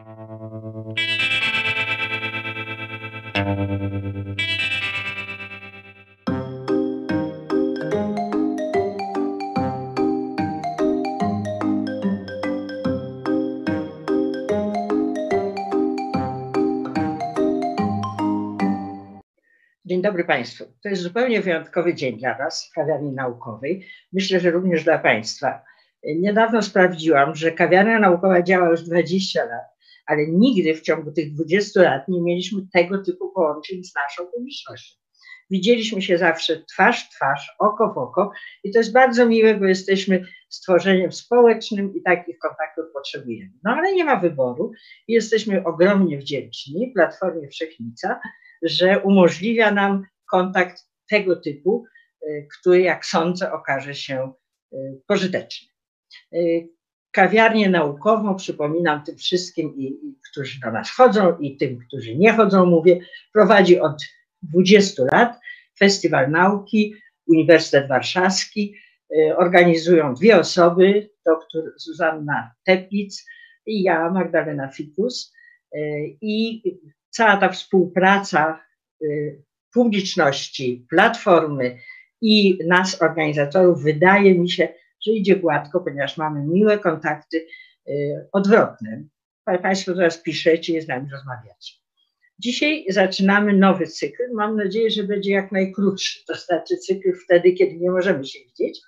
Dzień 0.00 0.06
dobry 20.02 20.24
Państwu. 20.24 20.64
To 20.82 20.88
jest 20.88 21.02
zupełnie 21.02 21.40
wyjątkowy 21.40 21.94
dzień 21.94 22.18
dla 22.18 22.38
Was 22.38 22.68
w 22.70 22.74
kawiarni 22.74 23.12
naukowej. 23.12 23.86
Myślę, 24.12 24.40
że 24.40 24.50
również 24.50 24.84
dla 24.84 24.98
Państwa. 24.98 25.62
Niedawno 26.04 26.62
sprawdziłam, 26.62 27.34
że 27.34 27.52
kawiarnia 27.52 27.98
naukowa 27.98 28.42
działa 28.42 28.68
już 28.68 28.82
20 28.82 29.44
lat, 29.44 29.69
ale 30.10 30.26
nigdy 30.26 30.74
w 30.74 30.82
ciągu 30.82 31.12
tych 31.12 31.34
20 31.34 31.82
lat 31.82 32.08
nie 32.08 32.22
mieliśmy 32.22 32.62
tego 32.72 33.04
typu 33.04 33.32
połączeń 33.32 33.84
z 33.84 33.94
naszą 33.94 34.26
publicznością. 34.26 35.00
Widzieliśmy 35.50 36.02
się 36.02 36.18
zawsze 36.18 36.62
twarz 36.72 37.04
w 37.04 37.14
twarz, 37.14 37.56
oko 37.58 37.92
w 37.94 37.98
oko 37.98 38.32
i 38.64 38.70
to 38.70 38.78
jest 38.78 38.92
bardzo 38.92 39.26
miłe, 39.26 39.54
bo 39.54 39.64
jesteśmy 39.64 40.24
stworzeniem 40.48 41.12
społecznym 41.12 41.94
i 41.94 42.02
takich 42.02 42.38
kontaktów 42.38 42.84
potrzebujemy. 42.94 43.52
No 43.64 43.70
ale 43.70 43.92
nie 43.92 44.04
ma 44.04 44.16
wyboru 44.16 44.72
i 45.08 45.12
jesteśmy 45.12 45.64
ogromnie 45.64 46.18
wdzięczni 46.18 46.92
Platformie 46.94 47.48
Wszechnica, 47.48 48.20
że 48.62 48.98
umożliwia 48.98 49.70
nam 49.70 50.06
kontakt 50.30 50.82
tego 51.08 51.36
typu, 51.36 51.84
y, 52.22 52.48
który, 52.58 52.80
jak 52.80 53.06
sądzę, 53.06 53.52
okaże 53.52 53.94
się 53.94 54.32
y, 54.72 54.76
pożyteczny. 55.06 55.68
Kawiarnię 57.12 57.70
naukową, 57.70 58.36
przypominam 58.36 59.04
tym 59.04 59.16
wszystkim, 59.16 59.76
i, 59.76 59.84
i, 59.84 60.18
którzy 60.30 60.60
do 60.60 60.72
nas 60.72 60.90
chodzą, 60.90 61.38
i 61.38 61.56
tym, 61.56 61.78
którzy 61.78 62.16
nie 62.16 62.32
chodzą, 62.32 62.66
mówię, 62.66 63.00
prowadzi 63.32 63.80
od 63.80 64.02
20 64.42 65.02
lat 65.12 65.40
Festiwal 65.78 66.30
Nauki, 66.30 66.94
Uniwersytet 67.28 67.88
Warszawski. 67.88 68.74
Organizują 69.36 70.14
dwie 70.14 70.38
osoby, 70.38 71.10
doktor 71.26 71.62
Zuzanna 71.76 72.50
Teplic 72.64 73.26
i 73.66 73.82
ja, 73.82 74.10
Magdalena 74.10 74.68
Fikus. 74.68 75.34
I 76.20 76.62
cała 77.10 77.36
ta 77.36 77.48
współpraca 77.48 78.64
y, 79.02 79.42
publiczności, 79.72 80.86
platformy 80.90 81.78
i 82.20 82.58
nas, 82.66 83.02
organizatorów, 83.02 83.82
wydaje 83.82 84.34
mi 84.34 84.50
się, 84.50 84.68
że 85.06 85.12
idzie 85.12 85.36
gładko, 85.36 85.80
ponieważ 85.80 86.16
mamy 86.16 86.46
miłe 86.46 86.78
kontakty 86.78 87.46
y, 87.88 87.92
odwrotne. 88.32 89.04
Państwo 89.62 89.94
teraz 89.94 90.18
piszecie 90.18 90.78
i 90.78 90.80
z 90.80 90.88
nami 90.88 91.10
rozmawiacie. 91.10 91.74
Dzisiaj 92.38 92.84
zaczynamy 92.88 93.52
nowy 93.52 93.86
cykl. 93.86 94.22
Mam 94.32 94.56
nadzieję, 94.56 94.90
że 94.90 95.02
będzie 95.02 95.32
jak 95.32 95.52
najkrótszy. 95.52 96.24
To 96.26 96.34
znaczy 96.34 96.76
cykl 96.76 97.12
wtedy, 97.24 97.52
kiedy 97.52 97.76
nie 97.76 97.90
możemy 97.90 98.24
się 98.24 98.38
widzieć, 98.38 98.80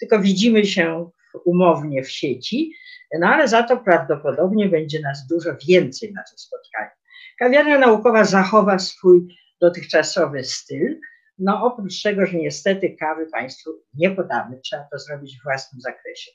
tylko 0.00 0.18
widzimy 0.18 0.66
się 0.66 1.10
umownie 1.44 2.02
w 2.02 2.10
sieci, 2.10 2.72
no 3.18 3.26
ale 3.26 3.48
za 3.48 3.62
to 3.62 3.76
prawdopodobnie 3.76 4.68
będzie 4.68 5.00
nas 5.00 5.26
dużo 5.26 5.50
więcej 5.68 6.12
na 6.12 6.22
tym 6.22 6.38
spotkaniu. 6.38 6.90
Kawiarnia 7.38 7.78
naukowa 7.78 8.24
zachowa 8.24 8.78
swój 8.78 9.36
dotychczasowy 9.60 10.44
styl, 10.44 11.00
no 11.40 11.64
oprócz 11.64 12.02
tego, 12.02 12.26
że 12.26 12.36
niestety 12.36 12.96
kawy 13.00 13.26
Państwu 13.26 13.70
nie 13.94 14.10
podamy, 14.10 14.60
trzeba 14.64 14.86
to 14.92 14.98
zrobić 14.98 15.38
w 15.38 15.42
własnym 15.42 15.80
zakresie. 15.80 16.30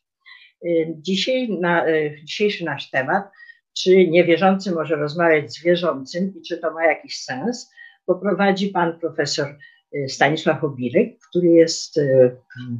Y, 0.65 0.95
dzisiaj 0.97 1.49
na, 1.49 1.87
y, 1.87 2.19
dzisiejszy 2.23 2.65
nasz 2.65 2.89
temat, 2.89 3.31
czy 3.77 4.07
niewierzący 4.07 4.71
może 4.71 4.95
rozmawiać 4.95 5.53
z 5.53 5.63
wierzącym 5.63 6.33
i 6.35 6.41
czy 6.41 6.57
to 6.57 6.73
ma 6.73 6.85
jakiś 6.85 7.17
sens, 7.17 7.71
poprowadzi 8.05 8.67
pan 8.67 8.99
profesor 8.99 9.57
y, 9.95 10.09
Stanisław 10.09 10.63
Obirek, 10.63 11.19
który 11.29 11.47
jest, 11.47 11.99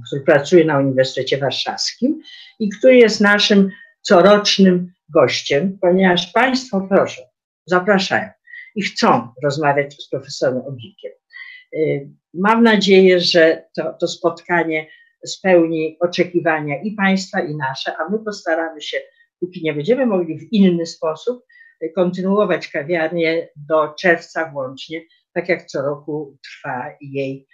który 0.08 0.22
pracuje 0.22 0.66
na 0.66 0.80
Uniwersytecie 0.80 1.38
Warszawskim 1.38 2.22
i 2.60 2.70
który 2.70 2.96
jest 2.96 3.22
naszym 3.22 3.72
corocznym 4.02 4.92
gościem, 5.10 5.78
ponieważ 5.82 6.32
Państwo 6.32 6.88
proszę, 6.90 7.22
zapraszają 7.66 8.30
i 8.76 8.82
chcą 8.82 9.28
rozmawiać 9.44 10.04
z 10.04 10.10
profesorem 10.10 10.58
Oblikiem. 10.58 11.12
Y, 11.74 12.10
mam 12.34 12.64
nadzieję, 12.64 13.20
że 13.20 13.70
to, 13.76 13.94
to 13.94 14.08
spotkanie 14.08 14.88
spełni 15.26 15.98
oczekiwania 16.00 16.82
i 16.82 16.92
Państwa, 16.92 17.42
i 17.42 17.56
nasze, 17.56 17.98
a 17.98 18.10
my 18.10 18.20
postaramy 18.20 18.82
się, 18.82 18.98
póki 19.40 19.64
nie 19.64 19.74
będziemy 19.74 20.06
mogli 20.06 20.40
w 20.40 20.54
inny 20.54 20.86
sposób, 20.86 21.46
y, 21.84 21.92
kontynuować 21.96 22.68
kawiarnię 22.68 23.50
do 23.56 23.94
czerwca 24.00 24.52
włącznie, 24.52 25.02
tak 25.34 25.50
jak 25.50 25.66
co 25.66 25.82
roku 25.82 26.38
trwa 26.44 26.92
jej, 27.02 27.48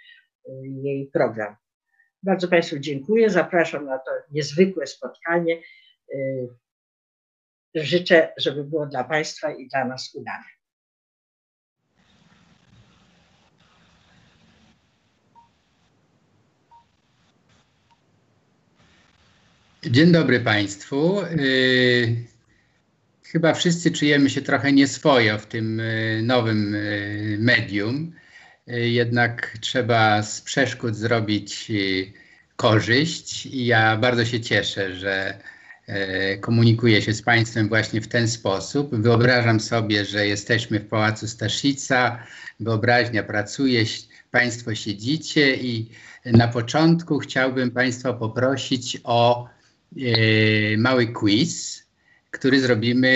y, 0.48 0.50
jej 0.82 1.10
program. 1.12 1.56
Bardzo 2.22 2.48
Państwu 2.48 2.78
dziękuję, 2.78 3.30
zapraszam 3.30 3.86
na 3.86 3.98
to 3.98 4.10
niezwykłe 4.30 4.86
spotkanie 4.86 5.62
życzę, 7.74 8.32
żeby 8.36 8.64
było 8.64 8.86
dla 8.86 9.04
Państwa 9.04 9.54
i 9.54 9.68
dla 9.68 9.84
nas 9.84 10.14
udane. 10.14 10.44
Dzień 19.90 20.12
dobry 20.12 20.40
Państwu. 20.40 21.20
Y, 21.20 22.16
chyba 23.24 23.54
wszyscy 23.54 23.90
czujemy 23.90 24.30
się 24.30 24.42
trochę 24.42 24.72
nieswojo 24.72 25.38
w 25.38 25.46
tym 25.46 25.80
y, 25.80 26.20
nowym 26.24 26.74
y, 26.74 27.36
medium. 27.40 28.12
Jednak 28.66 29.58
trzeba 29.60 30.22
z 30.22 30.40
przeszkód 30.40 30.96
zrobić 30.96 31.72
korzyść 32.56 33.46
i 33.46 33.66
ja 33.66 33.96
bardzo 33.96 34.24
się 34.24 34.40
cieszę, 34.40 34.94
że 34.94 35.38
komunikuję 36.40 37.02
się 37.02 37.12
z 37.12 37.22
Państwem 37.22 37.68
właśnie 37.68 38.00
w 38.00 38.08
ten 38.08 38.28
sposób. 38.28 38.94
Wyobrażam 38.94 39.60
sobie, 39.60 40.04
że 40.04 40.26
jesteśmy 40.26 40.80
w 40.80 40.88
Pałacu 40.88 41.28
Staszica, 41.28 42.26
wyobraźnia 42.60 43.22
pracuje, 43.22 43.84
Państwo 44.30 44.74
siedzicie 44.74 45.56
i 45.56 45.90
na 46.24 46.48
początku 46.48 47.18
chciałbym 47.18 47.70
Państwa 47.70 48.12
poprosić 48.12 48.98
o 49.04 49.48
mały 50.78 51.06
quiz, 51.06 51.82
który 52.30 52.60
zrobimy 52.60 53.12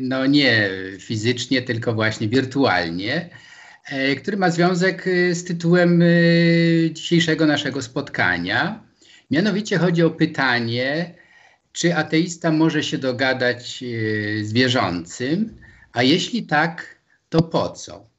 no 0.00 0.26
nie 0.26 0.70
fizycznie, 0.98 1.62
tylko 1.62 1.94
właśnie 1.94 2.28
wirtualnie, 2.28 3.30
e, 3.86 4.16
który 4.16 4.36
ma 4.36 4.50
związek 4.50 5.04
z 5.32 5.44
tytułem 5.44 6.04
dzisiejszego 6.92 7.46
naszego 7.46 7.82
spotkania. 7.82 8.90
Mianowicie 9.30 9.78
chodzi 9.78 10.02
o 10.02 10.10
pytanie, 10.10 11.14
czy 11.72 11.96
ateista 11.96 12.50
może 12.50 12.82
się 12.82 12.98
dogadać 12.98 13.82
e, 13.82 13.86
z 14.44 14.52
wierzącym, 14.52 15.58
a 15.92 16.02
jeśli 16.02 16.42
tak, 16.42 17.00
to 17.28 17.42
po 17.42 17.68
co? 17.68 18.09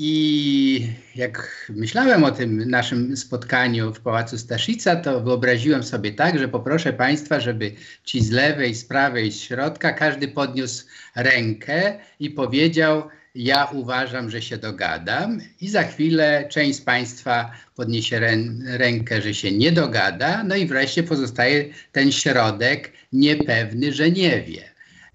I 0.00 0.92
jak 1.14 1.66
myślałem 1.74 2.24
o 2.24 2.30
tym 2.30 2.70
naszym 2.70 3.16
spotkaniu 3.16 3.94
w 3.94 4.00
Pałacu 4.00 4.38
Staszica, 4.38 4.96
to 4.96 5.20
wyobraziłem 5.20 5.82
sobie 5.82 6.12
tak, 6.12 6.38
że 6.38 6.48
poproszę 6.48 6.92
Państwa, 6.92 7.40
żeby 7.40 7.72
ci 8.04 8.24
z 8.24 8.30
lewej, 8.30 8.74
z 8.74 8.84
prawej, 8.84 9.32
z 9.32 9.40
środka, 9.40 9.92
każdy 9.92 10.28
podniósł 10.28 10.84
rękę 11.16 11.98
i 12.20 12.30
powiedział, 12.30 13.02
ja 13.34 13.64
uważam, 13.64 14.30
że 14.30 14.42
się 14.42 14.56
dogadam 14.56 15.40
i 15.60 15.68
za 15.68 15.82
chwilę 15.82 16.48
część 16.50 16.78
z 16.78 16.82
Państwa 16.82 17.50
podniesie 17.76 18.20
rę 18.20 18.36
rękę, 18.66 19.22
że 19.22 19.34
się 19.34 19.52
nie 19.52 19.72
dogada, 19.72 20.44
no 20.44 20.56
i 20.56 20.66
wreszcie 20.66 21.02
pozostaje 21.02 21.64
ten 21.92 22.12
środek 22.12 22.92
niepewny, 23.12 23.92
że 23.92 24.10
nie 24.10 24.42
wie. 24.42 24.62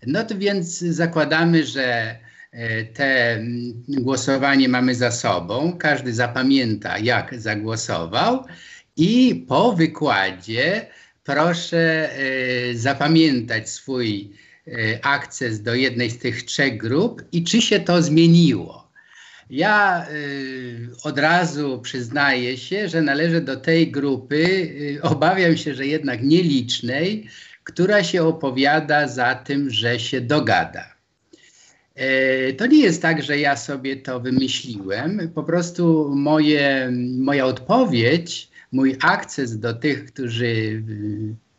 No 0.08 0.24
to 0.24 0.38
więc 0.38 0.80
zakładamy, 0.80 1.66
że 1.66 2.16
te 2.94 3.44
głosowanie 3.88 4.70
mamy 4.70 4.96
za 4.96 5.12
sobą, 5.12 5.78
każdy 5.78 6.14
zapamięta, 6.14 6.98
jak 6.98 7.40
zagłosował 7.40 8.46
i 8.98 9.46
po 9.48 9.74
wykładzie 9.74 10.88
proszę 11.24 12.10
y, 12.72 12.78
zapamiętać 12.78 13.70
swój 13.70 14.34
E, 14.68 15.06
akces 15.06 15.62
do 15.62 15.76
jednej 15.76 16.10
z 16.10 16.20
tych 16.20 16.44
trzech 16.44 16.78
grup 16.78 17.24
i 17.32 17.44
czy 17.44 17.62
się 17.62 17.80
to 17.80 18.02
zmieniło. 18.02 18.92
Ja 19.50 20.08
y, 20.10 20.90
od 21.04 21.20
razu 21.20 21.82
przyznaję 21.82 22.58
się, 22.58 22.90
że 22.90 23.02
należę 23.02 23.42
do 23.42 23.58
tej 23.58 23.92
grupy, 23.92 24.36
y, 24.36 25.00
obawiam 25.02 25.58
się, 25.58 25.76
że 25.76 25.86
jednak 25.86 26.24
nielicznej, 26.24 27.28
która 27.64 28.04
się 28.04 28.24
opowiada 28.24 29.08
za 29.08 29.36
tym, 29.36 29.70
że 29.70 30.00
się 30.00 30.22
dogada. 30.22 30.93
Y, 32.00 32.54
to 32.54 32.66
nie 32.66 32.84
jest 32.84 33.02
tak, 33.02 33.24
że 33.24 33.40
ja 33.40 33.58
sobie 33.58 33.96
to 33.96 34.20
wymyśliłem. 34.20 35.32
Po 35.36 35.44
prostu 35.44 36.12
moje, 36.16 36.92
moja 37.18 37.46
odpowiedź, 37.46 38.50
mój 38.72 38.98
akces 39.02 39.60
do 39.60 39.74
tych, 39.74 40.06
którzy 40.06 40.84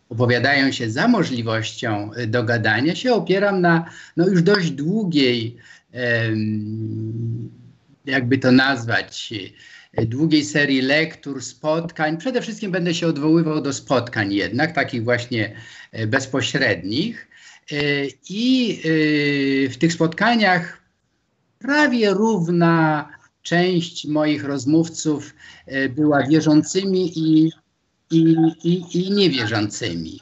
opowiadają 0.08 0.72
się 0.72 0.90
za 0.90 1.08
możliwością 1.08 2.10
dogadania 2.26 2.94
się, 2.94 3.12
opieram 3.12 3.60
na 3.60 3.90
no, 4.16 4.28
już 4.28 4.42
dość 4.42 4.70
długiej, 4.70 5.56
jakby 8.04 8.38
to 8.38 8.52
nazwać, 8.52 9.32
długiej 10.02 10.44
serii 10.44 10.82
lektur, 10.82 11.42
spotkań. 11.42 12.16
Przede 12.16 12.42
wszystkim 12.42 12.72
będę 12.72 12.94
się 12.94 13.06
odwoływał 13.06 13.60
do 13.60 13.72
spotkań 13.72 14.34
jednak, 14.34 14.72
takich 14.72 15.04
właśnie 15.04 15.52
e, 15.92 16.06
bezpośrednich. 16.06 17.28
E, 17.72 17.76
I 18.30 18.72
e, 18.78 19.68
w 19.68 19.76
tych 19.78 19.92
spotkaniach 19.92 20.82
prawie 21.58 22.10
równa 22.10 23.08
część 23.42 24.06
moich 24.06 24.44
rozmówców 24.44 25.34
była 25.90 26.26
wierzącymi 26.26 27.18
i, 27.18 27.52
i, 28.10 28.36
i, 28.64 28.84
i 28.94 29.10
niewierzącymi. 29.10 30.20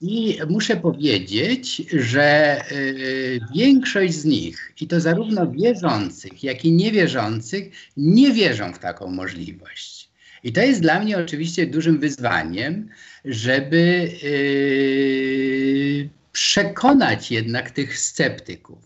I 0.00 0.38
muszę 0.48 0.76
powiedzieć, 0.76 1.82
że 1.92 2.60
y, 2.72 3.40
większość 3.54 4.14
z 4.14 4.24
nich, 4.24 4.72
i 4.80 4.86
to 4.86 5.00
zarówno 5.00 5.50
wierzących, 5.50 6.44
jak 6.44 6.64
i 6.64 6.72
niewierzących, 6.72 7.70
nie 7.96 8.32
wierzą 8.32 8.72
w 8.72 8.78
taką 8.78 9.10
możliwość. 9.10 10.10
I 10.44 10.52
to 10.52 10.60
jest 10.60 10.80
dla 10.80 11.00
mnie 11.00 11.18
oczywiście 11.18 11.66
dużym 11.66 12.00
wyzwaniem, 12.00 12.88
żeby 13.24 14.10
y, 14.22 16.08
przekonać 16.38 17.30
jednak 17.30 17.70
tych 17.70 17.98
sceptyków. 17.98 18.78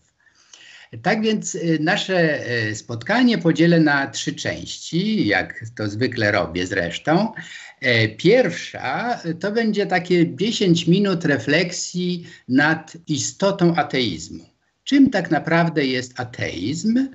Tak 1.03 1.23
więc 1.23 1.55
y, 1.55 1.79
nasze 1.81 2.45
spotkanie 2.75 3.39
podzielę 3.39 3.81
na 3.81 4.07
trzy 4.07 4.35
części, 4.35 5.27
jak 5.27 5.65
to 5.77 5.89
zwykle 5.89 6.33
robię 6.33 6.67
zresztą. 6.67 7.33
E, 7.81 8.09
pierwsza 8.09 9.21
to 9.41 9.53
będzie 9.53 9.87
takie 9.87 10.37
10 10.37 10.87
minut 10.87 11.25
refleksji 11.25 12.27
nad 12.49 12.97
istotą 13.07 13.75
ateizmu. 13.75 14.45
Czym 14.85 15.11
tak 15.11 15.31
naprawdę 15.31 15.87
jest 15.87 16.21
ateizm? 16.21 17.09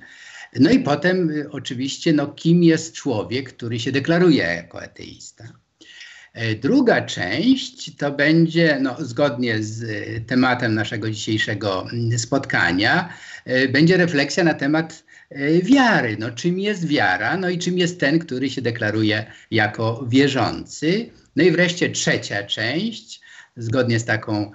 No 0.60 0.70
i 0.70 0.78
potem 0.78 1.30
y, 1.30 1.50
oczywiście, 1.50 2.12
no, 2.12 2.26
kim 2.26 2.62
jest 2.62 2.94
człowiek, 2.94 3.52
który 3.52 3.78
się 3.78 3.92
deklaruje 3.92 4.44
jako 4.44 4.82
ateista. 4.82 5.44
E, 6.38 6.54
druga 6.54 7.02
część 7.02 7.96
to 7.96 8.10
będzie, 8.12 8.78
no, 8.82 8.96
zgodnie 8.98 9.62
z 9.62 9.82
y, 9.82 10.24
tematem 10.26 10.74
naszego 10.74 11.10
dzisiejszego 11.10 11.86
mm, 11.92 12.18
spotkania, 12.18 13.12
e, 13.44 13.68
będzie 13.68 13.96
refleksja 13.96 14.44
na 14.44 14.54
temat 14.54 15.08
E, 15.30 15.62
wiary. 15.62 16.16
No, 16.18 16.30
czym 16.30 16.58
jest 16.58 16.86
wiara? 16.86 17.36
No 17.36 17.48
i 17.48 17.58
czym 17.58 17.78
jest 17.78 18.00
ten, 18.00 18.18
który 18.18 18.50
się 18.50 18.62
deklaruje 18.62 19.26
jako 19.50 20.04
wierzący? 20.08 21.10
No 21.36 21.44
i 21.44 21.50
wreszcie 21.50 21.90
trzecia 21.90 22.42
część, 22.42 23.20
zgodnie 23.56 23.98
z 23.98 24.04
taką 24.04 24.34
e, 24.42 24.50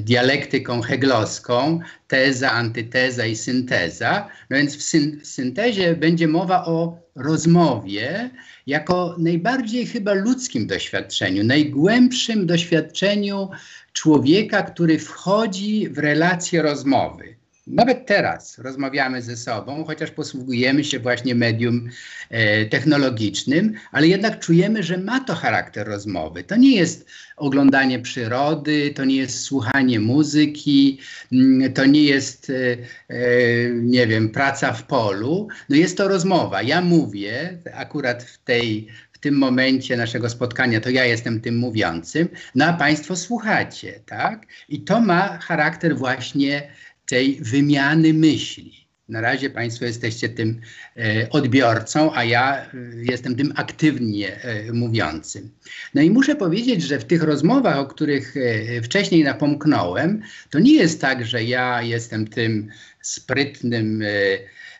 dialektyką 0.00 0.80
heglowską, 0.80 1.80
teza, 2.08 2.50
antyteza 2.52 3.26
i 3.26 3.36
synteza. 3.36 4.28
No 4.50 4.56
więc 4.56 4.76
w, 4.76 4.82
syn 4.82 5.20
w 5.20 5.26
syntezie 5.26 5.96
będzie 5.96 6.28
mowa 6.28 6.64
o 6.64 6.98
rozmowie 7.14 8.30
jako 8.66 9.16
najbardziej 9.18 9.86
chyba 9.86 10.12
ludzkim 10.12 10.66
doświadczeniu, 10.66 11.44
najgłębszym 11.44 12.46
doświadczeniu 12.46 13.48
człowieka, 13.92 14.62
który 14.62 14.98
wchodzi 14.98 15.88
w 15.88 15.98
relację 15.98 16.62
rozmowy. 16.62 17.41
Nawet 17.66 18.06
teraz 18.06 18.58
rozmawiamy 18.58 19.22
ze 19.22 19.36
sobą, 19.36 19.84
chociaż 19.84 20.10
posługujemy 20.10 20.84
się 20.84 20.98
właśnie 20.98 21.34
medium 21.34 21.88
e, 22.30 22.66
technologicznym, 22.66 23.74
ale 23.92 24.06
jednak 24.08 24.38
czujemy, 24.38 24.82
że 24.82 24.98
ma 24.98 25.20
to 25.20 25.34
charakter 25.34 25.86
rozmowy. 25.86 26.44
To 26.44 26.56
nie 26.56 26.76
jest 26.76 27.06
oglądanie 27.36 27.98
przyrody, 27.98 28.92
to 28.94 29.04
nie 29.04 29.16
jest 29.16 29.40
słuchanie 29.40 30.00
muzyki, 30.00 30.98
mm, 31.32 31.72
to 31.72 31.86
nie 31.86 32.04
jest, 32.04 32.50
e, 32.50 32.76
e, 33.08 33.70
nie 33.70 34.06
wiem, 34.06 34.30
praca 34.30 34.72
w 34.72 34.86
polu. 34.86 35.48
No 35.68 35.76
jest 35.76 35.96
to 35.96 36.08
rozmowa. 36.08 36.62
Ja 36.62 36.80
mówię 36.80 37.58
akurat 37.74 38.22
w 38.22 38.38
tej 38.38 38.88
w 39.12 39.18
tym 39.18 39.38
momencie 39.38 39.96
naszego 39.96 40.30
spotkania 40.30 40.80
to 40.80 40.90
ja 40.90 41.04
jestem 41.04 41.40
tym 41.40 41.58
mówiącym, 41.58 42.28
no 42.54 42.64
a 42.64 42.72
Państwo 42.72 43.16
słuchacie, 43.16 44.00
tak? 44.06 44.46
I 44.68 44.80
to 44.80 45.00
ma 45.00 45.38
charakter 45.38 45.96
właśnie 45.96 46.68
tej 47.06 47.40
wymiany 47.40 48.14
myśli. 48.14 48.82
Na 49.08 49.20
razie 49.20 49.50
Państwo 49.50 49.84
jesteście 49.84 50.28
tym 50.28 50.60
e, 50.96 51.30
odbiorcą, 51.30 52.14
a 52.14 52.24
ja 52.24 52.56
e, 52.56 52.68
jestem 52.94 53.36
tym 53.36 53.52
aktywnie 53.56 54.42
e, 54.42 54.72
mówiącym. 54.72 55.50
No 55.94 56.02
i 56.02 56.10
muszę 56.10 56.36
powiedzieć, 56.36 56.82
że 56.82 56.98
w 56.98 57.04
tych 57.04 57.22
rozmowach, 57.22 57.78
o 57.78 57.86
których 57.86 58.34
e, 58.36 58.82
wcześniej 58.82 59.24
napomknąłem, 59.24 60.22
to 60.50 60.58
nie 60.58 60.74
jest 60.74 61.00
tak, 61.00 61.26
że 61.26 61.44
ja 61.44 61.82
jestem 61.82 62.26
tym 62.26 62.68
sprytnym 63.02 64.02
e, 64.02 64.06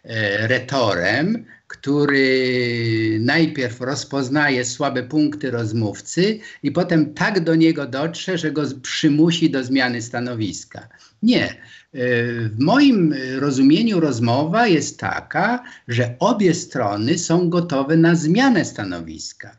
e, 0.05 0.47
retorem, 0.47 1.45
który 1.73 3.19
najpierw 3.21 3.81
rozpoznaje 3.81 4.65
słabe 4.65 5.03
punkty 5.03 5.51
rozmówcy 5.51 6.39
i 6.63 6.73
potem 6.73 7.15
tak 7.15 7.41
do 7.41 7.55
niego 7.55 7.87
dotrze, 7.87 8.39
że 8.39 8.53
go 8.53 8.63
przymusi 8.83 9.51
do 9.51 9.65
zmiany 9.65 10.03
stanowiska. 10.03 10.89
Nie. 11.23 11.57
W 11.93 12.57
moim 12.59 13.15
rozumieniu 13.39 14.01
rozmowa 14.01 14.67
jest 14.67 14.99
taka, 14.99 15.65
że 15.89 16.15
obie 16.19 16.55
strony 16.55 17.19
są 17.19 17.49
gotowe 17.49 17.97
na 17.97 18.15
zmianę 18.15 18.65
stanowiska. 18.65 19.57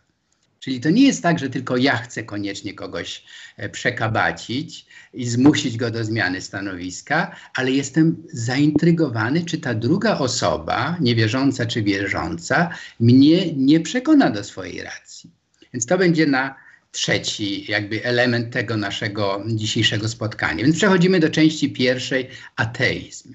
Czyli 0.59 0.79
to 0.79 0.89
nie 0.89 1.07
jest 1.07 1.23
tak, 1.23 1.39
że 1.39 1.49
tylko 1.49 1.77
ja 1.77 1.97
chcę 1.97 2.23
koniecznie 2.23 2.73
kogoś 2.73 3.23
e, 3.57 3.69
przekabacić 3.69 4.85
i 5.13 5.25
zmusić 5.25 5.77
go 5.77 5.91
do 5.91 6.03
zmiany 6.03 6.41
stanowiska, 6.41 7.35
ale 7.55 7.71
jestem 7.71 8.23
zaintrygowany, 8.33 9.45
czy 9.45 9.57
ta 9.57 9.73
druga 9.73 10.17
osoba, 10.17 10.97
niewierząca 10.99 11.65
czy 11.65 11.83
wierząca, 11.83 12.69
mnie 12.99 13.53
nie 13.53 13.79
przekona 13.79 14.29
do 14.29 14.43
swojej 14.43 14.81
racji. 14.81 15.31
Więc 15.73 15.85
to 15.85 15.97
będzie 15.97 16.25
na 16.25 16.55
trzeci 16.91 17.71
jakby 17.71 18.03
element 18.03 18.53
tego 18.53 18.77
naszego 18.77 19.43
dzisiejszego 19.47 20.09
spotkania. 20.09 20.63
Więc 20.63 20.75
przechodzimy 20.75 21.19
do 21.19 21.29
części 21.29 21.69
pierwszej, 21.69 22.29
ateizm. 22.55 23.33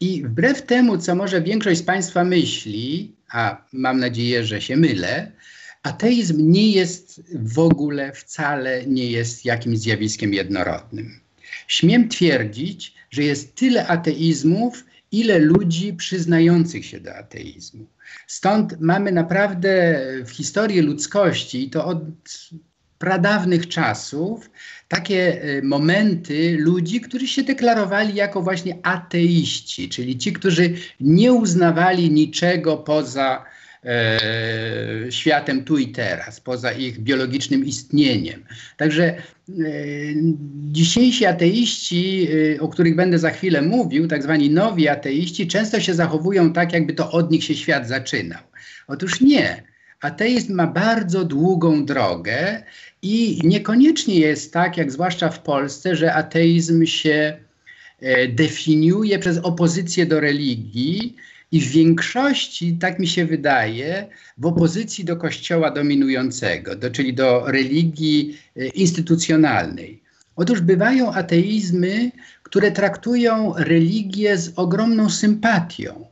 I 0.00 0.22
wbrew 0.22 0.62
temu, 0.62 0.98
co 0.98 1.14
może 1.14 1.42
większość 1.42 1.80
z 1.80 1.82
Państwa 1.82 2.24
myśli, 2.24 3.12
a 3.30 3.64
mam 3.72 4.00
nadzieję, 4.00 4.44
że 4.44 4.60
się 4.60 4.76
mylę, 4.76 5.32
ateizm 5.82 6.50
nie 6.50 6.70
jest 6.70 7.22
w 7.34 7.58
ogóle, 7.58 8.12
wcale 8.12 8.86
nie 8.86 9.10
jest 9.10 9.44
jakimś 9.44 9.78
zjawiskiem 9.78 10.34
jednorodnym. 10.34 11.20
Śmiem 11.66 12.08
twierdzić, 12.08 12.94
że 13.10 13.22
jest 13.22 13.54
tyle 13.54 13.86
ateizmów, 13.86 14.84
ile 15.12 15.38
ludzi 15.38 15.92
przyznających 15.92 16.86
się 16.86 17.00
do 17.00 17.16
ateizmu. 17.16 17.86
Stąd 18.26 18.80
mamy 18.80 19.12
naprawdę 19.12 20.00
w 20.24 20.30
historii 20.30 20.80
ludzkości, 20.80 21.66
i 21.66 21.70
to 21.70 21.84
od 21.84 21.98
pradawnych 22.98 23.68
czasów 23.68 24.50
takie 24.88 25.42
e, 25.42 25.62
momenty 25.62 26.56
ludzi, 26.60 27.00
którzy 27.00 27.28
się 27.28 27.42
deklarowali 27.42 28.14
jako 28.14 28.42
właśnie 28.42 28.78
ateiści, 28.82 29.88
czyli 29.88 30.18
ci, 30.18 30.32
którzy 30.32 30.74
nie 31.00 31.32
uznawali 31.32 32.10
niczego 32.10 32.76
poza 32.76 33.44
e, 33.84 35.12
światem 35.12 35.64
tu 35.64 35.78
i 35.78 35.88
teraz, 35.88 36.40
poza 36.40 36.72
ich 36.72 36.98
biologicznym 36.98 37.64
istnieniem. 37.64 38.44
Także 38.76 39.04
e, 39.04 39.22
dzisiejsi 40.70 41.26
ateiści, 41.26 42.28
e, 42.56 42.60
o 42.60 42.68
których 42.68 42.96
będę 42.96 43.18
za 43.18 43.30
chwilę 43.30 43.62
mówił, 43.62 44.08
tak 44.08 44.22
zwani 44.22 44.50
nowi 44.50 44.88
ateiści, 44.88 45.46
często 45.46 45.80
się 45.80 45.94
zachowują 45.94 46.52
tak, 46.52 46.72
jakby 46.72 46.92
to 46.92 47.10
od 47.10 47.30
nich 47.30 47.44
się 47.44 47.54
świat 47.54 47.88
zaczynał. 47.88 48.42
Otóż 48.88 49.20
nie. 49.20 49.62
Ateizm 50.00 50.54
ma 50.54 50.66
bardzo 50.66 51.24
długą 51.24 51.84
drogę 51.84 52.62
i 53.02 53.40
niekoniecznie 53.44 54.20
jest 54.20 54.52
tak, 54.52 54.76
jak 54.76 54.92
zwłaszcza 54.92 55.30
w 55.30 55.42
Polsce, 55.42 55.96
że 55.96 56.14
ateizm 56.14 56.86
się 56.86 57.36
definiuje 58.28 59.18
przez 59.18 59.38
opozycję 59.38 60.06
do 60.06 60.20
religii 60.20 61.16
i 61.52 61.60
w 61.60 61.68
większości, 61.68 62.76
tak 62.80 62.98
mi 62.98 63.06
się 63.06 63.26
wydaje, 63.26 64.06
w 64.38 64.46
opozycji 64.46 65.04
do 65.04 65.16
kościoła 65.16 65.70
dominującego, 65.70 66.76
do, 66.76 66.90
czyli 66.90 67.14
do 67.14 67.44
religii 67.46 68.38
e, 68.56 68.66
instytucjonalnej. 68.66 70.02
Otóż 70.36 70.60
bywają 70.60 71.12
ateizmy, 71.12 72.10
które 72.42 72.72
traktują 72.72 73.54
religię 73.56 74.38
z 74.38 74.52
ogromną 74.56 75.10
sympatią 75.10 76.08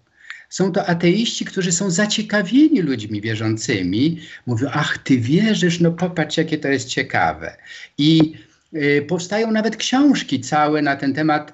są 0.48 0.72
to 0.72 0.86
ateiści, 0.86 1.44
którzy 1.44 1.72
są 1.72 1.90
zaciekawieni 1.90 2.82
ludźmi 2.82 3.20
wierzącymi. 3.20 4.20
Mówią, 4.46 4.68
ach, 4.72 4.98
ty 4.98 5.18
wierzysz, 5.18 5.80
no 5.80 5.90
popatrz, 5.90 6.36
jakie 6.36 6.58
to 6.58 6.68
jest 6.68 6.88
ciekawe. 6.88 7.56
I 7.98 8.34
y, 8.74 9.04
powstają 9.08 9.50
nawet 9.50 9.76
książki 9.76 10.40
całe 10.40 10.82
na 10.82 10.96
ten 10.96 11.14
temat 11.14 11.52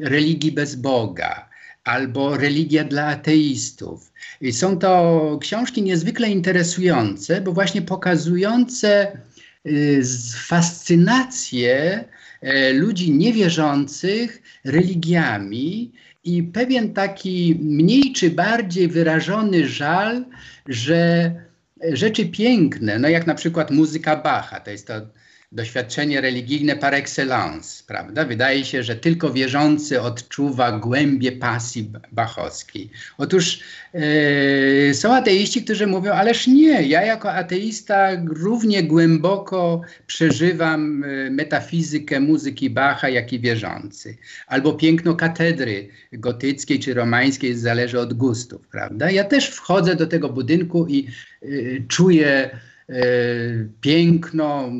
religii 0.00 0.52
bez 0.52 0.74
Boga 0.74 1.48
albo 1.86 2.36
religia 2.36 2.84
dla 2.84 3.06
ateistów. 3.06 4.12
I 4.40 4.52
są 4.52 4.78
to 4.78 5.38
książki 5.40 5.82
niezwykle 5.82 6.30
interesujące, 6.30 7.40
bo 7.40 7.52
właśnie 7.52 7.82
pokazujące 7.82 9.18
fascynację 10.34 12.04
ludzi 12.72 13.10
niewierzących 13.10 14.42
religiami 14.64 15.92
i 16.24 16.42
pewien 16.42 16.94
taki 16.94 17.58
mniej 17.60 18.12
czy 18.12 18.30
bardziej 18.30 18.88
wyrażony 18.88 19.68
żal, 19.68 20.24
że 20.68 21.30
rzeczy 21.92 22.26
piękne, 22.26 22.98
no 22.98 23.08
jak 23.08 23.26
na 23.26 23.34
przykład 23.34 23.70
muzyka 23.70 24.16
Bacha, 24.16 24.60
to 24.60 24.70
jest 24.70 24.86
to 24.86 24.94
doświadczenie 25.52 26.20
religijne 26.20 26.76
par 26.76 26.94
excellence, 26.94 27.84
prawda? 27.86 28.24
Wydaje 28.24 28.64
się, 28.64 28.82
że 28.82 28.96
tylko 28.96 29.32
wierzący 29.32 30.02
odczuwa 30.02 30.78
głębie 30.78 31.32
pasji 31.32 31.90
bachowskiej. 32.12 32.90
Otóż 33.18 33.60
e, 33.94 34.94
są 34.94 35.14
ateiści, 35.14 35.64
którzy 35.64 35.86
mówią, 35.86 36.12
ależ 36.12 36.46
nie, 36.46 36.82
ja 36.82 37.02
jako 37.02 37.32
ateista 37.32 38.08
równie 38.24 38.82
głęboko 38.82 39.80
przeżywam 40.06 41.04
e, 41.04 41.30
metafizykę 41.30 42.20
muzyki 42.20 42.70
Bacha, 42.70 43.08
jak 43.08 43.32
i 43.32 43.40
wierzący. 43.40 44.16
Albo 44.46 44.72
piękno 44.72 45.14
katedry 45.14 45.88
gotyckiej 46.12 46.80
czy 46.80 46.94
romańskiej, 46.94 47.54
zależy 47.54 48.00
od 48.00 48.14
gustów, 48.14 48.68
prawda? 48.68 49.10
Ja 49.10 49.24
też 49.24 49.50
wchodzę 49.50 49.96
do 49.96 50.06
tego 50.06 50.28
budynku 50.28 50.86
i 50.86 51.06
e, 51.42 51.46
czuję 51.88 52.50
piękno 53.80 54.72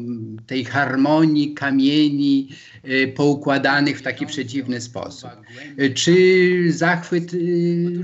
tej 0.46 0.64
harmonii 0.64 1.54
kamieni 1.54 2.48
e, 2.82 3.06
poukładanych 3.06 3.98
w 3.98 4.02
taki 4.02 4.26
przedziwny 4.26 4.80
sposób, 4.80 5.30
e, 5.78 5.90
czy 5.90 6.72
zachwyt 6.72 7.32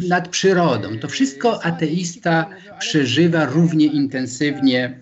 nad 0.09 0.29
przyrodą. 0.29 0.99
To 0.99 1.09
wszystko 1.09 1.65
ateista 1.65 2.51
przeżywa 2.79 3.47
równie 3.47 3.87
intensywnie 3.87 5.01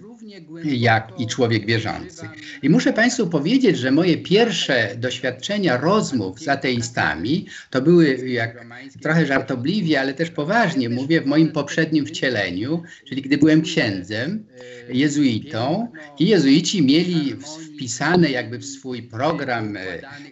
jak 0.65 1.13
i 1.19 1.27
człowiek 1.27 1.67
wierzący. 1.67 2.29
I 2.63 2.71
muszę 2.71 2.93
Państwu 2.93 3.27
powiedzieć, 3.27 3.79
że 3.79 3.91
moje 3.91 4.19
pierwsze 4.19 4.97
doświadczenia 4.97 5.77
rozmów 5.77 6.41
z 6.41 6.49
ateistami 6.49 7.47
to 7.71 7.83
były, 7.83 8.29
jak 8.29 8.67
trochę 9.03 9.27
żartobliwie, 9.27 10.01
ale 10.01 10.15
też 10.15 10.31
poważnie 10.31 10.89
mówię, 10.89 11.21
w 11.21 11.27
moim 11.27 11.53
poprzednim 11.53 12.07
wcieleniu, 12.07 12.83
czyli 13.09 13.23
gdy 13.23 13.39
byłem 13.39 13.63
księdzem, 13.63 14.47
jezuitą 14.89 15.89
i 16.19 16.27
jezuici 16.27 16.83
mieli 16.83 17.37
wpisane 17.81 18.31
jakby 18.31 18.59
w 18.59 18.65
swój 18.65 19.03
program 19.03 19.77
e, 19.77 19.83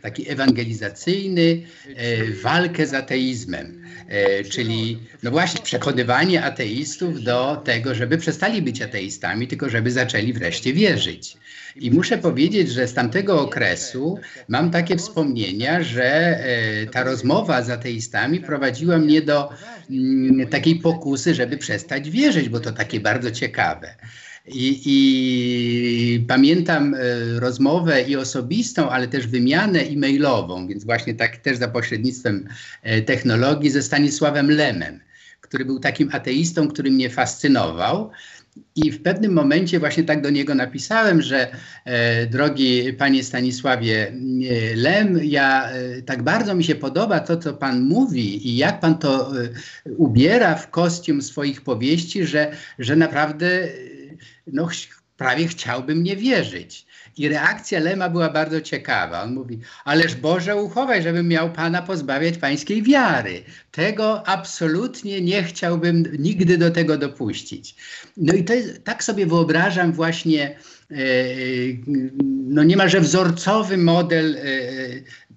taki 0.03 0.31
ewangelizacyjny 0.31 1.63
e, 1.97 2.25
walkę 2.43 2.87
z 2.87 2.95
ateizmem, 2.95 3.83
e, 4.09 4.45
czyli 4.45 4.99
no 5.23 5.31
właśnie 5.31 5.63
przekonywanie 5.63 6.45
ateistów 6.45 7.23
do 7.23 7.57
tego, 7.57 7.95
żeby 7.95 8.19
przestali 8.19 8.63
być 8.63 8.83
ateistami, 8.83 9.49
tylko 9.49 9.69
żeby 9.69 9.91
zaczęli 9.91 10.18
wreszcie 10.33 10.73
wierzyć. 10.73 11.37
I 11.77 11.91
muszę 11.91 12.19
powiedzieć, 12.19 12.71
że 12.71 12.89
z 12.89 12.95
tamtego 12.95 13.41
okresu 13.41 14.19
mam 14.49 14.71
takie 14.71 14.97
wspomnienia, 14.97 15.83
że 15.83 16.39
ta 16.93 17.05
rozmowa 17.05 17.63
z 17.63 17.71
ateistami 17.71 18.41
prowadziła 18.41 18.99
mnie 18.99 19.23
do 19.23 19.51
mm, 19.91 20.49
takiej 20.49 20.77
pokusy, 20.77 21.35
żeby 21.35 21.57
przestać 21.57 22.11
wierzyć, 22.11 22.49
bo 22.49 22.61
to 22.61 22.73
takie 22.73 23.01
bardzo 23.01 23.31
ciekawe. 23.31 23.95
I, 24.55 24.81
I, 24.85 26.25
pamiętam 26.29 26.95
e, 26.95 26.99
rozmowę 27.41 28.03
i 28.03 28.17
osobistą, 28.17 28.91
ale 28.91 29.09
też 29.09 29.27
wymianę 29.27 29.81
e-mailową, 29.81 30.69
więc 30.69 30.85
właśnie 30.85 31.15
tak 31.15 31.37
też 31.37 31.59
za 31.59 31.69
pośrednictwem 31.69 32.49
e, 32.83 33.03
technologii 33.03 33.71
ze 33.71 33.83
Stanisławem 33.83 34.51
Lemem, 34.51 35.01
który 35.41 35.65
był 35.65 35.79
takim 35.79 36.11
ateistą, 36.13 36.69
który 36.69 36.91
mnie 36.91 37.11
fascynował. 37.11 38.11
I 38.77 38.91
w 38.91 39.03
pewnym 39.03 39.33
momencie 39.33 39.79
właśnie 39.79 40.05
tak 40.05 40.23
do 40.23 40.31
niego 40.31 40.55
napisałem, 40.55 41.23
że 41.23 41.49
e, 41.85 42.27
drogi 42.27 42.93
panie 42.93 43.25
Stanisławie 43.25 44.09
e, 44.09 44.77
Lem, 44.77 45.21
ja 45.25 45.71
e, 45.71 46.03
tak 46.03 46.23
bardzo 46.23 46.55
mi 46.55 46.65
się 46.65 46.75
podoba 46.75 47.21
to, 47.21 47.37
co 47.37 47.55
pan 47.55 47.81
mówi 47.81 48.49
i 48.49 48.57
jak 48.57 48.81
pan 48.81 48.99
to 48.99 49.43
e, 49.43 49.49
ubiera 49.97 50.55
w 50.55 50.71
kostium 50.71 51.23
swoich 51.23 51.63
powieści, 51.63 52.27
że, 52.27 52.53
że 52.79 52.97
naprawdę 52.97 53.69
no, 54.47 54.69
prawie 55.17 55.49
chciałbym 55.49 56.03
nie 56.03 56.17
wierzyć. 56.17 56.88
I 57.19 57.29
reakcja 57.29 57.81
Lema 57.81 58.09
była 58.09 58.31
bardzo 58.31 58.61
ciekawa. 58.61 59.23
On 59.23 59.35
mówi, 59.35 59.61
ależ 59.85 60.15
Boże 60.15 60.57
uchowaj, 60.57 61.03
żebym 61.03 61.29
miał 61.29 61.53
Pana 61.53 61.83
pozbawiać 61.83 62.39
Pańskiej 62.39 62.83
wiary. 62.83 63.43
Tego 63.71 64.29
absolutnie 64.29 65.21
nie 65.21 65.43
chciałbym 65.43 66.05
nigdy 66.19 66.59
do 66.59 66.71
tego 66.71 66.99
dopuścić. 66.99 67.75
No 68.17 68.35
i 68.35 68.45
to 68.45 68.55
jest, 68.55 68.85
tak 68.85 69.05
sobie 69.05 69.27
wyobrażam 69.27 69.93
właśnie 69.93 70.59
e, 70.91 70.95
no 72.49 72.63
niemalże 72.65 73.01
wzorcowy 73.01 73.77
model 73.77 74.37
e, 74.37 74.41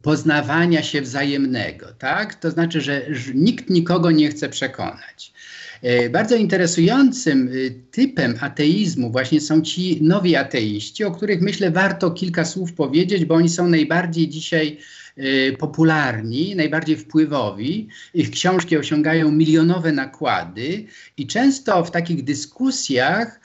poznawania 0.02 0.84
się 0.84 1.02
wzajemnego, 1.02 1.88
tak? 1.94 2.36
To 2.36 2.52
znaczy, 2.52 2.82
że 2.82 3.02
nikt 3.34 3.70
nikogo 3.70 4.12
nie 4.12 4.30
chce 4.30 4.50
przekonać. 4.50 5.34
E, 5.82 6.10
bardzo 6.10 6.36
interesującym 6.36 7.50
e, 7.50 7.72
typem 7.92 8.36
ateizmu 8.42 9.12
właśnie 9.12 9.42
są 9.42 9.62
ci 9.62 10.04
nowi 10.04 10.36
ateiści, 10.36 11.04
o 11.04 11.12
których 11.12 11.42
myślę 11.42 11.72
warto 11.72 12.12
kilka 12.12 12.46
słów 12.46 12.74
powiedzieć, 12.74 13.26
bo 13.26 13.36
oni 13.36 13.50
są 13.50 13.68
najbardziej 13.68 14.30
dzisiaj 14.30 14.78
e, 15.18 15.52
popularni, 15.52 16.56
najbardziej 16.56 16.98
wpływowi. 16.98 17.88
Ich 18.14 18.32
książki 18.32 18.78
osiągają 18.78 19.32
milionowe 19.32 19.92
nakłady 19.92 20.86
i 21.18 21.28
często 21.28 21.84
w 21.84 21.92
takich 21.92 22.24
dyskusjach 22.24 23.40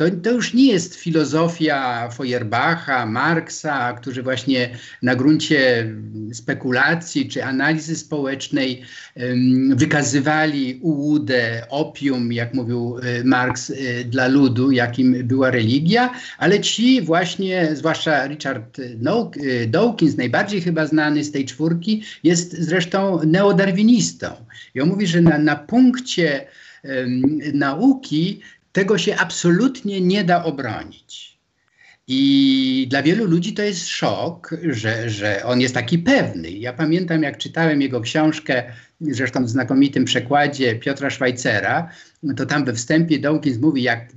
To, 0.00 0.10
to 0.22 0.30
już 0.30 0.54
nie 0.54 0.66
jest 0.72 0.94
filozofia 0.94 2.08
Feuerbacha, 2.10 3.06
Marksa, 3.06 3.92
którzy 3.92 4.22
właśnie 4.22 4.70
na 5.02 5.16
gruncie 5.16 5.90
spekulacji 6.32 7.28
czy 7.28 7.44
analizy 7.44 7.96
społecznej 7.96 8.82
wykazywali 9.70 10.78
ułudę, 10.82 11.66
opium, 11.70 12.32
jak 12.32 12.54
mówił 12.54 12.98
y, 12.98 13.24
Marx, 13.24 13.70
y, 13.70 14.04
dla 14.04 14.28
ludu, 14.28 14.70
jakim 14.70 15.26
była 15.26 15.50
religia, 15.50 16.14
ale 16.38 16.60
ci 16.60 17.02
właśnie, 17.02 17.68
zwłaszcza 17.72 18.26
Richard 18.26 18.78
y, 18.78 18.98
Dawkins, 19.68 20.16
najbardziej 20.16 20.60
chyba 20.60 20.86
znany 20.86 21.24
z 21.24 21.32
tej 21.32 21.44
czwórki, 21.44 22.02
jest 22.24 22.52
zresztą 22.52 23.20
neodarwinistą. 23.26 24.26
I 24.74 24.80
on 24.80 24.88
mówi, 24.88 25.06
że 25.06 25.20
na, 25.20 25.38
na 25.38 25.56
punkcie 25.56 26.46
nauki 27.54 28.40
tego 28.72 28.98
się 28.98 29.16
absolutnie 29.16 30.00
nie 30.00 30.24
da 30.24 30.44
obronić. 30.44 31.40
I 32.12 32.86
dla 32.90 33.02
wielu 33.02 33.24
ludzi 33.24 33.52
to 33.52 33.62
jest 33.62 33.88
szok, 33.88 34.50
że, 34.70 35.10
że 35.10 35.44
on 35.44 35.60
jest 35.60 35.74
taki 35.74 35.98
pewny. 35.98 36.50
Ja 36.50 36.72
pamiętam, 36.72 37.22
jak 37.22 37.38
czytałem 37.38 37.82
jego 37.82 38.00
książkę, 38.00 38.62
zresztą 39.00 39.44
w 39.44 39.48
znakomitym 39.48 40.04
przekładzie 40.04 40.74
Piotra 40.74 41.10
Szwajcera, 41.10 41.90
to 42.36 42.46
tam 42.46 42.64
we 42.64 42.72
wstępie 42.74 43.18
Dawkins 43.18 43.58
mówi, 43.58 43.82
jak 43.82 44.08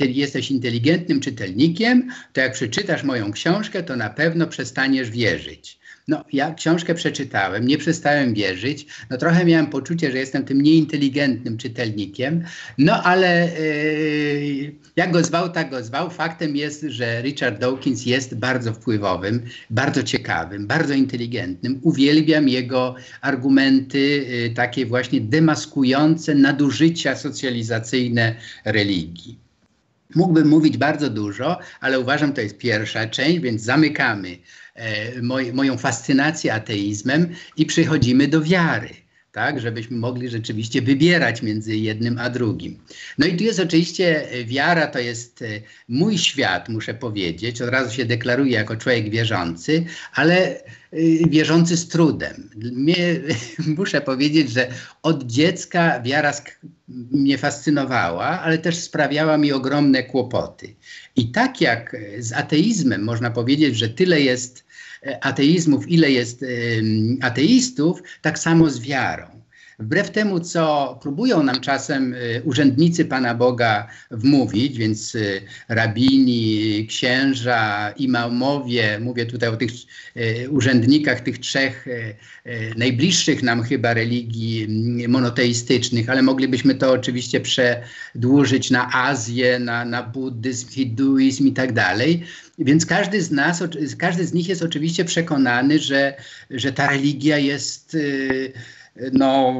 jesteś 0.00 0.50
inteligentnym 0.50 1.20
czytelnikiem, 1.20 2.10
to 2.32 2.40
jak 2.40 2.52
przeczytasz 2.52 3.02
moją 3.02 3.32
książkę, 3.32 3.82
to 3.82 3.96
na 3.96 4.10
pewno 4.10 4.46
przestaniesz 4.46 5.10
wierzyć. 5.10 5.78
No, 6.08 6.24
ja 6.32 6.54
książkę 6.54 6.94
przeczytałem, 6.94 7.66
nie 7.66 7.78
przestałem 7.78 8.34
wierzyć. 8.34 8.86
No, 9.10 9.16
trochę 9.16 9.44
miałem 9.44 9.66
poczucie, 9.66 10.12
że 10.12 10.18
jestem 10.18 10.44
tym 10.44 10.62
nieinteligentnym 10.62 11.56
czytelnikiem. 11.56 12.44
No, 12.78 13.02
ale 13.02 13.48
yy, 13.60 14.74
jak 14.96 15.12
go 15.12 15.24
zwał, 15.24 15.48
tak 15.48 15.70
go 15.70 15.84
zwał. 15.84 16.10
Faktem 16.10 16.56
jest, 16.56 16.82
że 16.82 17.22
Richard 17.22 17.60
Dawkins 17.60 18.06
jest 18.06 18.34
bardzo 18.34 18.72
wpływowym, 18.72 19.42
bardzo 19.70 20.02
ciekawym, 20.02 20.66
bardzo 20.66 20.94
inteligentnym. 20.94 21.80
Uwielbiam 21.82 22.48
jego 22.48 22.94
argumenty 23.20 23.98
yy, 23.98 24.50
takie 24.50 24.86
właśnie 24.86 25.20
demaskujące 25.20 26.34
nadużycia 26.34 27.16
socjalizacyjne 27.16 28.34
religii. 28.64 29.38
Mógłbym 30.14 30.48
mówić 30.48 30.76
bardzo 30.76 31.10
dużo, 31.10 31.58
ale 31.80 32.00
uważam, 32.00 32.32
to 32.32 32.40
jest 32.40 32.58
pierwsza 32.58 33.06
część, 33.06 33.40
więc 33.40 33.62
zamykamy 33.62 34.38
moj, 35.22 35.52
moją 35.52 35.78
fascynację 35.78 36.54
ateizmem 36.54 37.28
i 37.56 37.66
przechodzimy 37.66 38.28
do 38.28 38.42
wiary. 38.42 39.04
tak, 39.34 39.60
żebyśmy 39.60 39.96
mogli 39.96 40.28
rzeczywiście 40.28 40.82
wybierać 40.82 41.42
między 41.42 41.76
jednym 41.76 42.18
a 42.18 42.30
drugim. 42.30 42.78
No 43.18 43.26
i 43.26 43.36
tu 43.36 43.44
jest 43.44 43.60
oczywiście 43.60 44.26
wiara, 44.44 44.86
to 44.86 44.98
jest 44.98 45.42
e, 45.42 45.46
mój 45.88 46.18
świat, 46.18 46.68
muszę 46.68 46.94
powiedzieć. 46.94 47.62
Od 47.62 47.70
razu 47.70 47.96
się 47.96 48.04
deklaruję 48.04 48.52
jako 48.52 48.76
człowiek 48.76 49.10
wierzący, 49.10 49.84
ale 50.12 50.36
e, 50.36 50.64
wierzący 51.28 51.76
z 51.76 51.88
trudem. 51.88 52.50
Mnie, 52.56 52.96
muszę 53.78 54.00
powiedzieć, 54.00 54.50
że 54.50 54.68
od 55.02 55.26
dziecka 55.26 56.02
wiara 56.02 56.32
mnie 56.88 57.38
fascynowała, 57.38 58.40
ale 58.40 58.58
też 58.58 58.76
sprawiała 58.76 59.38
mi 59.38 59.52
ogromne 59.52 60.02
kłopoty. 60.02 60.74
I 61.16 61.30
tak 61.30 61.60
jak 61.60 61.96
z 62.18 62.32
ateizmem 62.32 63.04
można 63.04 63.30
powiedzieć, 63.30 63.76
że 63.76 63.88
tyle 63.88 64.20
jest 64.20 64.63
ateizmów, 65.20 65.88
ile 65.88 66.10
jest 66.10 66.44
ateistów, 67.22 68.02
tak 68.22 68.38
samo 68.38 68.70
z 68.70 68.80
wiarą. 68.80 69.33
Wbrew 69.78 70.10
temu, 70.10 70.40
co 70.40 70.98
próbują 71.02 71.42
nam 71.42 71.60
czasem 71.60 72.14
y, 72.14 72.42
urzędnicy 72.44 73.04
Pana 73.04 73.34
Boga 73.34 73.88
wmówić, 74.10 74.78
więc 74.78 75.14
y, 75.14 75.42
rabini, 75.68 76.86
księża, 76.88 77.90
imamowie, 77.90 78.98
mówię 79.00 79.26
tutaj 79.26 79.48
o 79.48 79.56
tych 79.56 79.70
y, 80.16 80.50
urzędnikach 80.50 81.20
tych 81.20 81.38
trzech 81.38 81.86
najbliższych 82.76 83.42
nam 83.42 83.62
chyba 83.62 83.94
religii 83.94 84.64
mm, 84.64 85.10
monoteistycznych, 85.10 86.10
ale 86.10 86.22
moglibyśmy 86.22 86.74
to 86.74 86.92
oczywiście 86.92 87.40
przedłużyć 87.40 88.70
na 88.70 88.92
Azję, 88.92 89.58
na, 89.58 89.84
na 89.84 90.02
buddyzm, 90.02 90.68
hinduizm 90.68 91.46
i 91.46 91.52
tak 91.52 91.72
dalej. 91.72 92.24
Więc 92.58 92.86
każdy 92.86 93.22
z 93.22 93.30
nas, 93.30 93.62
każdy 93.98 94.26
z 94.26 94.32
nich 94.32 94.48
jest 94.48 94.62
oczywiście 94.62 95.04
przekonany, 95.04 95.78
że, 95.78 96.14
że 96.50 96.72
ta 96.72 96.90
religia 96.90 97.38
jest 97.38 97.96
no, 99.12 99.54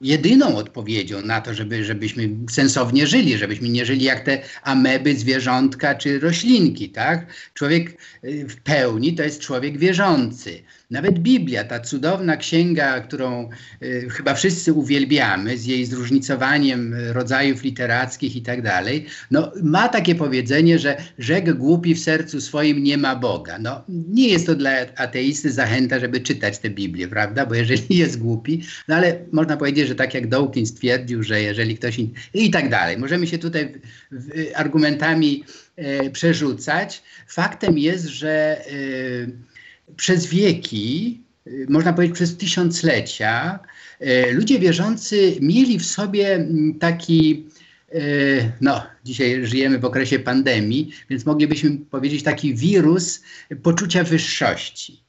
jedyną 0.00 0.56
odpowiedzią 0.56 1.22
na 1.22 1.40
to, 1.40 1.54
żeby, 1.54 1.84
żebyśmy 1.84 2.30
sensownie 2.50 3.06
żyli, 3.06 3.38
żebyśmy 3.38 3.68
nie 3.68 3.86
żyli 3.86 4.04
jak 4.04 4.20
te 4.20 4.42
ameby, 4.62 5.16
zwierzątka 5.16 5.94
czy 5.94 6.20
roślinki, 6.20 6.90
tak? 6.90 7.26
Człowiek 7.54 8.02
y, 8.24 8.48
w 8.48 8.56
pełni 8.56 9.14
to 9.14 9.22
jest 9.22 9.40
człowiek 9.40 9.78
wierzący. 9.78 10.62
Nawet 10.90 11.18
Biblia, 11.18 11.64
ta 11.64 11.80
cudowna 11.80 12.36
księga, 12.36 13.00
którą 13.00 13.48
y, 13.82 14.08
chyba 14.10 14.34
wszyscy 14.34 14.72
uwielbiamy, 14.72 15.58
z 15.58 15.66
jej 15.66 15.86
zróżnicowaniem 15.86 16.94
rodzajów 17.12 17.62
literackich 17.62 18.36
i 18.36 18.42
tak 18.42 18.62
dalej, 18.62 19.06
no, 19.30 19.52
ma 19.62 19.88
takie 19.88 20.14
powiedzenie, 20.14 20.78
że 20.78 20.96
rzek 21.18 21.52
głupi 21.52 21.94
w 21.94 22.00
sercu 22.00 22.40
swoim 22.40 22.82
nie 22.82 22.98
ma 22.98 23.16
Boga. 23.16 23.58
No, 23.58 23.84
nie 23.88 24.28
jest 24.28 24.46
to 24.46 24.54
dla 24.54 24.70
ateisty 24.96 25.52
zachęta, 25.52 26.00
żeby 26.00 26.20
czytać 26.20 26.58
tę 26.58 26.70
Biblię, 26.70 27.08
prawda? 27.08 27.46
Bo 27.46 27.54
jeżeli 27.54 27.96
jest 28.02 28.18
głupi, 28.18 28.62
no 28.88 28.94
ale 28.96 29.18
można 29.32 29.56
powiedzieć, 29.56 29.88
że 29.88 29.94
tak 29.94 30.14
jak 30.14 30.28
Dawkins 30.28 30.74
twierdził, 30.74 31.22
że 31.22 31.42
jeżeli 31.42 31.76
ktoś... 31.76 31.98
In... 31.98 32.14
i 32.34 32.50
tak 32.50 32.68
dalej. 32.68 32.98
Możemy 32.98 33.26
się 33.26 33.38
tutaj 33.38 33.74
w, 34.10 34.28
w, 34.28 34.52
argumentami 34.54 35.44
e, 35.76 36.10
przerzucać. 36.10 37.02
Faktem 37.26 37.78
jest, 37.78 38.06
że... 38.06 38.64
E, 38.66 39.57
przez 39.96 40.26
wieki, 40.26 41.20
y, 41.46 41.66
można 41.68 41.92
powiedzieć 41.92 42.14
przez 42.14 42.36
tysiąclecia, 42.36 43.58
y, 44.02 44.32
ludzie 44.32 44.58
wierzący 44.58 45.36
mieli 45.40 45.78
w 45.78 45.86
sobie 45.86 46.34
mm, 46.34 46.78
taki, 46.78 47.46
y, 47.94 48.52
no, 48.60 48.82
dzisiaj 49.04 49.46
żyjemy 49.46 49.78
w 49.78 49.84
okresie 49.84 50.18
pandemii, 50.18 50.90
więc 51.10 51.26
moglibyśmy 51.26 51.70
powiedzieć 51.90 52.22
taki 52.22 52.54
wirus 52.54 53.22
poczucia 53.62 54.04
wyższości. 54.04 55.07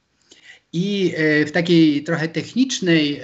I 0.72 1.14
e, 1.16 1.46
w 1.46 1.52
takiej 1.52 2.02
trochę 2.02 2.28
technicznej 2.28 3.20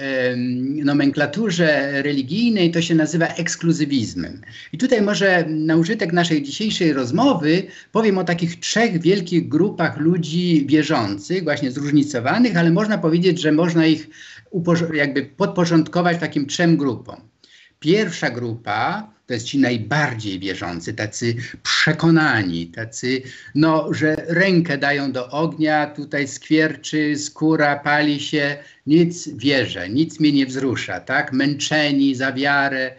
nomenklaturze 0.85 2.01
religijnej 2.01 2.71
to 2.71 2.81
się 2.81 2.95
nazywa 2.95 3.27
ekskluzywizmem. 3.27 4.41
I 4.73 4.77
tutaj 4.77 5.01
może 5.01 5.45
na 5.47 5.75
użytek 5.75 6.13
naszej 6.13 6.43
dzisiejszej 6.43 6.93
rozmowy 6.93 7.63
powiem 7.91 8.17
o 8.17 8.23
takich 8.23 8.59
trzech 8.59 9.01
wielkich 9.01 9.49
grupach 9.49 9.97
ludzi 9.97 10.65
wierzących, 10.65 11.43
właśnie 11.43 11.71
zróżnicowanych, 11.71 12.57
ale 12.57 12.71
można 12.71 12.97
powiedzieć, 12.97 13.41
że 13.41 13.51
można 13.51 13.85
ich 13.85 14.09
jakby 14.93 15.25
podporządkować 15.25 16.17
takim 16.19 16.45
trzem 16.45 16.77
grupom. 16.77 17.15
Pierwsza 17.79 18.29
grupa 18.29 19.17
to 19.27 19.33
jest 19.33 19.45
ci 19.45 19.59
najbardziej 19.59 20.39
wierzący, 20.39 20.93
tacy 20.93 21.35
przekonani, 21.63 22.67
tacy, 22.67 23.21
no, 23.55 23.93
że 23.93 24.15
rękę 24.27 24.77
dają 24.77 25.11
do 25.11 25.29
ognia, 25.29 25.87
tutaj 25.87 26.27
skwierczy, 26.27 27.17
skóra 27.17 27.79
pali 27.79 28.19
się, 28.19 28.57
nic 28.85 29.29
wierzę, 29.29 29.89
nic 29.89 30.19
mnie 30.19 30.31
nie 30.31 30.45
wzrusza, 30.45 30.99
tak? 30.99 31.33
Męczeni 31.33 32.15
za 32.15 32.33
wiarę, 32.33 32.95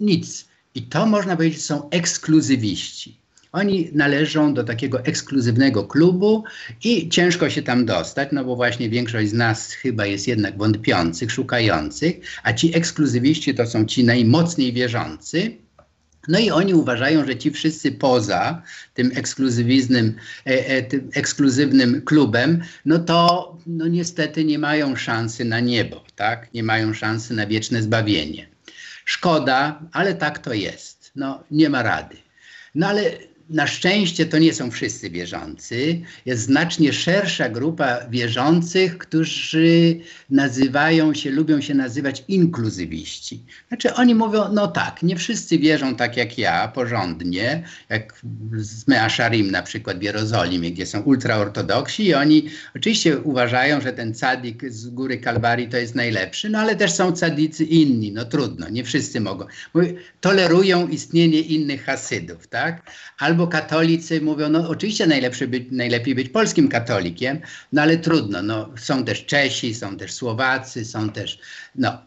nic. 0.00 0.48
I 0.74 0.82
to 0.82 1.06
można 1.06 1.36
powiedzieć 1.36 1.64
są 1.64 1.90
ekskluzywiści. 1.90 3.21
Oni 3.52 3.90
należą 3.92 4.54
do 4.54 4.64
takiego 4.64 5.04
ekskluzywnego 5.04 5.84
klubu 5.84 6.44
i 6.84 7.08
ciężko 7.08 7.50
się 7.50 7.62
tam 7.62 7.86
dostać, 7.86 8.28
no 8.32 8.44
bo 8.44 8.56
właśnie 8.56 8.90
większość 8.90 9.30
z 9.30 9.32
nas 9.32 9.72
chyba 9.72 10.06
jest 10.06 10.28
jednak 10.28 10.58
wątpiących, 10.58 11.32
szukających, 11.32 12.16
a 12.42 12.52
ci 12.52 12.76
ekskluzywiści 12.76 13.54
to 13.54 13.66
są 13.66 13.84
ci 13.84 14.04
najmocniej 14.04 14.72
wierzący. 14.72 15.56
No 16.28 16.38
i 16.38 16.50
oni 16.50 16.74
uważają, 16.74 17.26
że 17.26 17.36
ci 17.36 17.50
wszyscy 17.50 17.92
poza 17.92 18.62
tym 18.94 19.10
ekskluzywiznym, 19.14 20.14
e, 20.46 20.66
e, 20.66 20.82
tym 20.82 21.10
ekskluzywnym 21.14 22.02
klubem, 22.02 22.62
no 22.84 22.98
to 22.98 23.52
no 23.66 23.88
niestety 23.88 24.44
nie 24.44 24.58
mają 24.58 24.96
szansy 24.96 25.44
na 25.44 25.60
niebo, 25.60 26.04
tak? 26.16 26.54
Nie 26.54 26.62
mają 26.62 26.94
szansy 26.94 27.34
na 27.34 27.46
wieczne 27.46 27.82
zbawienie. 27.82 28.48
Szkoda, 29.04 29.82
ale 29.92 30.14
tak 30.14 30.38
to 30.38 30.52
jest. 30.52 31.12
No 31.16 31.44
nie 31.50 31.70
ma 31.70 31.82
rady. 31.82 32.16
No 32.74 32.86
ale 32.86 33.02
na 33.50 33.66
szczęście 33.66 34.26
to 34.26 34.38
nie 34.38 34.54
są 34.54 34.70
wszyscy 34.70 35.10
wierzący. 35.10 36.00
Jest 36.26 36.42
znacznie 36.42 36.92
szersza 36.92 37.48
grupa 37.48 37.98
wierzących, 38.10 38.98
którzy 38.98 40.00
nazywają 40.30 41.14
się, 41.14 41.30
lubią 41.30 41.60
się 41.60 41.74
nazywać 41.74 42.24
inkluzywiści. 42.28 43.44
Znaczy 43.68 43.94
oni 43.94 44.14
mówią, 44.14 44.52
no 44.52 44.68
tak, 44.68 45.02
nie 45.02 45.16
wszyscy 45.16 45.58
wierzą 45.58 45.96
tak 45.96 46.16
jak 46.16 46.38
ja, 46.38 46.68
porządnie, 46.68 47.62
jak 47.88 48.22
z 48.56 48.88
Measharim 48.88 49.50
na 49.50 49.62
przykład 49.62 49.98
w 49.98 50.02
Jerozolimie, 50.02 50.70
gdzie 50.70 50.86
są 50.86 51.00
ultraortodoksi 51.00 52.06
i 52.06 52.14
oni 52.14 52.48
oczywiście 52.76 53.18
uważają, 53.18 53.80
że 53.80 53.92
ten 53.92 54.14
cadik 54.14 54.72
z 54.72 54.88
góry 54.88 55.18
Kalwarii 55.18 55.68
to 55.68 55.76
jest 55.76 55.94
najlepszy, 55.94 56.50
no 56.50 56.58
ale 56.58 56.76
też 56.76 56.92
są 56.92 57.12
cadicy 57.12 57.64
inni, 57.64 58.12
no 58.12 58.24
trudno, 58.24 58.68
nie 58.68 58.84
wszyscy 58.84 59.20
mogą. 59.20 59.46
Tolerują 60.20 60.88
istnienie 60.88 61.40
innych 61.40 61.84
hasydów, 61.84 62.46
tak? 62.48 62.90
Albo 63.18 63.31
albo 63.32 63.46
katolicy 63.46 64.20
mówią, 64.20 64.48
no 64.48 64.68
oczywiście 64.68 65.06
najlepszy 65.06 65.48
być, 65.48 65.64
najlepiej 65.70 66.14
być 66.14 66.28
polskim 66.28 66.68
katolikiem, 66.68 67.38
no 67.72 67.82
ale 67.82 67.96
trudno, 67.96 68.42
no, 68.42 68.70
są 68.76 69.04
też 69.04 69.26
Czesi, 69.26 69.74
są 69.74 69.96
też 69.96 70.12
Słowacy, 70.12 70.84
są 70.84 71.10
też, 71.10 71.38
no, 71.74 71.98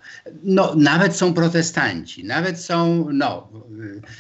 no 0.43 0.75
nawet 0.75 1.15
są 1.15 1.33
protestanci, 1.33 2.23
nawet 2.23 2.59
są, 2.59 3.07
no, 3.13 3.49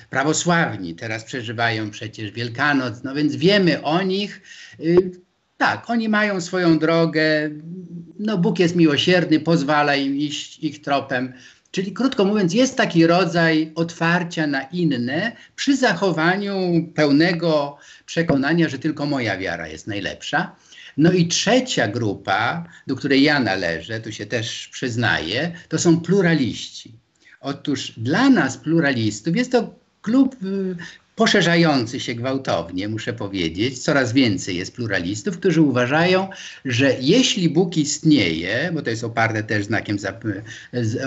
prawosławni, 0.09 0.95
teraz 0.95 1.23
przeżywają 1.23 1.89
przecież 1.91 2.31
Wielkanoc, 2.31 3.03
no 3.03 3.15
więc 3.15 3.35
wiemy 3.35 3.83
o 3.83 4.01
nich, 4.01 4.41
y, 4.79 5.11
tak, 5.57 5.89
oni 5.89 6.09
mają 6.09 6.41
swoją 6.41 6.79
drogę, 6.79 7.49
no 8.19 8.37
Bóg 8.37 8.59
jest 8.59 8.75
miłosierny, 8.75 9.39
pozwala 9.39 9.95
im 9.95 10.15
iść 10.15 10.59
ich 10.59 10.81
tropem, 10.81 11.33
Czyli 11.75 11.93
krótko 11.93 12.25
mówiąc, 12.25 12.53
jest 12.53 12.77
taki 12.77 13.07
rodzaj 13.07 13.71
otwarcia 13.75 14.47
na 14.47 14.61
inne 14.61 15.31
przy 15.55 15.77
zachowaniu 15.77 16.53
pełnego 16.95 17.77
przekonania, 18.05 18.69
że 18.69 18.79
tylko 18.79 19.05
moja 19.05 19.37
wiara 19.37 19.67
jest 19.67 19.87
najlepsza. 19.87 20.55
No 20.97 21.11
i 21.11 21.27
trzecia 21.27 21.87
grupa, 21.87 22.65
do 22.87 22.95
której 22.95 23.23
ja 23.23 23.39
należę, 23.39 23.99
tu 23.99 24.11
się 24.11 24.25
też 24.25 24.67
przyznaję, 24.67 25.51
to 25.69 25.79
są 25.79 26.01
pluraliści. 26.01 26.91
Otóż 27.41 27.91
dla 27.97 28.29
nas, 28.29 28.57
pluralistów, 28.57 29.35
jest 29.35 29.51
to 29.51 29.75
klub 30.01 30.35
y, 30.43 30.75
poszerzający 31.15 31.99
się 31.99 32.15
gwałtownie, 32.15 32.87
muszę 32.87 33.13
powiedzieć. 33.13 33.79
Coraz 33.79 34.13
więcej 34.13 34.57
jest 34.57 34.75
pluralistów, 34.75 35.37
którzy 35.37 35.61
uważają, 35.61 36.29
że 36.65 36.95
jeśli 37.01 37.49
Bóg 37.49 37.77
istnieje, 37.77 38.71
bo 38.73 38.81
to 38.81 38.89
jest 38.89 39.03
oparte 39.03 39.43
też 39.43 39.65
znakiem, 39.65 39.97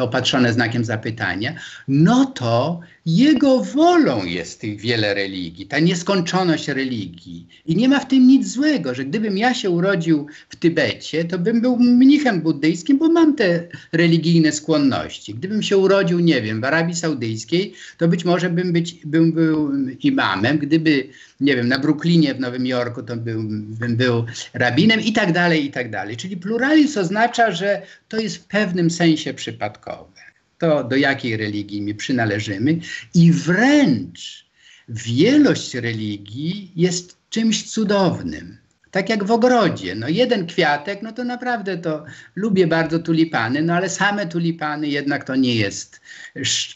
opatrzone 0.00 0.52
znakiem 0.52 0.84
zapytania, 0.84 1.54
no 1.88 2.24
to 2.24 2.80
jego 3.06 3.64
wolą 3.64 4.24
jest 4.24 4.60
tych 4.60 4.80
wiele 4.80 5.14
religii, 5.14 5.66
ta 5.66 5.78
nieskończoność 5.78 6.68
religii. 6.68 7.46
I 7.66 7.76
nie 7.76 7.88
ma 7.88 8.00
w 8.00 8.08
tym 8.08 8.26
nic 8.26 8.48
złego, 8.48 8.94
że 8.94 9.04
gdybym 9.04 9.38
ja 9.38 9.54
się 9.54 9.70
urodził 9.70 10.26
w 10.48 10.56
Tybecie, 10.56 11.24
to 11.24 11.38
bym 11.38 11.60
był 11.60 11.76
mnichem 11.76 12.40
buddyjskim, 12.40 12.98
bo 12.98 13.08
mam 13.08 13.36
te 13.36 13.62
religijne 13.92 14.52
skłonności. 14.52 15.34
Gdybym 15.34 15.62
się 15.62 15.76
urodził, 15.76 16.20
nie 16.20 16.42
wiem, 16.42 16.60
w 16.60 16.64
Arabii 16.64 16.94
Saudyjskiej, 16.94 17.74
to 17.98 18.08
być 18.08 18.24
może 18.24 18.50
bym, 18.50 18.72
być, 18.72 19.06
bym 19.06 19.32
był 19.32 19.72
imamem, 20.04 20.58
gdyby, 20.58 21.08
nie 21.40 21.56
wiem, 21.56 21.68
na 21.68 21.78
Brooklynie 21.78 22.34
w 22.34 22.40
Nowym 22.40 22.66
Jorku 22.66 23.02
to 23.02 23.16
był, 23.16 23.42
bym 23.48 23.96
był 23.96 24.24
rabinem 24.54 25.00
i 25.00 25.12
tak 25.12 25.32
dalej, 25.32 25.64
i 25.64 25.70
tak 25.70 25.90
dalej. 25.90 26.16
Czyli 26.16 26.36
pluralizm 26.36 27.00
oznacza, 27.00 27.52
że 27.52 27.82
to 28.08 28.16
jest 28.16 28.36
w 28.36 28.44
pewnym 28.44 28.90
sensie 28.90 29.34
przypadkowe. 29.34 30.20
To 30.58 30.84
do 30.84 30.96
jakiej 30.96 31.36
religii 31.36 31.82
mi 31.82 31.94
przynależymy 31.94 32.78
i 33.14 33.32
wręcz 33.32 34.46
wielość 34.88 35.74
religii 35.74 36.72
jest 36.76 37.16
czymś 37.30 37.70
cudownym. 37.70 38.57
Tak 38.90 39.08
jak 39.08 39.24
w 39.24 39.30
ogrodzie. 39.30 39.94
No 39.94 40.08
jeden 40.08 40.46
kwiatek, 40.46 41.02
no 41.02 41.12
to 41.12 41.24
naprawdę 41.24 41.78
to 41.78 42.04
lubię 42.36 42.66
bardzo 42.66 42.98
tulipany, 42.98 43.62
no 43.62 43.74
ale 43.74 43.88
same 43.88 44.26
tulipany 44.26 44.88
jednak 44.88 45.24
to 45.24 45.36
nie 45.36 45.54
jest 45.56 46.00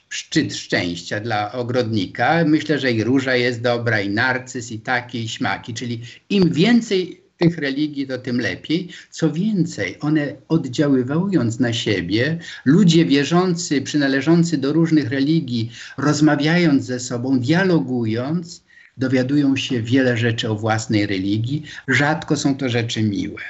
szczyt 0.09 0.55
szczęścia 0.55 1.21
dla 1.21 1.53
ogrodnika. 1.53 2.45
Myślę, 2.45 2.79
że 2.79 2.93
i 2.93 3.05
róża 3.05 3.37
jest 3.37 3.61
dobra, 3.61 4.01
i 4.01 4.11
narcyz, 4.11 4.73
i 4.73 4.81
takie, 4.81 5.23
i 5.23 5.29
śmaki. 5.29 5.75
Czyli 5.75 6.03
im 6.31 6.53
więcej 6.53 7.23
tych 7.43 7.59
religii, 7.59 8.07
to 8.07 8.19
tym 8.19 8.41
lepiej. 8.41 8.89
Co 9.11 9.33
więcej, 9.33 9.97
one 10.01 10.37
oddziaływując 10.49 11.61
na 11.61 11.73
siebie, 11.73 12.39
ludzie 12.65 13.05
wierzący, 13.05 13.83
przynależący 13.83 14.59
do 14.59 14.73
różnych 14.73 15.11
religii, 15.11 15.73
rozmawiając 15.99 16.85
ze 16.85 17.01
sobą, 17.01 17.41
dialogując, 17.41 18.65
dowiadują 18.97 19.57
się 19.57 19.83
wiele 19.83 20.17
rzeczy 20.17 20.51
o 20.51 20.55
własnej 20.55 21.07
religii. 21.07 21.63
Rzadko 21.89 22.37
są 22.37 22.57
to 22.57 22.69
rzeczy 22.69 23.03
miłe. 23.03 23.43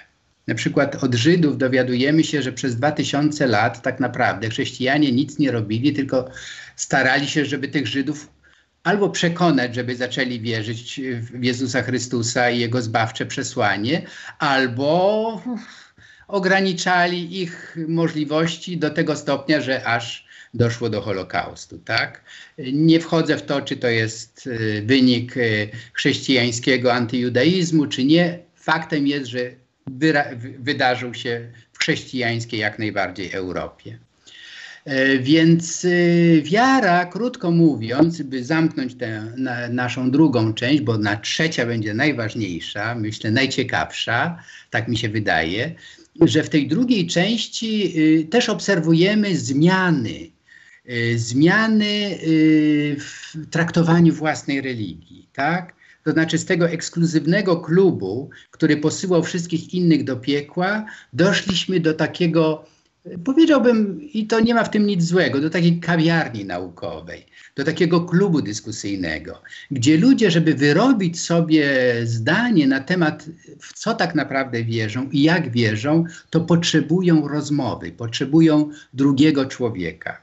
Na 0.46 0.54
przykład 0.54 1.04
od 1.04 1.14
Żydów 1.14 1.58
dowiadujemy 1.58 2.24
się, 2.24 2.42
że 2.42 2.52
przez 2.52 2.76
2000 2.76 3.46
lat 3.46 3.82
tak 3.82 4.00
naprawdę 4.00 4.50
chrześcijanie 4.50 5.12
nic 5.12 5.38
nie 5.38 5.50
robili, 5.50 5.92
tylko 5.92 6.30
starali 6.76 7.28
się, 7.28 7.44
żeby 7.44 7.68
tych 7.68 7.86
Żydów 7.86 8.28
albo 8.82 9.10
przekonać, 9.10 9.74
żeby 9.74 9.96
zaczęli 9.96 10.40
wierzyć 10.40 11.00
w 11.14 11.44
Jezusa 11.44 11.82
Chrystusa 11.82 12.50
i 12.50 12.58
Jego 12.58 12.82
zbawcze 12.82 13.26
przesłanie, 13.26 14.02
albo 14.38 15.42
ograniczali 16.28 17.40
ich 17.42 17.76
możliwości 17.88 18.78
do 18.78 18.90
tego 18.90 19.16
stopnia, 19.16 19.60
że 19.60 19.86
aż 19.86 20.31
doszło 20.54 20.90
do 20.90 21.00
Holokaustu. 21.00 21.78
Tak? 21.78 22.24
Nie 22.72 23.00
wchodzę 23.00 23.36
w 23.36 23.42
to, 23.42 23.62
czy 23.62 23.76
to 23.76 23.88
jest 23.88 24.46
y, 24.46 24.82
wynik 24.86 25.36
y, 25.36 25.68
chrześcijańskiego 25.92 26.92
antyjudaizmu, 26.92 27.86
czy 27.86 28.04
nie. 28.04 28.38
Faktem 28.54 29.06
jest, 29.06 29.26
że 29.26 29.50
wydarzył 30.58 31.14
się 31.14 31.48
w 31.72 31.78
chrześcijańskiej 31.78 32.60
jak 32.60 32.78
najbardziej 32.78 33.32
Europie. 33.32 33.98
E, 34.84 35.18
więc 35.18 35.84
y, 35.84 36.42
wiara, 36.44 37.06
krótko 37.06 37.50
mówiąc, 37.50 38.22
by 38.22 38.44
zamknąć 38.44 38.94
tę 38.94 39.32
na, 39.36 39.68
naszą 39.68 40.10
drugą 40.10 40.54
część, 40.54 40.82
bo 40.82 40.98
na 40.98 41.16
trzecia 41.16 41.66
będzie 41.66 41.94
najważniejsza, 41.94 42.94
myślę 42.94 43.30
najciekawsza, 43.30 44.38
tak 44.70 44.88
mi 44.88 44.96
się 44.96 45.08
wydaje, 45.08 45.74
że 46.20 46.42
w 46.42 46.48
tej 46.48 46.68
drugiej 46.68 47.06
części 47.06 47.92
y, 47.96 48.24
też 48.24 48.48
obserwujemy 48.48 49.36
zmiany, 49.36 50.30
zmiany 51.16 52.18
w 52.98 53.32
traktowaniu 53.50 54.12
własnej 54.12 54.60
religii, 54.60 55.28
tak? 55.32 55.74
To 56.04 56.12
znaczy 56.12 56.38
z 56.38 56.44
tego 56.44 56.68
ekskluzywnego 56.68 57.56
klubu, 57.56 58.30
który 58.50 58.76
posyłał 58.76 59.22
wszystkich 59.22 59.74
innych 59.74 60.04
do 60.04 60.16
piekła, 60.16 60.86
doszliśmy 61.12 61.80
do 61.80 61.94
takiego 61.94 62.64
powiedziałbym, 63.24 64.00
i 64.12 64.26
to 64.26 64.40
nie 64.40 64.54
ma 64.54 64.64
w 64.64 64.70
tym 64.70 64.86
nic 64.86 65.04
złego, 65.04 65.40
do 65.40 65.50
takiej 65.50 65.80
kawiarni 65.80 66.44
naukowej, 66.44 67.26
do 67.56 67.64
takiego 67.64 68.00
klubu 68.00 68.42
dyskusyjnego, 68.42 69.42
gdzie 69.70 69.96
ludzie, 69.96 70.30
żeby 70.30 70.54
wyrobić 70.54 71.20
sobie 71.20 71.66
zdanie 72.04 72.66
na 72.66 72.80
temat, 72.80 73.26
w 73.60 73.72
co 73.72 73.94
tak 73.94 74.14
naprawdę 74.14 74.64
wierzą 74.64 75.08
i 75.10 75.22
jak 75.22 75.50
wierzą, 75.50 76.04
to 76.30 76.40
potrzebują 76.40 77.28
rozmowy, 77.28 77.92
potrzebują 77.92 78.70
drugiego 78.94 79.46
człowieka. 79.46 80.21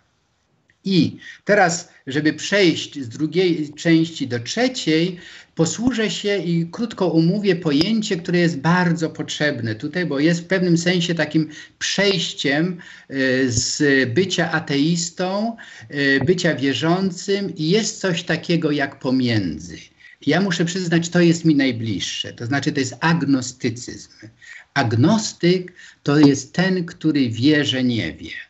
I 0.85 1.17
teraz, 1.45 1.89
żeby 2.07 2.33
przejść 2.33 2.99
z 2.99 3.09
drugiej 3.09 3.73
części 3.73 4.27
do 4.27 4.39
trzeciej, 4.39 5.19
posłużę 5.55 6.11
się 6.11 6.37
i 6.37 6.67
krótko 6.71 7.07
umówię 7.07 7.55
pojęcie, 7.55 8.17
które 8.17 8.39
jest 8.39 8.57
bardzo 8.57 9.09
potrzebne 9.09 9.75
tutaj, 9.75 10.05
bo 10.05 10.19
jest 10.19 10.41
w 10.41 10.47
pewnym 10.47 10.77
sensie 10.77 11.15
takim 11.15 11.49
przejściem 11.79 12.77
e, 13.09 13.15
z 13.47 13.83
bycia 14.13 14.51
ateistą, 14.51 15.57
e, 15.89 16.25
bycia 16.25 16.55
wierzącym 16.55 17.55
i 17.55 17.69
jest 17.69 17.99
coś 17.99 18.23
takiego 18.23 18.71
jak 18.71 18.99
pomiędzy. 18.99 19.77
Ja 20.25 20.41
muszę 20.41 20.65
przyznać, 20.65 21.09
to 21.09 21.19
jest 21.19 21.45
mi 21.45 21.55
najbliższe, 21.55 22.33
to 22.33 22.45
znaczy 22.45 22.71
to 22.71 22.79
jest 22.79 22.95
agnostycyzm. 22.99 24.09
Agnostyk 24.73 25.73
to 26.03 26.19
jest 26.19 26.53
ten, 26.53 26.85
który 26.85 27.29
wie, 27.29 27.65
że 27.65 27.83
nie 27.83 28.13
wie. 28.13 28.48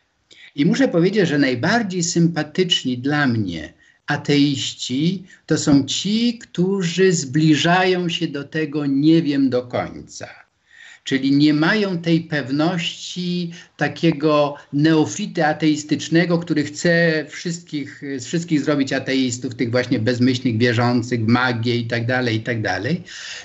I 0.54 0.66
muszę 0.66 0.88
powiedzieć, 0.88 1.28
że 1.28 1.38
najbardziej 1.38 2.02
sympatyczni 2.02 2.98
dla 2.98 3.26
mnie 3.26 3.72
ateiści 4.06 5.24
to 5.46 5.58
są 5.58 5.84
ci, 5.84 6.38
którzy 6.38 7.12
zbliżają 7.12 8.08
się 8.08 8.28
do 8.28 8.44
tego 8.44 8.86
nie 8.86 9.22
wiem 9.22 9.50
do 9.50 9.62
końca. 9.62 10.28
Czyli 11.04 11.32
nie 11.32 11.54
mają 11.54 11.98
tej 11.98 12.20
pewności 12.20 13.52
takiego 13.80 14.56
neofity 14.72 15.46
ateistycznego, 15.46 16.38
który 16.38 16.64
chce 16.64 17.24
wszystkich, 17.28 18.02
z 18.18 18.24
wszystkich 18.24 18.60
zrobić 18.60 18.92
ateistów, 18.92 19.54
tych 19.54 19.70
właśnie 19.70 19.98
bezmyślnych, 19.98 20.58
wierzących 20.58 21.20
magię 21.26 21.76
i 21.76 21.86
tak 21.86 22.06
dalej, 22.06 22.36
i 22.36 22.40
tak 22.40 22.62
dalej. 22.62 23.02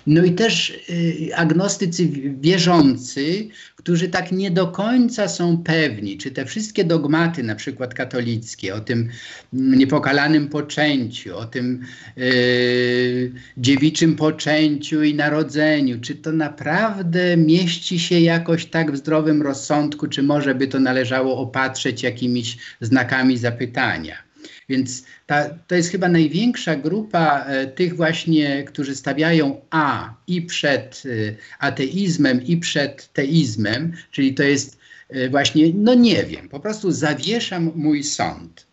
No 0.08 0.24
i 0.24 0.32
też 0.32 0.70
y, 0.70 1.36
agnostycy 1.36 2.08
wierzący, 2.42 3.48
którzy 3.86 4.08
tak 4.08 4.32
nie 4.32 4.52
do 4.52 4.68
końca 4.68 5.28
są 5.28 5.58
pewni, 5.58 6.18
czy 6.18 6.32
te 6.32 6.46
wszystkie 6.46 6.84
dogmaty, 6.84 7.44
na 7.44 7.56
przykład 7.56 7.94
katolickie, 7.94 8.76
o 8.76 8.80
tym 8.80 9.10
niepokalanym 9.54 10.48
poczęciu, 10.48 11.38
o 11.38 11.46
tym 11.46 11.82
yy, 12.18 13.32
dziewiczym 13.58 14.16
poczęciu 14.16 15.04
i 15.04 15.14
narodzeniu, 15.14 16.00
czy 16.02 16.16
to 16.16 16.32
naprawdę 16.32 17.38
mieści 17.38 18.00
się 18.00 18.20
jakoś 18.20 18.66
tak 18.66 18.92
w 18.92 18.98
zdrowym 18.98 19.42
rozsądku, 19.42 20.08
czy 20.08 20.24
może 20.26 20.56
by 20.56 20.68
to 20.68 20.80
należało 20.80 21.38
opatrzeć 21.38 22.04
jakimiś 22.04 22.58
znakami 22.82 23.38
zapytania. 23.38 24.26
Więc 24.70 25.04
ta, 25.26 25.50
to 25.50 25.76
jest 25.76 25.92
chyba 25.92 26.08
największa 26.08 26.76
grupa 26.76 27.46
e, 27.48 27.68
tych 27.68 27.96
właśnie, 27.96 28.64
którzy 28.64 28.96
stawiają 28.96 29.62
A 29.70 30.14
i 30.28 30.42
przed 30.42 31.04
e, 31.06 31.10
ateizmem, 31.60 32.46
i 32.46 32.58
przed 32.58 33.14
teizmem, 33.14 33.94
czyli 34.12 34.34
to 34.34 34.44
jest 34.44 34.78
e, 35.10 35.30
właśnie, 35.30 35.72
no 35.74 35.94
nie 35.94 36.24
wiem, 36.24 36.50
po 36.50 36.60
prostu 36.60 36.92
zawieszam 36.92 37.72
mój 37.76 38.04
sąd. 38.04 38.68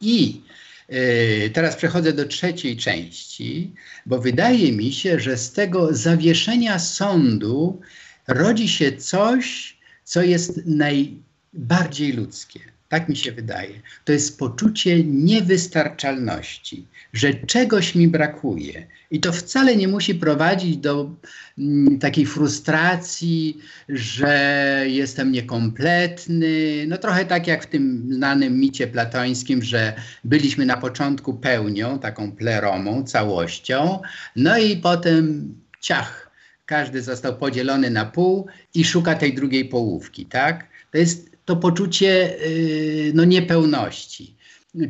I 0.00 0.40
e, 0.88 1.50
teraz 1.50 1.76
przechodzę 1.76 2.12
do 2.12 2.24
trzeciej 2.24 2.76
części, 2.76 3.72
bo 4.06 4.18
wydaje 4.18 4.72
mi 4.72 4.92
się, 4.92 5.20
że 5.20 5.36
z 5.36 5.52
tego 5.52 5.94
zawieszenia 5.94 6.78
sądu 6.78 7.80
rodzi 8.28 8.68
się 8.68 8.92
coś, 8.92 9.75
co 10.06 10.22
jest 10.22 10.60
najbardziej 10.66 12.12
ludzkie. 12.12 12.60
Tak 12.88 13.08
mi 13.08 13.16
się 13.16 13.32
wydaje. 13.32 13.80
To 14.04 14.12
jest 14.12 14.38
poczucie 14.38 15.04
niewystarczalności, 15.04 16.86
że 17.12 17.34
czegoś 17.34 17.94
mi 17.94 18.08
brakuje. 18.08 18.86
I 19.10 19.20
to 19.20 19.32
wcale 19.32 19.76
nie 19.76 19.88
musi 19.88 20.14
prowadzić 20.14 20.76
do 20.76 21.10
mm, 21.58 21.98
takiej 21.98 22.26
frustracji, 22.26 23.58
że 23.88 24.84
jestem 24.86 25.32
niekompletny. 25.32 26.84
No 26.88 26.98
trochę 26.98 27.24
tak 27.24 27.46
jak 27.46 27.64
w 27.64 27.66
tym 27.66 28.08
znanym 28.10 28.60
micie 28.60 28.86
platońskim, 28.86 29.62
że 29.62 29.94
byliśmy 30.24 30.66
na 30.66 30.76
początku 30.76 31.34
pełnią, 31.34 31.98
taką 31.98 32.32
pleromą, 32.32 33.04
całością, 33.04 34.00
no 34.36 34.58
i 34.58 34.76
potem 34.76 35.54
ciach, 35.80 36.25
każdy 36.66 37.02
został 37.02 37.36
podzielony 37.36 37.90
na 37.90 38.04
pół 38.04 38.46
i 38.74 38.84
szuka 38.84 39.14
tej 39.14 39.34
drugiej 39.34 39.64
połówki, 39.64 40.26
tak? 40.26 40.66
To 40.90 40.98
jest 40.98 41.36
to 41.44 41.56
poczucie 41.56 42.40
y, 42.46 43.12
no, 43.14 43.24
niepełności. 43.24 44.36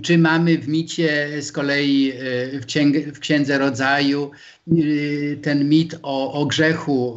Czy 0.02 0.18
mamy 0.18 0.58
w 0.58 0.68
micie 0.68 1.28
z 1.42 1.52
kolei 1.52 2.12
y, 2.54 2.60
w, 2.60 2.66
księg, 2.66 2.96
w 2.96 3.18
Księdze 3.18 3.58
Rodzaju 3.58 4.30
y, 4.72 5.38
ten 5.42 5.68
mit 5.68 5.94
o, 6.02 6.32
o 6.32 6.46
grzechu, 6.46 7.16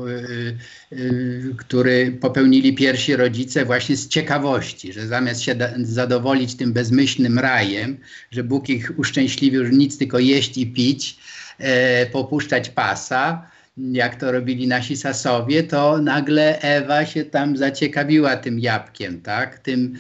który 1.58 2.12
popełnili 2.12 2.76
pierwsi 2.76 3.16
rodzice 3.16 3.66
właśnie 3.66 3.98
z 3.98 4.08
ciekawości, 4.08 4.94
że 4.94 5.08
zamiast 5.08 5.42
się 5.42 5.56
zadowolić 5.78 6.56
tym 6.56 6.74
bezmyślnym 6.74 7.40
rajem, 7.40 7.98
że 8.32 8.44
Bóg 8.44 8.70
ich 8.70 8.92
uszczęśliwił, 8.98 9.66
że 9.66 9.72
nic 9.72 9.98
tylko 9.98 10.20
jeść 10.20 10.58
i 10.58 10.68
pić, 10.68 11.18
e, 11.58 12.06
popuszczać 12.06 12.70
pasa, 12.70 13.50
jak 13.92 14.16
to 14.16 14.32
robili 14.32 14.68
nasi 14.68 14.98
Sasowie, 14.98 15.64
to 15.64 15.98
nagle 15.98 16.62
Ewa 16.62 17.06
się 17.06 17.26
tam 17.26 17.58
zaciekawiła 17.58 18.38
tym 18.38 18.60
jabłkiem, 18.60 19.22
tak? 19.22 19.60
Tym 19.60 19.94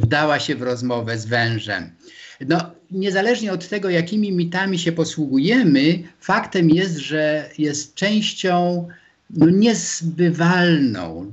wdała 0.00 0.40
się 0.40 0.54
w 0.54 0.62
rozmowę 0.62 1.18
z 1.18 1.26
wężem. 1.26 1.90
No, 2.48 2.70
niezależnie 2.90 3.52
od 3.52 3.68
tego, 3.68 3.90
jakimi 3.90 4.32
mitami 4.32 4.78
się 4.78 4.92
posługujemy, 4.92 6.02
faktem 6.20 6.70
jest, 6.70 6.96
że 6.96 7.50
jest 7.58 7.94
częścią 7.94 8.88
no, 9.30 9.50
niezbywalną 9.50 11.30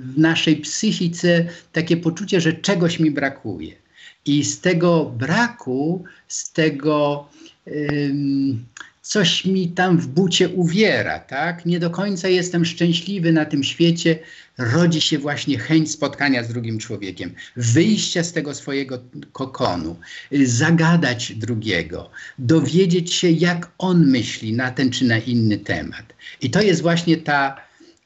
w 0.00 0.18
naszej 0.18 0.56
psychice 0.56 1.44
takie 1.72 1.96
poczucie, 1.96 2.40
że 2.40 2.52
czegoś 2.52 3.00
mi 3.00 3.10
brakuje. 3.10 3.72
I 4.26 4.44
z 4.44 4.60
tego 4.60 5.04
braku, 5.18 6.04
z 6.28 6.52
tego 6.52 7.28
coś 9.04 9.44
mi 9.44 9.68
tam 9.68 9.98
w 9.98 10.06
bucie 10.06 10.48
uwiera, 10.48 11.18
tak? 11.18 11.66
Nie 11.66 11.80
do 11.80 11.90
końca 11.90 12.28
jestem 12.28 12.64
szczęśliwy 12.64 13.32
na 13.32 13.44
tym 13.44 13.64
świecie, 13.64 14.18
rodzi 14.58 15.00
się 15.00 15.18
właśnie 15.18 15.58
chęć 15.58 15.90
spotkania 15.90 16.44
z 16.44 16.48
drugim 16.48 16.78
człowiekiem, 16.78 17.34
wyjścia 17.56 18.24
z 18.24 18.32
tego 18.32 18.54
swojego 18.54 18.98
kokonu, 19.32 19.96
zagadać 20.44 21.32
drugiego, 21.32 22.10
dowiedzieć 22.38 23.14
się, 23.14 23.30
jak 23.30 23.70
on 23.78 24.06
myśli 24.06 24.52
na 24.52 24.70
ten 24.70 24.90
czy 24.90 25.04
na 25.04 25.18
inny 25.18 25.58
temat. 25.58 26.14
I 26.40 26.50
to 26.50 26.62
jest 26.62 26.82
właśnie 26.82 27.16
ta 27.16 27.56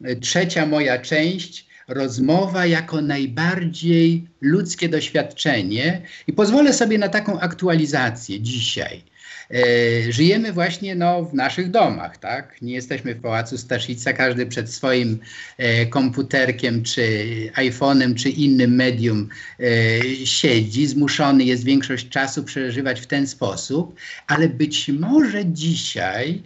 e, 0.04 0.16
trzecia 0.16 0.66
moja 0.66 0.98
część, 0.98 1.68
rozmowa 1.88 2.66
jako 2.66 3.00
najbardziej 3.00 4.28
ludzkie 4.40 4.88
doświadczenie. 4.88 6.02
I 6.26 6.32
pozwolę 6.32 6.72
sobie 6.72 6.98
na 6.98 7.08
taką 7.08 7.40
aktualizację 7.40 8.40
dzisiaj. 8.40 9.02
E, 9.50 10.12
żyjemy 10.12 10.52
właśnie 10.52 10.94
no, 10.94 11.24
w 11.24 11.34
naszych 11.34 11.70
domach, 11.70 12.18
tak? 12.18 12.62
Nie 12.62 12.74
jesteśmy 12.74 13.14
w 13.14 13.20
Pałacu 13.20 13.58
Staszica, 13.58 14.12
każdy 14.12 14.46
przed 14.46 14.70
swoim 14.70 15.18
e, 15.58 15.86
komputerkiem, 15.86 16.82
czy 16.82 17.02
iPhone'em, 17.56 18.14
czy 18.14 18.30
innym 18.30 18.74
medium 18.74 19.28
e, 19.60 19.64
siedzi, 20.26 20.86
zmuszony 20.86 21.44
jest 21.44 21.64
większość 21.64 22.08
czasu 22.08 22.44
przeżywać 22.44 23.00
w 23.00 23.06
ten 23.06 23.26
sposób, 23.26 23.96
ale 24.26 24.48
być 24.48 24.88
może 24.88 25.46
dzisiaj 25.46 26.42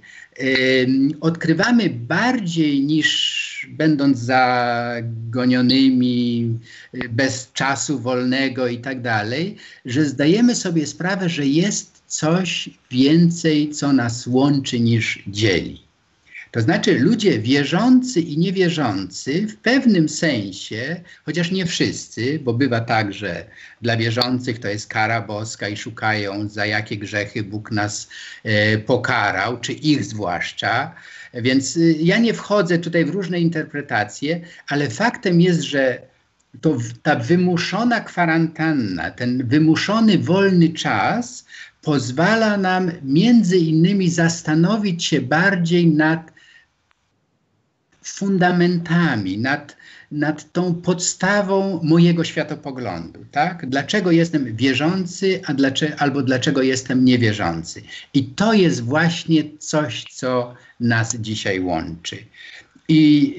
odkrywamy 1.20 1.90
bardziej 1.90 2.80
niż 2.80 3.68
będąc 3.70 4.18
zagonionymi, 4.18 6.58
bez 7.10 7.52
czasu 7.52 7.98
wolnego 7.98 8.68
i 8.68 8.78
tak 8.78 9.02
dalej, 9.02 9.56
że 9.84 10.04
zdajemy 10.04 10.54
sobie 10.54 10.86
sprawę, 10.86 11.28
że 11.28 11.46
jest 11.46 12.01
coś 12.12 12.70
więcej, 12.90 13.70
co 13.70 13.92
nas 13.92 14.26
łączy 14.26 14.80
niż 14.80 15.22
dzieli. 15.26 15.82
To 16.50 16.60
znaczy, 16.60 16.98
ludzie 16.98 17.38
wierzący 17.38 18.20
i 18.20 18.38
niewierzący 18.38 19.46
w 19.46 19.56
pewnym 19.56 20.08
sensie, 20.08 21.00
chociaż 21.24 21.50
nie 21.50 21.66
wszyscy, 21.66 22.38
bo 22.38 22.52
bywa 22.52 22.80
tak, 22.80 23.12
że 23.12 23.44
dla 23.82 23.96
wierzących 23.96 24.58
to 24.58 24.68
jest 24.68 24.86
kara 24.88 25.20
boska 25.20 25.68
i 25.68 25.76
szukają, 25.76 26.48
za 26.48 26.66
jakie 26.66 26.96
grzechy 26.96 27.42
Bóg 27.42 27.70
nas 27.70 28.08
e, 28.44 28.78
pokarał, 28.78 29.60
czy 29.60 29.72
ich 29.72 30.04
zwłaszcza. 30.04 30.94
Więc 31.34 31.76
y, 31.76 31.96
ja 32.00 32.18
nie 32.18 32.34
wchodzę 32.34 32.78
tutaj 32.78 33.04
w 33.04 33.10
różne 33.10 33.40
interpretacje, 33.40 34.40
ale 34.68 34.90
faktem 34.90 35.40
jest, 35.40 35.62
że 35.62 36.02
to 36.60 36.76
ta 37.02 37.16
wymuszona 37.16 38.00
kwarantanna, 38.00 39.10
ten 39.10 39.46
wymuszony 39.48 40.18
wolny 40.18 40.68
czas 40.68 41.44
pozwala 41.82 42.56
nam 42.56 42.90
między 43.02 43.58
innymi 43.58 44.10
zastanowić 44.10 45.04
się 45.04 45.20
bardziej 45.20 45.86
nad 45.86 46.32
fundamentami, 48.02 49.38
nad, 49.38 49.76
nad 50.12 50.52
tą 50.52 50.74
podstawą 50.74 51.80
mojego 51.82 52.24
światopoglądu. 52.24 53.24
Tak? 53.30 53.66
Dlaczego 53.70 54.10
jestem 54.10 54.56
wierzący, 54.56 55.40
a 55.46 55.54
dlaczego, 55.54 55.96
albo 55.98 56.22
dlaczego 56.22 56.62
jestem 56.62 57.04
niewierzący. 57.04 57.82
I 58.14 58.24
to 58.24 58.52
jest 58.52 58.80
właśnie 58.80 59.44
coś, 59.58 60.04
co 60.04 60.54
nas 60.80 61.16
dzisiaj 61.16 61.60
łączy. 61.60 62.16
I 62.88 63.34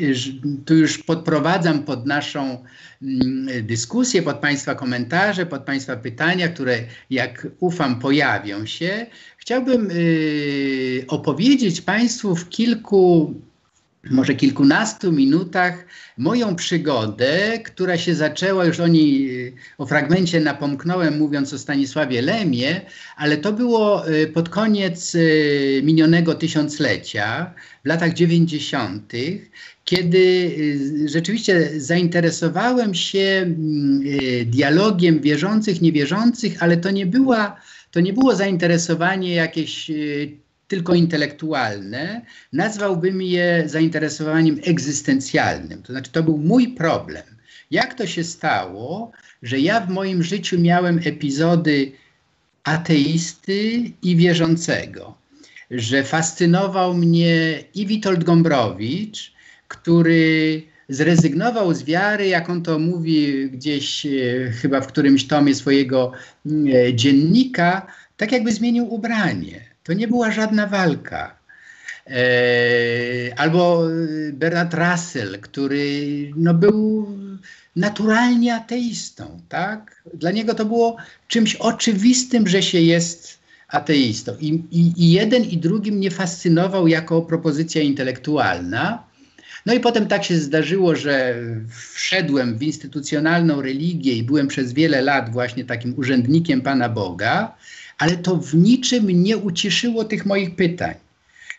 tu 0.66 0.76
już 0.76 0.98
podprowadzam 0.98 1.84
pod 1.84 2.06
naszą 2.06 2.64
mm, 3.02 3.48
dyskusję, 3.68 4.22
pod 4.22 4.38
Państwa 4.38 4.76
komentarze, 4.76 5.46
pod 5.46 5.64
Państwa 5.64 5.96
pytania, 5.96 6.48
które 6.48 6.80
jak 7.10 7.48
ufam 7.60 8.00
pojawią 8.00 8.66
się. 8.66 9.06
Chciałbym 9.38 9.92
y, 9.92 11.06
opowiedzieć 11.08 11.82
Państwu 11.82 12.36
w 12.36 12.50
kilku 12.50 13.34
może 14.12 14.36
kilkunastu 14.36 15.12
minutach 15.12 15.86
moją 16.18 16.56
przygodę, 16.56 17.60
która 17.66 17.98
się 17.98 18.16
zaczęła, 18.16 18.66
już 18.66 18.80
o 18.80 18.88
niej, 18.88 19.54
o 19.78 19.86
fragmencie 19.86 20.40
napomknąłem 20.40 21.18
mówiąc 21.18 21.54
o 21.54 21.60
Stanisławie 21.60 22.22
Lemie, 22.22 22.82
ale 23.18 23.38
to 23.38 23.54
było 23.54 24.10
y, 24.10 24.28
pod 24.28 24.50
koniec 24.50 25.16
y, 25.16 25.82
minionego 25.84 26.36
tysiąclecia, 26.36 27.54
w 27.84 27.88
latach 27.88 28.14
dziewięćdziesiątych, 28.14 29.52
kiedy 29.86 30.18
y, 30.18 31.10
rzeczywiście 31.10 31.82
zainteresowałem 31.82 32.96
się 32.96 33.44
mm, 33.46 34.02
dialogiem 34.46 35.20
wierzących, 35.20 35.82
niewierzących, 35.82 36.64
ale 36.64 36.78
to 36.78 36.92
nie 36.92 37.06
była 37.06 37.62
to 37.92 38.00
nie 38.00 38.14
było 38.14 38.36
zainteresowanie 38.36 39.36
jakieś 39.36 39.92
tylko 40.74 40.94
intelektualne, 40.94 42.22
nazwałbym 42.54 43.22
je 43.22 43.64
zainteresowaniem 43.66 44.60
egzystencjalnym. 44.64 45.84
To 45.84 45.94
znaczy, 45.94 46.12
to 46.12 46.24
był 46.24 46.38
mój 46.38 46.68
problem. 46.68 47.24
Jak 47.72 47.94
to 47.94 48.08
się 48.08 48.24
stało, 48.24 49.12
że 49.44 49.60
ja 49.60 49.82
w 49.82 49.90
moim 49.90 50.24
życiu 50.24 50.60
miałem 50.60 51.00
epizody 51.06 51.92
ateisty 52.64 53.82
i 54.02 54.16
wierzącego, 54.16 55.18
że 55.72 56.04
fascynował 56.04 56.94
mnie 56.94 57.64
i 57.76 57.88
Witold 57.88 58.24
Gombrowicz, 58.24 59.34
który 59.68 60.62
zrezygnował 60.90 61.74
z 61.74 61.84
wiary, 61.84 62.28
jak 62.28 62.50
on 62.50 62.64
to 62.64 62.80
mówi 62.80 63.50
gdzieś 63.50 64.06
e, 64.06 64.10
chyba 64.62 64.82
w 64.82 64.88
którymś 64.88 65.28
tomie 65.28 65.56
swojego 65.56 66.12
e, 66.46 66.94
dziennika, 66.94 67.88
tak 68.18 68.32
jakby 68.32 68.52
zmienił 68.52 68.94
ubranie. 68.94 69.73
To 69.84 69.94
nie 69.94 70.08
była 70.08 70.32
żadna 70.32 70.68
walka. 70.68 71.36
E, 72.08 72.20
albo 73.38 73.84
Bernard 74.34 74.74
Russell, 74.74 75.40
który 75.42 76.02
no, 76.36 76.54
był 76.54 77.08
naturalnie 77.76 78.56
ateistą. 78.56 79.42
Tak? 79.50 80.04
Dla 80.14 80.32
niego 80.32 80.54
to 80.54 80.66
było 80.66 80.98
czymś 81.28 81.56
oczywistym, 81.56 82.48
że 82.48 82.62
się 82.62 82.80
jest 82.80 83.40
ateistą. 83.68 84.36
I, 84.40 84.48
i, 84.72 84.94
I, 84.98 85.12
jeden 85.12 85.44
i 85.44 85.58
drugi 85.58 85.92
mnie 85.92 86.12
fascynował 86.12 86.88
jako 86.88 87.22
propozycja 87.22 87.82
intelektualna. 87.82 89.04
No 89.66 89.74
i 89.74 89.80
potem 89.80 90.08
tak 90.08 90.24
się 90.24 90.38
zdarzyło, 90.38 90.96
że 90.96 91.36
wszedłem 91.94 92.58
w 92.58 92.64
instytucjonalną 92.64 93.62
religię 93.62 94.14
i 94.14 94.24
byłem 94.24 94.48
przez 94.48 94.74
wiele 94.74 95.02
lat 95.02 95.32
właśnie 95.32 95.66
takim 95.66 95.94
urzędnikiem 95.98 96.62
Pana 96.62 96.90
Boga 96.90 97.56
ale 97.98 98.18
to 98.18 98.36
w 98.36 98.56
niczym 98.56 99.24
nie 99.24 99.38
uciszyło 99.38 100.04
tych 100.04 100.26
moich 100.26 100.56
pytań. 100.56 100.96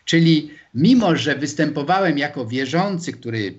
Czyli 0.05 0.49
mimo, 0.73 1.15
że 1.15 1.35
występowałem 1.35 2.17
jako 2.17 2.45
wierzący, 2.45 3.11
który 3.11 3.53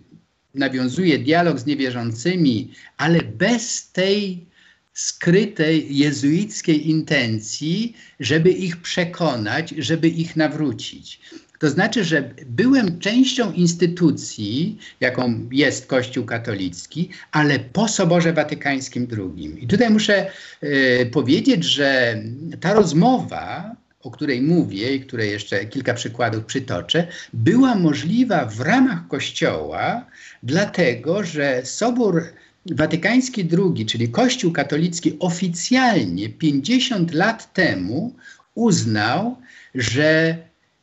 nawiązuje 0.55 1.19
dialog 1.19 1.59
z 1.59 1.67
niewierzącymi, 1.67 2.71
ale 2.97 3.23
bez 3.23 3.91
tej 3.93 4.47
skrytej 4.95 5.97
jezuickiej 5.97 6.89
intencji, 6.91 7.97
żeby 8.21 8.51
ich 8.51 8.77
przekonać, 8.77 9.75
żeby 9.79 10.09
ich 10.09 10.37
nawrócić. 10.37 11.21
To 11.59 11.71
znaczy, 11.71 12.05
że 12.05 12.31
byłem 12.47 12.99
częścią 12.99 13.53
instytucji, 13.53 14.79
jaką 15.01 15.49
jest 15.53 15.87
Kościół 15.87 16.25
katolicki, 16.25 17.11
ale 17.33 17.59
po 17.59 17.89
Soborze 17.89 18.33
Watykańskim 18.33 19.09
II. 19.13 19.65
I 19.65 19.67
tutaj 19.67 19.91
muszę 19.91 20.31
y, 20.63 21.11
powiedzieć, 21.13 21.65
że 21.65 22.23
ta 22.61 22.75
rozmowa, 22.75 23.77
o 24.03 24.11
której 24.11 24.43
mówię 24.43 24.95
i 24.95 25.01
której 25.01 25.31
jeszcze 25.31 25.65
kilka 25.65 25.95
przykładów 25.95 26.45
przytoczę, 26.45 27.07
była 27.33 27.75
możliwa 27.75 28.45
w 28.45 28.61
ramach 28.61 29.09
Kościoła, 29.09 30.07
dlatego 30.43 31.25
że 31.25 31.63
Sobór 31.65 32.23
Watykański 32.71 33.49
II, 33.59 33.87
czyli 33.87 34.09
Kościół 34.09 34.53
katolicki, 34.53 35.17
oficjalnie 35.19 36.29
50 36.29 37.15
lat 37.15 37.53
temu 37.53 38.15
uznał, 38.55 39.37
że 39.75 40.37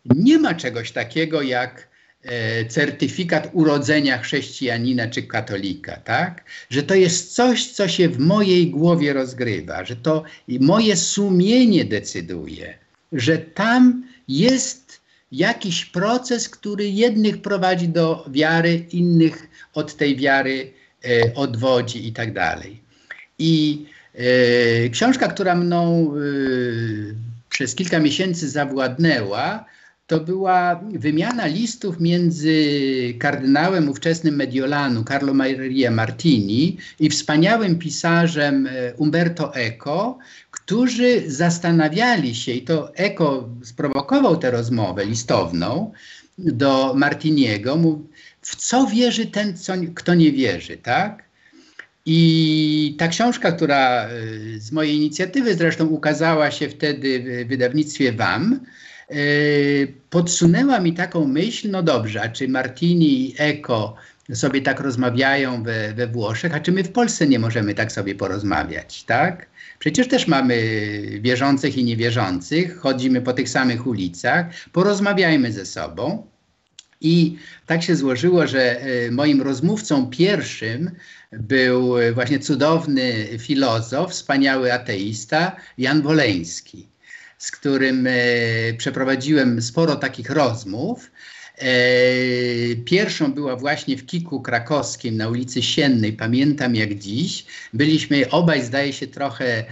nie 0.05 0.37
ma 0.37 0.53
czegoś 0.53 0.91
takiego 0.91 1.41
jak 1.41 1.87
e, 2.23 2.65
certyfikat 2.65 3.49
urodzenia 3.53 4.17
chrześcijanina 4.17 5.07
czy 5.07 5.23
katolika, 5.23 5.97
tak? 5.97 6.43
Że 6.69 6.83
to 6.83 6.95
jest 6.95 7.35
coś, 7.35 7.67
co 7.67 7.87
się 7.87 8.09
w 8.09 8.19
mojej 8.19 8.69
głowie 8.69 9.13
rozgrywa, 9.13 9.85
że 9.85 9.95
to 9.95 10.23
moje 10.47 10.95
sumienie 10.95 11.85
decyduje, 11.85 12.77
że 13.11 13.37
tam 13.37 14.07
jest 14.27 15.01
jakiś 15.31 15.85
proces, 15.85 16.49
który 16.49 16.89
jednych 16.89 17.41
prowadzi 17.41 17.87
do 17.87 18.25
wiary, 18.31 18.85
innych 18.91 19.47
od 19.73 19.95
tej 19.95 20.15
wiary 20.15 20.73
e, 21.05 21.33
odwodzi 21.35 22.07
i 22.07 22.13
tak 22.13 22.33
dalej. 22.33 22.83
I 23.39 23.85
Książka, 24.91 25.27
która 25.27 25.55
mną 25.55 26.13
przez 27.49 27.75
kilka 27.75 27.99
miesięcy 27.99 28.49
zawładnęła, 28.49 29.65
to 30.07 30.19
była 30.19 30.81
wymiana 30.91 31.45
listów 31.45 31.99
między 31.99 32.55
kardynałem 33.19 33.89
ówczesnym 33.89 34.35
Mediolanu, 34.35 35.03
Carlo 35.03 35.33
Maria 35.33 35.91
Martini 35.91 36.77
i 36.99 37.09
wspaniałym 37.09 37.79
pisarzem 37.79 38.67
e, 38.67 38.93
Umberto 38.93 39.55
Eco, 39.55 40.17
którzy 40.51 41.31
zastanawiali 41.31 42.35
się, 42.35 42.51
i 42.51 42.61
to 42.61 42.95
Eco 42.95 43.49
sprowokował 43.63 44.37
tę 44.37 44.51
rozmowę 44.51 45.05
listowną 45.05 45.91
do 46.37 46.93
Martiniego, 46.97 47.77
w 48.41 48.55
co 48.55 48.87
wierzy 48.87 49.25
ten, 49.25 49.57
co, 49.57 49.73
kto 49.95 50.13
nie 50.13 50.31
wierzy, 50.31 50.77
tak? 50.77 51.23
I 52.05 52.95
ta 52.99 53.07
książka, 53.07 53.51
która 53.51 54.05
e, 54.05 54.09
z 54.59 54.71
mojej 54.71 54.95
inicjatywy 54.95 55.55
zresztą 55.55 55.87
ukazała 55.87 56.51
się 56.51 56.69
wtedy 56.69 57.19
w 57.45 57.47
wydawnictwie 57.47 58.13
WAM, 58.13 58.59
podsunęła 60.09 60.79
mi 60.79 60.93
taką 60.93 61.27
myśl, 61.27 61.69
no 61.71 61.83
dobrze, 61.83 62.21
a 62.21 62.29
czy 62.29 62.47
Martini 62.47 63.29
i 63.29 63.35
Eko 63.37 63.95
sobie 64.33 64.61
tak 64.61 64.79
rozmawiają 64.79 65.63
we, 65.63 65.93
we 65.93 66.07
Włoszech, 66.07 66.55
a 66.55 66.59
czy 66.59 66.71
my 66.71 66.83
w 66.83 66.91
Polsce 66.91 67.27
nie 67.27 67.39
możemy 67.39 67.73
tak 67.73 67.91
sobie 67.91 68.15
porozmawiać, 68.15 69.03
tak? 69.03 69.47
Przecież 69.79 70.07
też 70.07 70.27
mamy 70.27 70.55
wierzących 71.21 71.77
i 71.77 71.83
niewierzących, 71.83 72.79
chodzimy 72.79 73.21
po 73.21 73.33
tych 73.33 73.49
samych 73.49 73.87
ulicach, 73.87 74.45
porozmawiajmy 74.71 75.51
ze 75.51 75.65
sobą. 75.65 76.27
I 77.01 77.37
tak 77.65 77.83
się 77.83 77.95
złożyło, 77.95 78.47
że 78.47 78.81
e, 78.81 79.11
moim 79.11 79.41
rozmówcą 79.41 80.09
pierwszym 80.09 80.91
był 81.31 81.95
właśnie 82.13 82.39
cudowny 82.39 83.27
filozof, 83.39 84.11
wspaniały 84.11 84.73
ateista 84.73 85.55
Jan 85.77 86.01
Woleński, 86.01 86.87
z 87.43 87.51
którym 87.51 88.07
e, 88.07 88.13
przeprowadziłem 88.77 89.61
sporo 89.61 89.95
takich 89.95 90.29
rozmów. 90.29 91.11
E, 91.57 91.65
pierwszą 92.85 93.33
była 93.33 93.55
właśnie 93.55 93.97
w 93.97 94.05
Kiku 94.05 94.41
Krakowskim 94.41 95.17
na 95.17 95.29
ulicy 95.29 95.61
Siennej, 95.61 96.13
pamiętam 96.13 96.75
jak 96.75 96.95
dziś. 96.95 97.45
Byliśmy 97.73 98.29
obaj, 98.29 98.63
zdaje 98.63 98.93
się, 98.93 99.07
trochę 99.07 99.63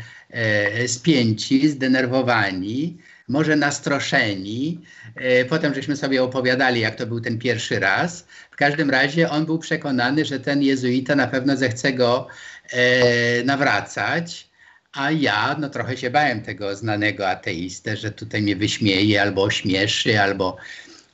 spięci, 0.88 1.70
zdenerwowani 1.70 2.98
może 3.28 3.56
nastroszeni. 3.56 4.82
E, 5.16 5.46
potem 5.46 5.74
żeśmy 5.74 5.98
sobie 5.98 6.24
opowiadali, 6.24 6.82
jak 6.82 6.96
to 6.96 7.08
był 7.08 7.22
ten 7.22 7.38
pierwszy 7.38 7.80
raz. 7.80 8.26
W 8.52 8.56
każdym 8.56 8.90
razie 8.90 9.30
on 9.30 9.46
był 9.46 9.60
przekonany, 9.60 10.26
że 10.26 10.40
ten 10.40 10.62
jezuita 10.62 11.16
na 11.16 11.28
pewno 11.28 11.58
zechce 11.58 11.94
go 11.94 12.28
e, 12.72 13.44
nawracać. 13.44 14.51
A 14.94 15.12
ja 15.12 15.56
no, 15.60 15.70
trochę 15.70 15.98
się 15.98 16.10
bałem 16.10 16.42
tego 16.42 16.76
znanego 16.76 17.30
ateistę, 17.30 17.98
że 17.98 18.12
tutaj 18.12 18.42
mnie 18.42 18.56
wyśmieje 18.56 19.22
albo 19.22 19.44
ośmieszy, 19.44 20.22
albo 20.22 20.58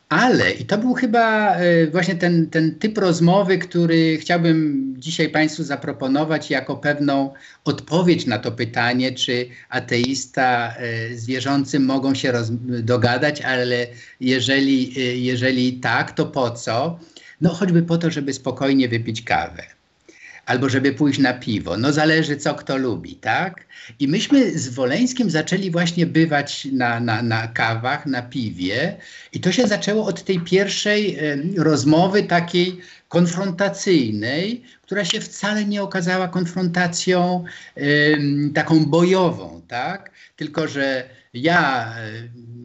ale, 0.09 0.51
i 0.51 0.65
to 0.65 0.77
był 0.77 0.93
chyba 0.93 1.55
e, 1.55 1.87
właśnie 1.87 2.15
ten, 2.15 2.49
ten 2.49 2.75
typ 2.75 2.97
rozmowy, 2.97 3.57
który 3.57 4.17
chciałbym 4.17 4.93
dzisiaj 4.97 5.29
Państwu 5.29 5.63
zaproponować 5.63 6.49
jako 6.49 6.77
pewną 6.77 7.33
odpowiedź 7.65 8.25
na 8.25 8.39
to 8.39 8.51
pytanie, 8.51 9.11
czy 9.11 9.49
ateista 9.69 10.75
e, 10.77 11.15
z 11.15 11.25
wierzącym 11.25 11.85
mogą 11.85 12.15
się 12.15 12.33
dogadać, 12.83 13.41
ale 13.41 13.87
jeżeli, 14.19 14.93
e, 14.97 15.01
jeżeli 15.01 15.73
tak, 15.73 16.11
to 16.11 16.25
po 16.25 16.51
co? 16.51 16.99
No 17.41 17.49
choćby 17.49 17.83
po 17.83 17.97
to, 17.97 18.11
żeby 18.11 18.33
spokojnie 18.33 18.89
wypić 18.89 19.21
kawę 19.21 19.76
albo 20.47 20.69
żeby 20.69 20.93
pójść 20.93 21.19
na 21.19 21.33
piwo. 21.33 21.77
No 21.77 21.93
zależy, 21.93 22.37
co 22.37 22.55
kto 22.55 22.77
lubi, 22.77 23.15
tak? 23.15 23.65
I 23.99 24.07
myśmy 24.07 24.59
z 24.59 24.69
Woleńskim 24.69 25.29
zaczęli 25.29 25.71
właśnie 25.71 26.05
bywać 26.05 26.67
na, 26.71 26.99
na, 26.99 27.21
na 27.21 27.47
kawach, 27.47 28.05
na 28.05 28.21
piwie 28.21 28.97
i 29.33 29.39
to 29.39 29.51
się 29.51 29.67
zaczęło 29.67 30.05
od 30.05 30.23
tej 30.23 30.39
pierwszej 30.39 31.19
y, 31.19 31.63
rozmowy 31.63 32.23
takiej 32.23 32.79
konfrontacyjnej, 33.07 34.63
która 34.81 35.05
się 35.05 35.21
wcale 35.21 35.65
nie 35.65 35.83
okazała 35.83 36.27
konfrontacją 36.27 37.43
y, 37.77 38.17
taką 38.53 38.85
bojową, 38.85 39.61
tak? 39.67 40.11
Tylko, 40.35 40.67
że 40.67 41.09
ja, 41.33 41.93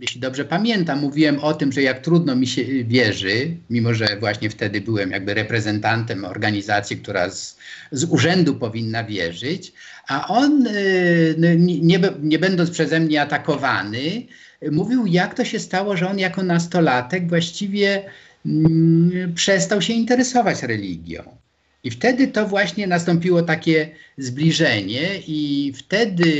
jeśli 0.03 0.21
dobrze 0.21 0.45
pamiętam, 0.45 1.01
mówiłem 1.01 1.41
o 1.41 1.55
tym, 1.55 1.73
że 1.73 1.83
jak 1.83 2.01
trudno 2.01 2.37
mi 2.37 2.47
się 2.47 2.85
wierzy, 2.85 3.57
mimo 3.71 3.95
że 3.95 4.17
właśnie 4.21 4.51
wtedy 4.51 4.81
byłem 4.81 5.11
jakby 5.11 5.35
reprezentantem 5.35 6.25
organizacji, 6.25 6.97
która 6.97 7.31
z, 7.31 7.57
z 7.93 8.05
urzędu 8.05 8.55
powinna 8.55 9.05
wierzyć, 9.05 9.73
a 10.09 10.29
on, 10.29 10.67
e, 10.67 11.57
nie, 11.57 12.01
nie 12.23 12.39
będąc 12.39 12.71
przeze 12.71 13.01
mnie 13.01 13.23
atakowany, 13.23 14.27
mówił, 14.71 15.07
jak 15.07 15.35
to 15.35 15.45
się 15.45 15.59
stało, 15.59 15.97
że 15.97 16.11
on 16.11 16.19
jako 16.19 16.43
nastolatek 16.43 17.29
właściwie 17.29 18.11
mm, 18.47 19.35
przestał 19.35 19.83
się 19.83 19.93
interesować 19.93 20.63
religią. 20.63 21.23
I 21.85 21.91
wtedy 21.91 22.29
to 22.29 22.49
właśnie 22.49 22.87
nastąpiło 22.87 23.43
takie 23.43 23.91
zbliżenie, 24.19 25.09
i 25.27 25.73
wtedy 25.77 26.31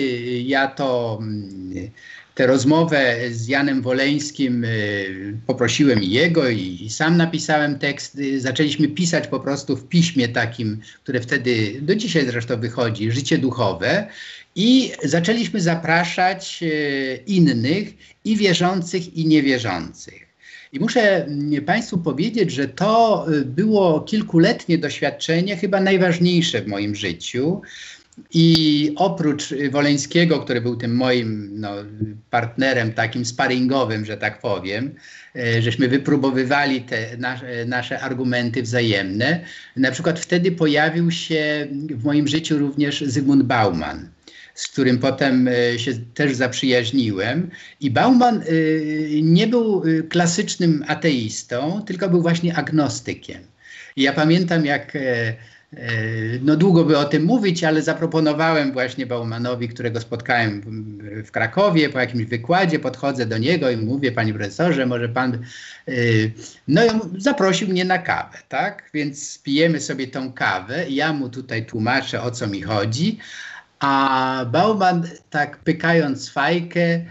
ja 0.43 0.67
to 0.67 1.19
mm, 1.21 1.91
tę 2.35 2.47
rozmowę 2.47 3.17
z 3.31 3.49
Janem 3.49 3.83
Woleńskim 3.83 4.65
y, 4.65 5.37
poprosiłem 5.47 6.03
jego 6.03 6.49
i, 6.49 6.79
i, 6.81 6.91
sam 6.91 7.17
napisałem 7.17 7.79
tekst. 7.79 8.21
Zaczęliśmy 8.39 8.89
pisać 8.89 9.29
po 9.29 9.41
prostu 9.41 9.77
w 9.77 9.89
piśmie 9.89 10.29
takim, 10.29 10.81
które 11.03 11.21
wtedy 11.21 11.81
do 11.81 11.95
dzisiaj 11.95 12.27
zresztą 12.27 12.61
wychodzi, 12.61 13.13
życie 13.13 13.39
duchowe. 13.39 14.07
I 14.55 14.93
zaczęliśmy 15.05 15.61
zapraszać 15.61 16.59
y, 16.63 17.23
innych 17.27 17.89
i 18.25 18.37
wierzących, 18.37 19.17
i 19.17 19.27
niewierzących. 19.27 20.33
I 20.73 20.81
muszę 20.81 21.25
mm, 21.25 21.65
Państwu 21.65 21.99
powiedzieć, 21.99 22.51
że 22.51 22.69
to 22.69 23.27
y, 23.33 23.45
było 23.45 24.01
kilkuletnie 24.01 24.79
doświadczenie, 24.79 25.57
chyba 25.57 25.81
najważniejsze 25.81 26.63
w 26.63 26.67
moim 26.67 26.95
życiu. 26.95 27.61
I 28.35 28.93
oprócz 28.97 29.55
Woleńskiego, 29.71 30.41
który 30.41 30.61
był 30.61 30.77
tym 30.77 30.97
moim 30.97 31.51
no, 31.61 31.71
partnerem 32.31 32.93
takim 32.93 33.25
sparingowym, 33.25 34.05
że 34.05 34.17
tak 34.17 34.41
powiem, 34.41 34.95
e, 35.37 35.63
żeśmy 35.63 35.89
wypróbowywali 35.89 36.81
te 36.81 37.17
nasze, 37.17 37.65
nasze 37.65 38.01
argumenty 38.01 38.63
wzajemne, 38.63 39.45
na 39.77 39.91
przykład 39.91 40.21
wtedy 40.21 40.53
pojawił 40.53 41.11
się 41.11 41.69
w 41.91 42.05
moim 42.05 42.29
życiu 42.29 42.59
również 42.59 43.01
Zygmunt 43.01 43.43
Bauman 43.43 44.09
z 44.55 44.69
którym 44.69 44.99
potem 44.99 45.49
e, 45.49 45.79
się 45.79 45.93
też 46.15 46.35
zaprzyjaźniłem. 46.35 47.51
I 47.81 47.91
Bauman 47.91 48.37
e, 48.37 48.43
nie 49.23 49.47
był 49.47 49.83
klasycznym 50.09 50.85
ateistą, 50.89 51.83
tylko 51.87 52.09
był 52.09 52.23
właśnie 52.23 52.57
agnostykiem. 52.57 53.39
I 53.97 54.03
ja 54.03 54.13
pamiętam, 54.13 54.67
jak 54.67 54.99
no 56.43 56.57
długo 56.57 56.85
by 56.85 56.99
o 56.99 57.05
tym 57.05 57.25
mówić, 57.25 57.65
ale 57.65 57.83
zaproponowałem 57.83 58.73
właśnie 58.73 59.07
Baumanowi, 59.07 59.69
którego 59.69 60.01
spotkałem 60.01 60.61
w, 60.61 61.27
w 61.27 61.31
Krakowie 61.31 61.89
po 61.89 61.99
jakimś 61.99 62.25
wykładzie, 62.25 62.79
podchodzę 62.79 63.27
do 63.27 63.39
niego 63.39 63.71
i 63.71 63.77
mówię, 63.77 64.13
panie 64.13 64.35
profesorze, 64.35 64.87
może 64.87 65.09
pan... 65.09 65.35
E, 65.89 65.93
no 66.69 66.85
i 66.85 66.89
zaprosił 67.19 67.69
mnie 67.69 67.85
na 67.85 67.99
kawę, 67.99 68.39
tak? 68.49 68.91
Więc 68.95 69.39
pijemy 69.39 69.81
sobie 69.81 70.07
tą 70.07 70.33
kawę, 70.33 70.91
ja 70.91 71.13
mu 71.13 71.29
tutaj 71.29 71.67
tłumaczę, 71.67 72.23
o 72.23 72.31
co 72.31 72.47
mi 72.47 72.63
chodzi, 72.63 73.19
a 73.79 74.47
Bauman 74.53 75.09
tak 75.31 75.59
pykając 75.59 76.31
fajkę, 76.31 77.05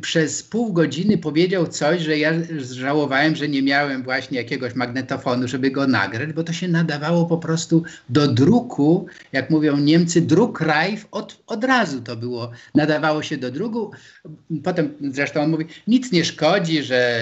przez 0.00 0.42
pół 0.42 0.72
godziny 0.72 1.18
powiedział 1.18 1.66
coś, 1.66 2.00
że 2.00 2.18
ja 2.18 2.32
żałowałem, 2.58 3.36
że 3.36 3.48
nie 3.48 3.62
miałem 3.62 4.02
właśnie 4.02 4.38
jakiegoś 4.38 4.74
magnetofonu, 4.74 5.48
żeby 5.48 5.70
go 5.70 5.86
nagrać, 5.86 6.32
bo 6.32 6.44
to 6.44 6.52
się 6.52 6.68
nadawało 6.68 7.26
po 7.26 7.38
prostu 7.38 7.82
do 8.08 8.28
druku, 8.28 9.06
jak 9.32 9.50
mówią 9.50 9.76
Niemcy, 9.76 10.20
druckreif, 10.20 11.06
od, 11.10 11.42
od 11.46 11.64
razu 11.64 12.00
to 12.00 12.16
było, 12.16 12.50
nadawało 12.74 13.22
się 13.22 13.36
do 13.36 13.50
druku. 13.50 13.90
Potem 14.64 14.94
zresztą 15.00 15.42
on 15.42 15.50
mówi, 15.50 15.66
nic 15.86 16.12
nie 16.12 16.24
szkodzi, 16.24 16.82
że 16.82 17.20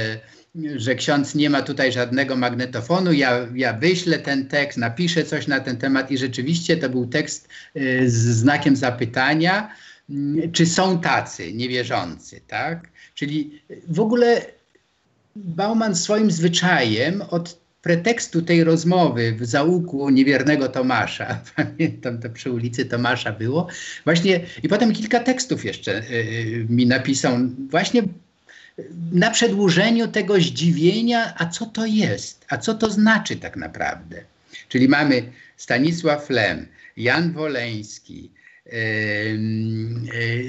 że 0.77 0.95
ksiądz 0.95 1.35
nie 1.35 1.51
ma 1.51 1.63
tutaj 1.63 1.93
żadnego 1.93 2.37
magnetofonu, 2.37 3.13
ja, 3.13 3.47
ja 3.55 3.73
wyślę 3.73 4.19
ten 4.19 4.47
tekst, 4.47 4.79
napiszę 4.79 5.25
coś 5.25 5.47
na 5.47 5.61
ten 5.61 5.77
temat 5.77 6.11
i 6.11 6.19
rzeczywiście 6.19 6.77
to 6.77 6.89
był 6.89 7.07
tekst 7.07 7.49
y, 7.77 8.11
z 8.11 8.15
znakiem 8.15 8.77
zapytania, 8.77 9.71
czy 10.53 10.67
są 10.67 11.01
tacy 11.01 11.53
niewierzący, 11.53 12.41
tak? 12.49 12.89
Czyli 13.15 13.63
w 13.89 14.01
ogóle 14.01 14.47
Bauman 15.37 15.97
swoim 15.97 16.31
zwyczajem 16.31 17.23
od 17.31 17.59
pretekstu 17.83 18.43
tej 18.43 18.65
rozmowy 18.65 19.33
w 19.33 19.47
zaułku 19.47 20.11
niewiernego 20.11 20.69
Tomasza, 20.69 21.41
pamiętam 21.57 22.19
to 22.19 22.31
przy 22.31 22.53
ulicy 22.53 22.85
Tomasza 22.85 23.33
było, 23.33 23.69
właśnie 24.05 24.41
i 24.63 24.69
potem 24.69 24.93
kilka 24.93 25.21
tekstów 25.21 25.65
jeszcze 25.65 26.03
y, 26.11 26.67
mi 26.69 26.87
napisał, 26.87 27.39
właśnie 27.71 28.03
na 29.13 29.31
przedłużeniu 29.31 30.09
tego 30.09 30.41
zdziwienia, 30.41 31.35
a 31.37 31.47
co 31.47 31.67
to 31.67 31.87
jest, 31.87 32.45
a 32.49 32.59
co 32.59 32.75
to 32.75 32.91
znaczy 32.91 33.37
tak 33.37 33.57
naprawdę. 33.57 34.17
Czyli 34.69 34.89
mamy 34.89 35.23
Stanisław 35.57 36.31
Lem, 36.31 36.67
Jan 36.97 37.33
Woleński, 37.33 38.31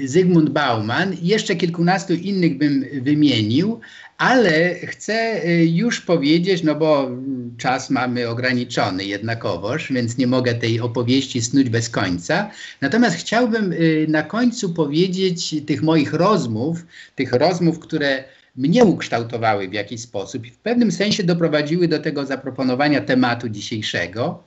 Zygmunt 0.04 0.50
Bauman, 0.50 1.16
jeszcze 1.22 1.56
kilkunastu 1.56 2.14
innych 2.14 2.58
bym 2.58 2.84
wymienił, 3.02 3.80
ale 4.18 4.74
chcę 4.74 5.40
już 5.66 6.00
powiedzieć, 6.00 6.62
no 6.62 6.74
bo 6.74 7.10
czas 7.58 7.90
mamy 7.90 8.28
ograniczony 8.28 9.04
jednakowoż, 9.04 9.92
więc 9.92 10.18
nie 10.18 10.26
mogę 10.26 10.54
tej 10.54 10.80
opowieści 10.80 11.42
snuć 11.42 11.68
bez 11.68 11.88
końca. 11.88 12.50
Natomiast 12.80 13.16
chciałbym 13.16 13.74
na 14.08 14.22
końcu 14.22 14.74
powiedzieć 14.74 15.54
tych 15.66 15.82
moich 15.82 16.12
rozmów, 16.12 16.86
tych 17.14 17.32
rozmów, 17.32 17.78
które 17.78 18.24
mnie 18.56 18.84
ukształtowały 18.84 19.68
w 19.68 19.72
jakiś 19.72 20.00
sposób 20.00 20.46
i 20.46 20.50
w 20.50 20.58
pewnym 20.58 20.92
sensie 20.92 21.24
doprowadziły 21.24 21.88
do 21.88 21.98
tego 21.98 22.26
zaproponowania 22.26 23.00
tematu 23.00 23.48
dzisiejszego. 23.48 24.42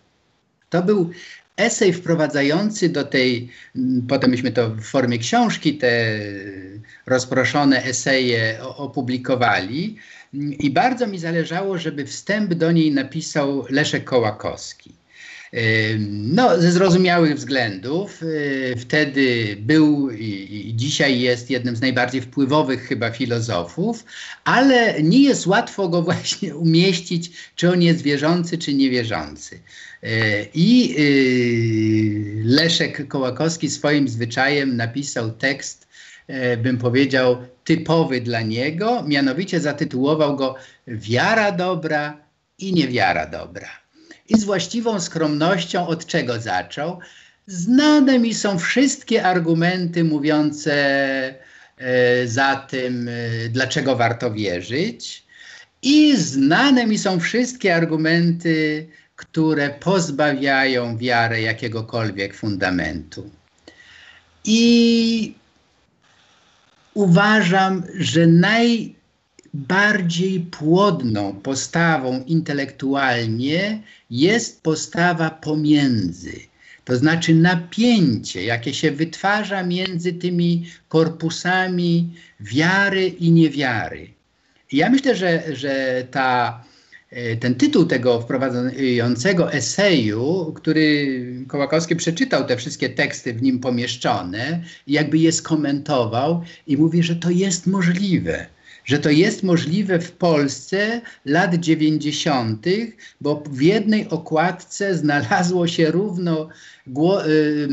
To 0.70 0.84
był 0.84 1.10
esej 1.58 1.94
wprowadzający 1.94 2.90
do 2.90 3.04
tej, 3.04 3.50
potem 4.08 4.32
myśmy 4.32 4.52
to 4.52 4.70
w 4.70 4.82
formie 4.82 5.18
książki, 5.18 5.78
te 5.78 6.20
rozproszone 7.06 7.84
eseje 7.84 8.58
opublikowali. 8.62 9.98
I 10.60 10.70
bardzo 10.70 11.08
mi 11.08 11.20
zależało, 11.20 11.78
żeby 11.78 12.06
wstęp 12.06 12.54
do 12.54 12.72
niej 12.72 12.92
napisał 12.92 13.66
Leszek 13.70 14.04
Kołakowski. 14.04 14.94
No, 16.10 16.62
ze 16.62 16.72
zrozumiałych 16.72 17.36
względów. 17.36 18.24
Y, 18.24 18.76
wtedy 18.78 19.58
był 19.60 20.10
i 20.10 20.74
dzisiaj 20.76 21.20
jest 21.20 21.50
jednym 21.50 21.76
z 21.76 21.82
najbardziej 21.82 22.22
wpływowych 22.22 22.82
chyba 22.88 23.12
filozofów, 23.12 24.06
ale 24.44 25.04
nie 25.04 25.24
jest 25.24 25.48
łatwo 25.48 25.90
go 25.90 26.02
właśnie 26.12 26.56
umieścić, 26.56 27.32
czy 27.56 27.72
on 27.72 27.82
jest 27.82 28.02
wierzący, 28.02 28.58
czy 28.58 28.74
niewierzący. 28.74 29.60
Y, 30.04 30.50
I 30.54 30.96
y, 31.00 32.44
Leszek 32.46 33.08
Kołakowski 33.08 33.70
swoim 33.70 34.08
zwyczajem 34.08 34.78
napisał 34.78 35.32
tekst, 35.32 35.88
bym 36.58 36.78
powiedział, 36.78 37.38
typowy 37.64 38.22
dla 38.22 38.42
niego, 38.42 39.04
mianowicie 39.08 39.60
zatytułował 39.60 40.36
go 40.36 40.56
Wiara 40.88 41.52
dobra 41.52 42.18
i 42.60 42.74
niewiara 42.74 43.26
dobra 43.28 43.84
i 44.30 44.38
z 44.38 44.44
właściwą 44.44 45.00
skromnością 45.00 45.88
od 45.88 46.06
czego 46.06 46.40
zaczął. 46.40 47.00
Znane 47.48 48.20
mi 48.20 48.34
są 48.34 48.60
wszystkie 48.60 49.24
argumenty 49.24 50.04
mówiące 50.04 50.74
e, 51.78 52.28
za 52.28 52.56
tym, 52.56 53.10
e, 53.10 53.50
dlaczego 53.50 53.96
warto 53.96 54.32
wierzyć, 54.32 55.24
i 55.82 56.18
znane 56.18 56.88
mi 56.88 56.98
są 56.98 57.20
wszystkie 57.20 57.76
argumenty, 57.76 58.88
które 59.24 59.70
pozbawiają 59.70 60.98
wiarę 60.98 61.42
jakiegokolwiek 61.42 62.36
fundamentu. 62.36 63.30
I 64.46 65.34
uważam, 66.94 67.84
że 68.00 68.28
naj 68.28 68.96
bardziej 69.54 70.40
płodną 70.40 71.34
postawą 71.34 72.24
intelektualnie 72.28 73.82
jest 74.10 74.64
postawa 74.64 75.30
pomiędzy. 75.30 76.34
To 76.86 76.96
znaczy 76.96 77.36
napięcie, 77.36 78.44
jakie 78.44 78.74
się 78.74 78.92
wytwarza 78.92 79.64
między 79.64 80.14
tymi 80.14 80.66
korpusami 80.90 82.14
wiary 82.40 83.08
i 83.08 83.32
niewiary. 83.32 84.10
I 84.72 84.78
ja 84.78 84.90
myślę, 84.90 85.16
że, 85.16 85.56
że 85.56 86.04
ta, 86.12 86.64
ten 87.40 87.56
tytuł 87.56 87.86
tego 87.86 88.22
wprowadzającego 88.22 89.54
eseju, 89.54 90.52
który 90.56 91.18
Kołakowski 91.48 91.96
przeczytał 91.96 92.46
te 92.46 92.58
wszystkie 92.58 92.90
teksty 92.90 93.34
w 93.34 93.42
nim 93.42 93.60
pomieszczone, 93.60 94.64
jakby 94.88 95.18
je 95.18 95.32
skomentował 95.32 96.44
i 96.68 96.78
mówi, 96.78 97.04
że 97.04 97.16
to 97.16 97.30
jest 97.30 97.68
możliwe 97.68 98.48
że 98.86 99.00
to 99.00 99.10
jest 99.10 99.44
możliwe 99.44 100.00
w 100.00 100.12
Polsce 100.12 101.02
lat 101.26 101.56
90., 101.56 102.66
bo 103.22 103.44
w 103.50 103.62
jednej 103.62 104.10
okładce 104.10 104.98
znalazło 104.98 105.68
się 105.68 105.92
równo, 105.92 106.50
gło, 106.88 107.28
y, 107.28 107.68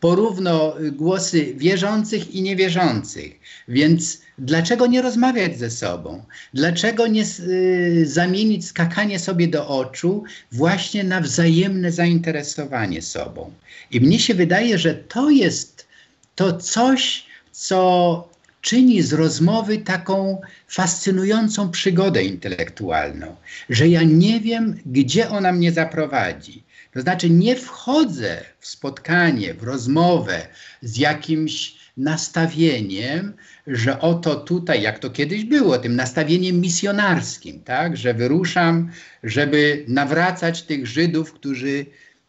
porówno 0.00 0.74
głosy 0.92 1.54
wierzących 1.56 2.34
i 2.34 2.42
niewierzących. 2.42 3.40
Więc 3.68 4.20
dlaczego 4.38 4.86
nie 4.86 5.02
rozmawiać 5.02 5.58
ze 5.58 5.70
sobą? 5.70 6.22
Dlaczego 6.54 7.06
nie 7.06 7.24
y, 7.40 8.06
zamienić 8.06 8.66
skakanie 8.66 9.18
sobie 9.18 9.48
do 9.48 9.68
oczu 9.68 10.24
właśnie 10.52 11.04
na 11.04 11.20
wzajemne 11.20 11.92
zainteresowanie 11.92 13.02
sobą? 13.02 13.52
I 13.90 14.00
mnie 14.00 14.18
się 14.18 14.34
wydaje, 14.34 14.78
że 14.78 14.94
to 14.94 15.30
jest 15.30 15.86
to 16.34 16.52
coś, 16.52 17.26
co 17.52 18.28
czyni 18.60 19.02
z 19.02 19.12
rozmowy 19.12 19.78
taką 19.78 20.40
fascynującą 20.68 21.70
przygodę 21.70 22.24
intelektualną, 22.24 23.36
że 23.70 23.88
ja 23.88 24.02
nie 24.02 24.40
wiem, 24.40 24.80
gdzie 24.86 25.28
ona 25.28 25.52
mnie 25.52 25.72
zaprowadzi. 25.72 26.64
To 26.92 27.00
znaczy, 27.00 27.30
nie 27.30 27.56
wchodzę 27.56 28.44
w 28.60 28.66
spotkanie, 28.66 29.54
w 29.54 29.62
rozmowę 29.62 30.46
z 30.82 30.96
jakimś 30.96 31.77
nastawieniem, 31.98 33.32
że 33.66 34.00
oto 34.00 34.34
tutaj, 34.36 34.82
jak 34.82 34.98
to 34.98 35.10
kiedyś 35.10 35.44
było, 35.44 35.78
tym 35.78 35.96
nastawieniem 35.96 36.60
misjonarskim, 36.60 37.62
tak, 37.62 37.96
że 37.96 38.14
wyruszam, 38.14 38.90
żeby 39.22 39.84
nawracać 39.88 40.62
tych 40.62 40.86
Żydów, 40.86 41.32
którzy 41.32 41.86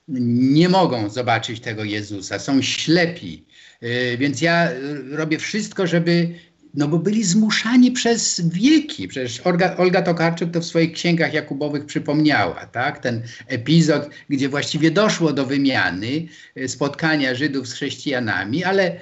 nie 0.07 0.70
mogą 0.70 1.09
zobaczyć 1.09 1.59
tego 1.59 1.84
Jezusa, 1.84 2.39
są 2.39 2.61
ślepi, 2.61 3.45
E, 3.82 4.17
więc 4.17 4.41
ja 4.41 4.70
robię 5.11 5.38
wszystko, 5.38 5.88
żeby 5.88 6.30
no 6.74 6.88
bo 6.88 6.99
byli 6.99 7.24
zmuszani 7.24 7.91
przez 7.91 8.41
wieki. 8.41 9.07
Przecież 9.07 9.39
Olga, 9.39 9.78
Olga 9.78 10.01
Tokarczuk 10.01 10.51
to 10.51 10.61
w 10.61 10.65
swoich 10.65 10.91
księgach 10.91 11.34
Jakubowych 11.34 11.86
przypomniała, 11.86 12.65
tak? 12.65 12.99
Ten 12.99 13.22
epizod, 13.47 14.09
gdzie 14.30 14.49
właściwie 14.49 14.91
doszło 14.91 15.34
do 15.34 15.45
wymiany 15.45 16.28
e, 16.55 16.67
spotkania 16.67 17.36
Żydów 17.36 17.67
z 17.67 17.74
chrześcijanami, 17.74 18.63
ale 18.63 18.99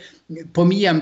pomijam 0.54 1.02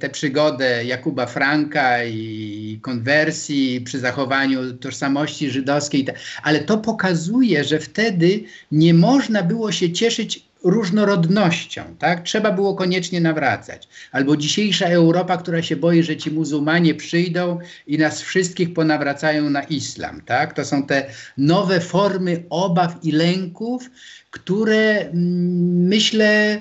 tę 0.00 0.10
przygodę 0.12 0.84
Jakuba 0.84 1.26
Franka 1.26 2.04
i 2.04 2.78
konwersji 2.82 3.80
przy 3.80 3.98
zachowaniu 3.98 4.72
tożsamości 4.72 5.50
żydowskiej, 5.50 6.06
ale 6.42 6.60
to 6.60 6.78
pokazuje, 6.78 7.64
że 7.64 7.78
wtedy 7.78 8.44
nie 8.72 8.94
można 8.94 9.42
było 9.42 9.72
się 9.72 9.92
cieszyć 9.92 10.47
różnorodnością, 10.64 11.82
tak? 11.98 12.22
Trzeba 12.22 12.52
było 12.52 12.74
koniecznie 12.74 13.20
nawracać. 13.20 13.88
Albo 14.12 14.36
dzisiejsza 14.36 14.86
Europa, 14.86 15.36
która 15.36 15.62
się 15.62 15.76
boi, 15.76 16.02
że 16.02 16.16
ci 16.16 16.30
muzułmanie 16.30 16.94
przyjdą 16.94 17.58
i 17.86 17.98
nas 17.98 18.22
wszystkich 18.22 18.74
ponawracają 18.74 19.50
na 19.50 19.62
islam, 19.62 20.20
tak? 20.26 20.54
To 20.54 20.64
są 20.64 20.82
te 20.82 21.06
nowe 21.38 21.80
formy 21.80 22.44
obaw 22.50 22.96
i 23.02 23.12
lęków, 23.12 23.90
które 24.30 25.00
mm, 25.00 25.86
myślę 25.86 26.60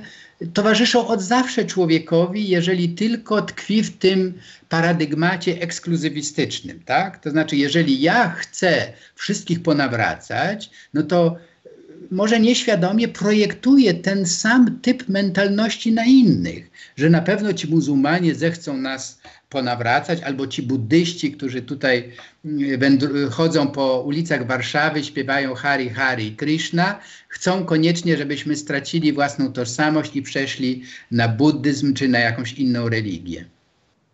towarzyszą 0.54 1.08
od 1.08 1.22
zawsze 1.22 1.66
człowiekowi, 1.66 2.50
jeżeli 2.50 2.90
tylko 2.90 3.42
tkwi 3.42 3.84
w 3.84 3.98
tym 3.98 4.34
paradygmacie 4.70 5.62
ekskluzywistycznym, 5.62 6.80
tak? 6.86 7.24
To 7.24 7.30
znaczy, 7.30 7.56
jeżeli 7.56 8.02
ja 8.02 8.30
chcę 8.30 8.94
wszystkich 9.16 9.64
ponawracać, 9.64 10.70
no 10.94 11.04
to 11.04 11.38
może 12.12 12.40
nieświadomie 12.40 13.08
projektuje 13.08 13.94
ten 13.94 14.26
sam 14.26 14.80
typ 14.82 15.10
mentalności 15.10 15.92
na 15.92 16.06
innych, 16.06 16.72
że 16.98 17.10
na 17.10 17.22
pewno 17.22 17.54
ci 17.54 17.68
muzułmanie 17.68 18.36
zechcą 18.36 18.78
nas 18.78 19.22
ponawracać, 19.50 20.22
albo 20.22 20.48
ci 20.48 20.64
buddyści, 20.64 21.32
którzy 21.32 21.62
tutaj 21.62 22.12
mm, 22.46 23.30
chodzą 23.30 23.68
po 23.68 24.02
ulicach 24.02 24.48
Warszawy, 24.48 25.04
śpiewają 25.04 25.56
Hari 25.56 25.90
Hari 25.90 26.32
Krishna, 26.32 27.00
chcą 27.30 27.66
koniecznie, 27.66 28.18
żebyśmy 28.18 28.56
stracili 28.56 29.14
własną 29.14 29.54
tożsamość 29.54 30.16
i 30.16 30.22
przeszli 30.22 30.84
na 31.12 31.28
buddyzm 31.28 31.94
czy 31.94 32.08
na 32.08 32.20
jakąś 32.20 32.54
inną 32.54 32.90
religię. 32.90 33.46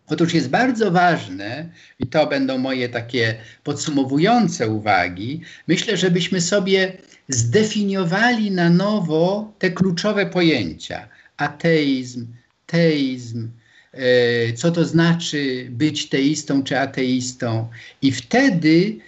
Otóż 0.06 0.34
jest 0.34 0.50
bardzo 0.50 0.90
ważne, 0.90 1.68
i 2.00 2.06
to 2.06 2.26
będą 2.26 2.58
moje 2.58 2.88
takie 2.88 3.34
podsumowujące 3.62 4.68
uwagi, 4.68 5.40
myślę, 5.68 5.96
żebyśmy 5.96 6.40
sobie 6.40 6.92
zdefiniowali 7.28 8.50
na 8.50 8.70
nowo 8.70 9.52
te 9.58 9.70
kluczowe 9.70 10.26
pojęcia: 10.26 11.08
ateizm, 11.36 12.26
teizm, 12.66 13.48
e, 13.92 14.52
co 14.52 14.70
to 14.70 14.84
znaczy 14.84 15.66
być 15.70 16.08
teistą 16.08 16.62
czy 16.62 16.78
ateistą. 16.78 17.68
I 18.02 18.12
wtedy 18.12 18.98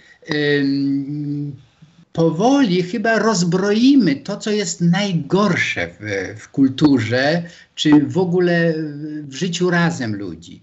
powoli 2.13 2.83
chyba 2.83 3.19
rozbroimy 3.19 4.15
to, 4.15 4.37
co 4.37 4.51
jest 4.51 4.81
najgorsze 4.81 5.87
w, 5.99 6.39
w 6.39 6.49
kulturze, 6.49 7.43
czy 7.75 7.91
w 8.05 8.17
ogóle 8.17 8.73
w 9.23 9.33
życiu 9.33 9.69
razem 9.69 10.15
ludzi 10.15 10.61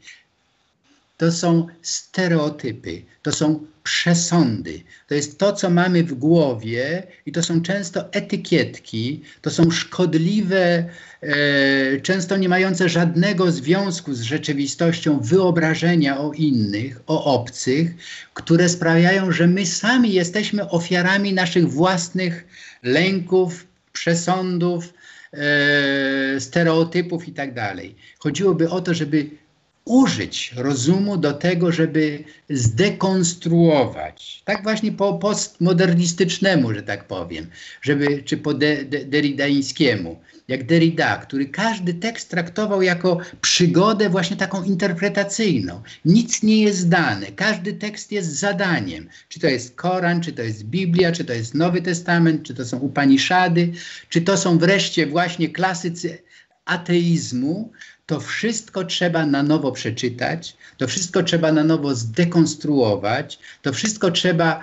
to 1.17 1.33
są 1.33 1.67
stereotypy, 1.83 3.03
to 3.23 3.33
są 3.33 3.67
przesądy. 3.85 4.83
To 5.09 5.15
jest 5.15 5.39
to, 5.39 5.53
co 5.53 5.71
mamy 5.71 6.05
w 6.05 6.15
głowie, 6.15 7.03
i 7.27 7.33
to 7.33 7.43
są 7.43 7.63
często 7.63 8.13
etykietki, 8.13 9.23
to 9.41 9.51
są 9.51 9.71
szkodliwe, 9.71 10.85
e, 11.21 12.01
często 12.01 12.37
nie 12.37 12.49
mające 12.49 12.89
żadnego 12.89 13.53
związku 13.53 14.15
z 14.15 14.23
rzeczywistością 14.23 15.21
wyobrażenia 15.21 16.19
o 16.19 16.33
innych, 16.33 17.01
o 17.07 17.25
obcych, 17.25 17.91
które 18.35 18.69
sprawiają, 18.69 19.33
że 19.33 19.47
my 19.47 19.67
sami 19.67 20.13
jesteśmy 20.13 20.71
ofiarami 20.71 21.33
naszych 21.33 21.69
własnych 21.69 22.47
lęków, 22.83 23.67
przesądów, 23.93 24.95
e, 25.33 26.41
stereotypów 26.41 27.29
itd. 27.29 27.55
Tak 27.55 27.79
Chodziłoby 28.19 28.71
o 28.71 28.81
to, 28.81 28.95
żeby 28.95 29.44
użyć 29.85 30.53
rozumu 30.57 31.17
do 31.17 31.33
tego, 31.33 31.73
żeby 31.73 32.25
zdekonstruować, 32.51 34.43
tak 34.45 34.63
właśnie 34.63 34.93
po 34.93 35.15
postmodernistycznemu, 35.15 36.75
że 36.75 36.83
tak 36.83 37.07
powiem, 37.07 37.47
żeby, 37.83 38.23
czy 38.23 38.37
po 38.37 38.55
de, 38.55 38.85
de, 38.85 39.05
deridańskiemu, 39.05 40.21
jak 40.49 40.67
Derrida, 40.67 41.17
który 41.17 41.47
każdy 41.47 41.95
tekst 41.95 42.31
traktował 42.31 42.83
jako 42.83 43.19
przygodę 43.41 44.11
właśnie 44.11 44.37
taką 44.37 44.65
interpretacyjną. 44.65 45.83
Nic 46.05 46.43
nie 46.43 46.63
jest 46.63 46.89
dane, 46.89 47.27
każdy 47.27 47.73
tekst 47.73 48.13
jest 48.13 48.39
zadaniem. 48.39 49.09
Czy 49.29 49.41
to 49.41 49.47
jest 49.47 49.75
Koran, 49.75 50.21
czy 50.21 50.33
to 50.33 50.43
jest 50.43 50.65
Biblia, 50.65 51.13
czy 51.13 51.25
to 51.25 51.33
jest 51.33 51.55
Nowy 51.55 51.83
Testament, 51.83 52.43
czy 52.43 52.55
to 52.55 52.65
są 52.65 52.79
Upaniszady, 52.79 53.73
czy 54.09 54.21
to 54.21 54.37
są 54.37 54.59
wreszcie 54.59 55.07
właśnie 55.07 55.49
klasycy 55.49 56.19
ateizmu, 56.65 57.73
to 58.07 58.21
wszystko 58.21 58.85
trzeba 58.85 59.27
na 59.27 59.43
nowo 59.43 59.73
przeczytać, 59.73 60.57
to 60.77 60.87
wszystko 60.87 61.23
trzeba 61.23 61.53
na 61.53 61.65
nowo 61.65 61.95
zdekonstruować, 61.95 63.39
to 63.63 63.73
wszystko 63.73 64.11
trzeba 64.11 64.61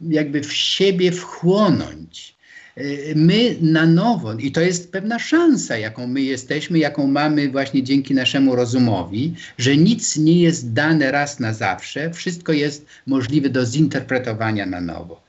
jakby 0.00 0.40
w 0.40 0.52
siebie 0.52 1.12
wchłonąć. 1.12 2.34
Y, 2.78 3.12
my 3.16 3.56
na 3.60 3.86
nowo, 3.86 4.32
i 4.32 4.52
to 4.52 4.60
jest 4.60 4.92
pewna 4.92 5.18
szansa, 5.18 5.78
jaką 5.78 6.06
my 6.06 6.20
jesteśmy, 6.20 6.78
jaką 6.78 7.06
mamy 7.06 7.50
właśnie 7.50 7.82
dzięki 7.82 8.14
naszemu 8.14 8.56
rozumowi, 8.56 9.34
że 9.58 9.76
nic 9.76 10.16
nie 10.16 10.40
jest 10.40 10.72
dane 10.72 11.10
raz 11.10 11.40
na 11.40 11.52
zawsze, 11.52 12.10
wszystko 12.10 12.52
jest 12.52 12.86
możliwe 13.06 13.48
do 13.48 13.66
zinterpretowania 13.66 14.66
na 14.66 14.80
nowo. 14.80 15.23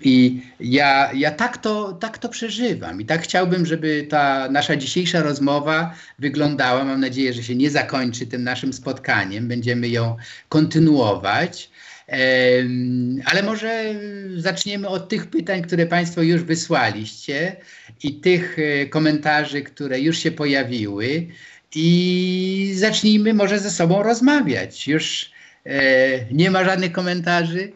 I 0.00 0.42
ja, 0.60 1.12
ja 1.14 1.30
tak, 1.30 1.58
to, 1.58 1.92
tak 1.92 2.18
to 2.18 2.28
przeżywam 2.28 3.00
i 3.00 3.04
tak 3.04 3.22
chciałbym, 3.22 3.66
żeby 3.66 4.06
ta 4.10 4.48
nasza 4.50 4.76
dzisiejsza 4.76 5.22
rozmowa 5.22 5.94
wyglądała. 6.18 6.84
Mam 6.84 7.00
nadzieję, 7.00 7.32
że 7.32 7.42
się 7.42 7.54
nie 7.54 7.70
zakończy 7.70 8.26
tym 8.26 8.44
naszym 8.44 8.72
spotkaniem. 8.72 9.48
Będziemy 9.48 9.88
ją 9.88 10.16
kontynuować. 10.48 11.70
Ale 13.24 13.42
może 13.42 13.94
zaczniemy 14.36 14.88
od 14.88 15.08
tych 15.08 15.26
pytań, 15.26 15.62
które 15.62 15.86
Państwo 15.86 16.22
już 16.22 16.42
wysłaliście 16.42 17.56
i 18.02 18.14
tych 18.14 18.56
e, 18.58 18.86
komentarzy, 18.86 19.62
które 19.62 20.00
już 20.00 20.18
się 20.18 20.30
pojawiły. 20.30 21.26
I 21.74 22.72
zacznijmy 22.76 23.34
może 23.34 23.58
ze 23.58 23.70
sobą 23.70 24.02
rozmawiać. 24.02 24.88
Już 24.88 25.30
e, 25.66 25.80
nie 26.32 26.50
ma 26.50 26.64
żadnych 26.64 26.92
komentarzy. 26.92 27.72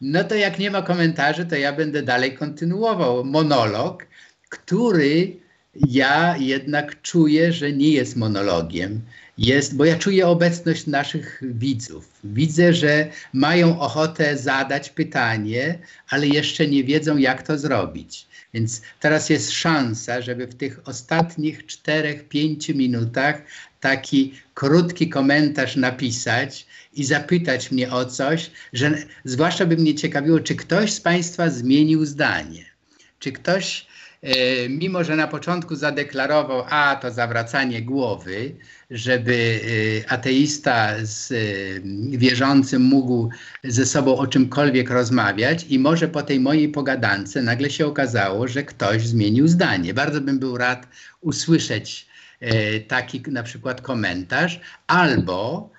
No 0.00 0.24
to 0.24 0.34
jak 0.34 0.58
nie 0.58 0.70
ma 0.70 0.82
komentarzy, 0.82 1.46
to 1.46 1.56
ja 1.56 1.72
będę 1.72 2.02
dalej 2.02 2.34
kontynuował 2.34 3.24
monolog, 3.24 4.06
który 4.48 5.36
ja 5.88 6.36
jednak 6.38 7.02
czuję, 7.02 7.52
że 7.52 7.72
nie 7.72 7.90
jest 7.90 8.16
monologiem. 8.16 9.00
Jest, 9.38 9.76
bo 9.76 9.84
ja 9.84 9.98
czuję 9.98 10.26
obecność 10.26 10.86
naszych 10.86 11.42
widzów. 11.42 12.08
Widzę, 12.24 12.74
że 12.74 13.10
mają 13.32 13.80
ochotę 13.80 14.36
zadać 14.36 14.90
pytanie, 14.90 15.78
ale 16.08 16.26
jeszcze 16.26 16.66
nie 16.66 16.84
wiedzą, 16.84 17.16
jak 17.16 17.42
to 17.42 17.58
zrobić. 17.58 18.26
Więc 18.54 18.82
teraz 19.00 19.30
jest 19.30 19.52
szansa, 19.52 20.20
żeby 20.22 20.46
w 20.46 20.54
tych 20.54 20.88
ostatnich 20.88 21.66
czterech, 21.66 22.28
pięciu 22.28 22.74
minutach 22.74 23.42
taki 23.80 24.34
krótki 24.54 25.08
komentarz 25.08 25.76
napisać 25.76 26.66
i 26.96 27.04
zapytać 27.04 27.70
mnie 27.70 27.92
o 27.92 28.04
coś, 28.04 28.50
że 28.72 28.94
zwłaszcza 29.24 29.66
by 29.66 29.76
mnie 29.76 29.94
ciekawiło, 29.94 30.40
czy 30.40 30.54
ktoś 30.54 30.92
z 30.92 31.00
Państwa 31.00 31.50
zmienił 31.50 32.04
zdanie. 32.04 32.64
Czy 33.18 33.32
ktoś, 33.32 33.86
e, 34.22 34.68
mimo 34.68 35.04
że 35.04 35.16
na 35.16 35.28
początku 35.28 35.76
zadeklarował, 35.76 36.64
a 36.68 36.96
to 36.96 37.10
zawracanie 37.10 37.82
głowy, 37.82 38.54
żeby 38.90 39.60
e, 40.06 40.12
ateista 40.12 40.92
z 41.02 41.32
e, 41.32 41.36
wierzącym 42.18 42.82
mógł 42.82 43.28
ze 43.64 43.86
sobą 43.86 44.16
o 44.16 44.26
czymkolwiek 44.26 44.90
rozmawiać, 44.90 45.66
i 45.68 45.78
może 45.78 46.08
po 46.08 46.22
tej 46.22 46.40
mojej 46.40 46.68
pogadance 46.68 47.42
nagle 47.42 47.70
się 47.70 47.86
okazało, 47.86 48.48
że 48.48 48.62
ktoś 48.62 49.06
zmienił 49.06 49.48
zdanie. 49.48 49.94
Bardzo 49.94 50.20
bym 50.20 50.38
był 50.38 50.56
rad 50.56 50.88
usłyszeć 51.20 52.06
taki 52.88 53.22
na 53.26 53.42
przykład 53.42 53.80
komentarz, 53.80 54.60
albo 54.86 55.70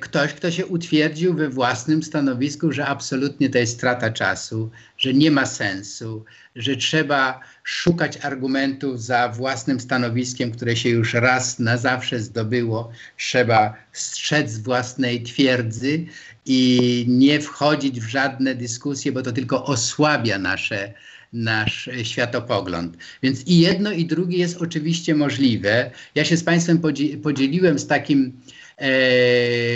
ktoś, 0.00 0.32
kto 0.32 0.50
się 0.50 0.66
utwierdził 0.66 1.34
we 1.34 1.48
własnym 1.48 2.02
stanowisku, 2.02 2.72
że 2.72 2.86
absolutnie 2.86 3.50
to 3.50 3.58
jest 3.58 3.74
strata 3.74 4.10
czasu, 4.10 4.70
że 4.98 5.14
nie 5.14 5.30
ma 5.30 5.46
sensu, 5.46 6.24
że 6.56 6.76
trzeba 6.76 7.40
szukać 7.64 8.18
argumentów 8.22 9.02
za 9.02 9.28
własnym 9.28 9.80
stanowiskiem, 9.80 10.52
które 10.52 10.76
się 10.76 10.88
już 10.88 11.14
raz 11.14 11.58
na 11.58 11.76
zawsze 11.76 12.20
zdobyło. 12.20 12.90
Trzeba 13.16 13.74
strzec 13.92 14.58
własnej 14.58 15.22
twierdzy 15.22 16.06
i 16.46 17.04
nie 17.08 17.40
wchodzić 17.40 18.00
w 18.00 18.08
żadne 18.08 18.54
dyskusje, 18.54 19.12
bo 19.12 19.22
to 19.22 19.32
tylko 19.32 19.64
osłabia 19.64 20.38
nasze, 20.38 20.94
nasz 21.32 21.90
światopogląd. 22.02 22.96
Więc 23.22 23.46
i 23.46 23.58
jedno, 23.58 23.92
i 23.92 24.04
drugie 24.04 24.38
jest 24.38 24.56
oczywiście 24.56 25.14
możliwe. 25.14 25.90
Ja 26.14 26.24
się 26.24 26.36
z 26.36 26.44
Państwem 26.44 26.80
podzieliłem 27.22 27.78
z 27.78 27.86
takim 27.86 28.32
e, 28.32 28.55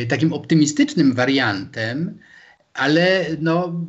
takim 0.08 0.32
optymistycznym 0.32 1.14
wariantem, 1.14 2.18
ale 2.74 3.26
no, 3.40 3.86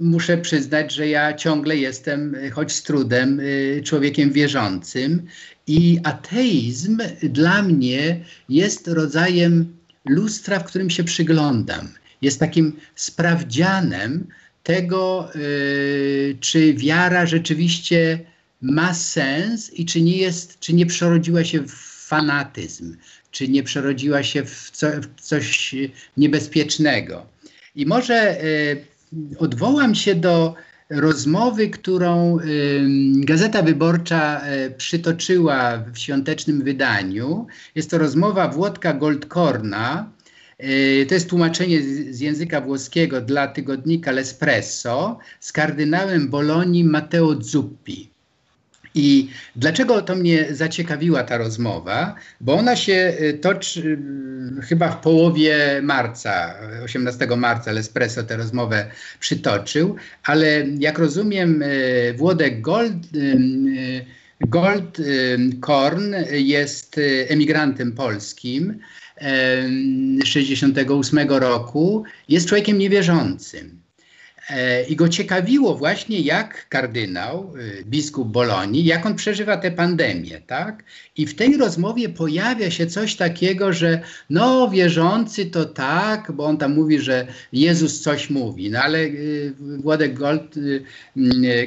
muszę 0.00 0.38
przyznać, 0.38 0.92
że 0.92 1.08
ja 1.08 1.34
ciągle 1.34 1.76
jestem, 1.76 2.36
choć 2.52 2.72
z 2.72 2.82
trudem, 2.82 3.40
e, 3.40 3.82
człowiekiem 3.82 4.32
wierzącym 4.32 5.26
i 5.66 6.00
ateizm 6.04 6.98
dla 7.22 7.62
mnie 7.62 8.20
jest 8.48 8.88
rodzajem 8.88 9.76
lustra, 10.04 10.58
w 10.58 10.64
którym 10.64 10.90
się 10.90 11.04
przyglądam. 11.04 11.88
Jest 12.22 12.40
takim 12.40 12.76
sprawdzianem 12.94 14.26
tego, 14.62 15.30
y, 15.36 16.36
czy 16.40 16.74
wiara 16.74 17.26
rzeczywiście 17.26 18.18
ma 18.60 18.94
sens 18.94 19.74
i 19.74 19.84
czy 19.86 20.00
nie 20.00 20.16
jest, 20.16 20.60
czy 20.60 20.72
nie 20.72 20.86
przerodziła 20.86 21.44
się 21.44 21.60
w 21.60 21.72
fanatyzm, 22.08 22.96
czy 23.34 23.48
nie 23.48 23.62
przerodziła 23.62 24.22
się 24.22 24.44
w, 24.44 24.70
co, 24.70 24.86
w 25.00 25.20
coś 25.20 25.74
niebezpiecznego. 26.16 27.26
I 27.76 27.86
może 27.86 28.44
y, 28.44 28.84
odwołam 29.38 29.94
się 29.94 30.14
do 30.14 30.54
rozmowy, 30.90 31.70
którą 31.70 32.38
y, 32.38 32.42
Gazeta 33.14 33.62
Wyborcza 33.62 34.42
y, 34.66 34.70
przytoczyła 34.70 35.84
w 35.92 35.98
świątecznym 35.98 36.62
wydaniu. 36.62 37.46
Jest 37.74 37.90
to 37.90 37.98
rozmowa 37.98 38.48
Włodka 38.48 38.92
Goldkorna. 38.92 40.10
Y, 40.60 41.06
to 41.08 41.14
jest 41.14 41.30
tłumaczenie 41.30 41.82
z, 41.82 42.20
języka 42.20 42.60
włoskiego 42.60 43.20
dla 43.20 43.48
tygodnika 43.48 44.12
L'Espresso 44.12 45.16
z 45.40 45.52
kardynałem 45.52 46.28
Bolonii 46.28 46.84
Matteo 46.84 47.42
Zuppi. 47.42 48.13
I 48.94 49.28
dlaczego 49.56 50.02
to 50.02 50.16
mnie 50.16 50.46
zaciekawiła 50.50 51.22
ta 51.22 51.38
rozmowa? 51.38 52.14
Bo 52.40 52.54
ona 52.54 52.76
się 52.76 53.16
y, 53.20 53.38
toczy 53.38 53.98
y, 54.58 54.62
chyba 54.62 54.88
w 54.88 55.00
połowie 55.00 55.80
marca, 55.82 56.54
18 56.84 57.26
marca 57.36 57.72
L'Espresso 57.72 58.22
tę 58.24 58.36
rozmowę 58.36 58.90
przytoczył, 59.20 59.96
ale 60.24 60.66
jak 60.78 60.98
rozumiem 60.98 61.62
y, 61.62 62.14
Włodek 62.16 62.60
Gold, 62.60 62.96
Gold 64.40 64.98
Korn 65.60 66.14
jest 66.30 67.00
emigrantem 67.28 67.92
polskim 67.92 68.78
68 70.24 71.18
roku, 71.28 72.04
jest 72.28 72.48
człowiekiem 72.48 72.78
niewierzącym. 72.78 73.83
E, 74.50 74.84
I 74.84 74.96
go 74.96 75.08
ciekawiło 75.08 75.74
właśnie, 75.74 76.20
jak 76.20 76.68
kardynał, 76.68 77.52
y, 77.56 77.84
biskup 77.84 78.28
Bolonii, 78.28 78.84
jak 78.84 79.06
on 79.06 79.14
przeżywa 79.14 79.56
tę 79.56 79.70
pandemię, 79.70 80.40
tak? 80.46 80.84
I 81.16 81.26
w 81.26 81.34
tej 81.34 81.56
rozmowie 81.56 82.08
pojawia 82.08 82.70
się 82.70 82.86
coś 82.86 83.16
takiego, 83.16 83.72
że 83.72 84.00
no 84.30 84.70
wierzący 84.70 85.46
to 85.46 85.64
tak, 85.64 86.32
bo 86.32 86.44
on 86.44 86.56
tam 86.56 86.74
mówi, 86.74 86.98
że 86.98 87.26
Jezus 87.52 88.00
coś 88.00 88.30
mówi, 88.30 88.70
no 88.70 88.78
ale 88.78 88.98
y, 88.98 89.54
Władek 89.58 90.14
Gold, 90.14 90.56
y, 90.56 90.84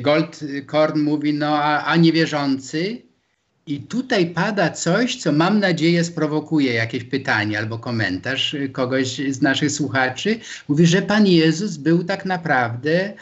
Gold 0.02 0.40
Korn 0.66 1.02
mówi, 1.02 1.34
no 1.34 1.48
a, 1.48 1.84
a 1.86 1.96
niewierzący? 1.96 3.07
I 3.68 3.80
tutaj 3.80 4.26
pada 4.26 4.70
coś, 4.70 5.16
co 5.16 5.32
mam 5.32 5.60
nadzieję 5.60 6.04
sprowokuje 6.04 6.74
jakieś 6.74 7.04
pytanie 7.04 7.60
albo 7.60 7.80
komentarz 7.80 8.56
kogoś 8.72 9.08
z 9.08 9.42
naszych 9.42 9.72
słuchaczy. 9.72 10.40
Mówi, 10.68 10.88
że 10.88 11.02
Pan 11.02 11.28
Jezus 11.28 11.78
był 11.78 12.04
tak 12.04 12.26
naprawdę 12.26 13.14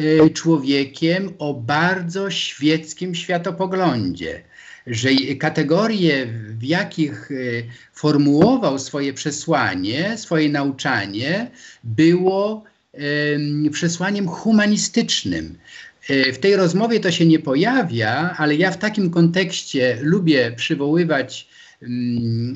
y, 0.00 0.30
człowiekiem 0.30 1.32
o 1.38 1.54
bardzo 1.54 2.30
świeckim 2.30 3.14
światopoglądzie 3.14 4.42
że 4.86 5.08
kategorie, 5.38 6.26
w 6.58 6.62
jakich 6.62 7.30
y, 7.30 7.64
formułował 7.92 8.78
swoje 8.78 9.12
przesłanie, 9.12 10.16
swoje 10.16 10.48
nauczanie, 10.48 11.50
było 11.84 12.64
przesłaniem 13.70 14.28
humanistycznym. 14.28 15.58
Y, 16.10 16.32
w 16.32 16.38
tej 16.38 16.56
rozmowie 16.56 17.00
to 17.00 17.10
się 17.10 17.26
nie 17.26 17.38
pojawia, 17.38 18.34
ale 18.38 18.56
ja 18.56 18.70
w 18.70 18.78
takim 18.78 19.10
kontekście 19.10 19.98
lubię 20.00 20.52
przywoływać 20.56 21.48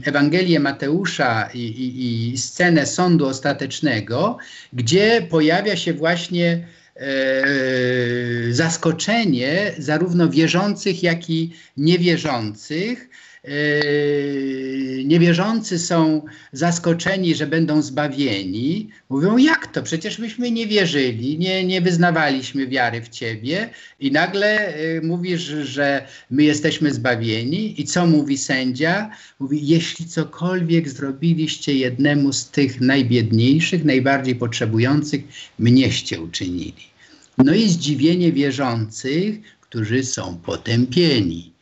Ewangelię 0.05 0.61
Mateusza 0.61 1.49
i, 1.55 1.59
i, 1.59 2.33
i 2.33 2.39
scenę 2.39 2.87
sądu 2.87 3.27
ostatecznego, 3.27 4.39
gdzie 4.73 5.27
pojawia 5.31 5.77
się 5.77 5.93
właśnie 5.93 6.67
E, 6.97 8.53
zaskoczenie 8.53 9.73
zarówno 9.79 10.29
wierzących, 10.29 11.03
jak 11.03 11.31
i 11.31 11.53
niewierzących. 11.77 13.09
E, 13.45 15.05
niewierzący 15.05 15.79
są 15.79 16.23
zaskoczeni, 16.53 17.35
że 17.35 17.47
będą 17.47 17.83
zbawieni. 17.83 18.89
Mówią, 19.09 19.37
jak 19.37 19.67
to? 19.67 19.83
Przecież 19.83 20.19
myśmy 20.19 20.51
nie 20.51 20.67
wierzyli, 20.67 21.39
nie, 21.39 21.65
nie 21.65 21.81
wyznawaliśmy 21.81 22.67
wiary 22.67 23.01
w 23.01 23.09
Ciebie 23.09 23.71
i 24.01 24.13
nagle 24.13 24.75
e, 24.75 25.01
mówisz, 25.01 25.41
że 25.43 26.07
my 26.31 26.43
jesteśmy 26.43 26.93
zbawieni. 26.93 27.81
I 27.81 27.85
co 27.85 28.07
mówi 28.07 28.39
sędzia? 28.39 29.11
Mówi, 29.39 29.67
jeśli 29.67 30.07
cokolwiek 30.07 30.89
zrobiliście 30.89 31.75
jednemu 31.75 32.33
z 32.33 32.49
tych 32.49 32.81
najbiedniejszych, 32.81 33.85
najbardziej 33.85 34.35
potrzebujących, 34.35 35.23
mnieście 35.59 36.21
uczynili. 36.21 36.93
No 37.39 37.55
i 37.55 37.69
zdziwienie 37.69 38.33
wierzących, 38.33 39.41
którzy 39.61 40.05
są 40.05 40.37
potępieni. 40.37 41.53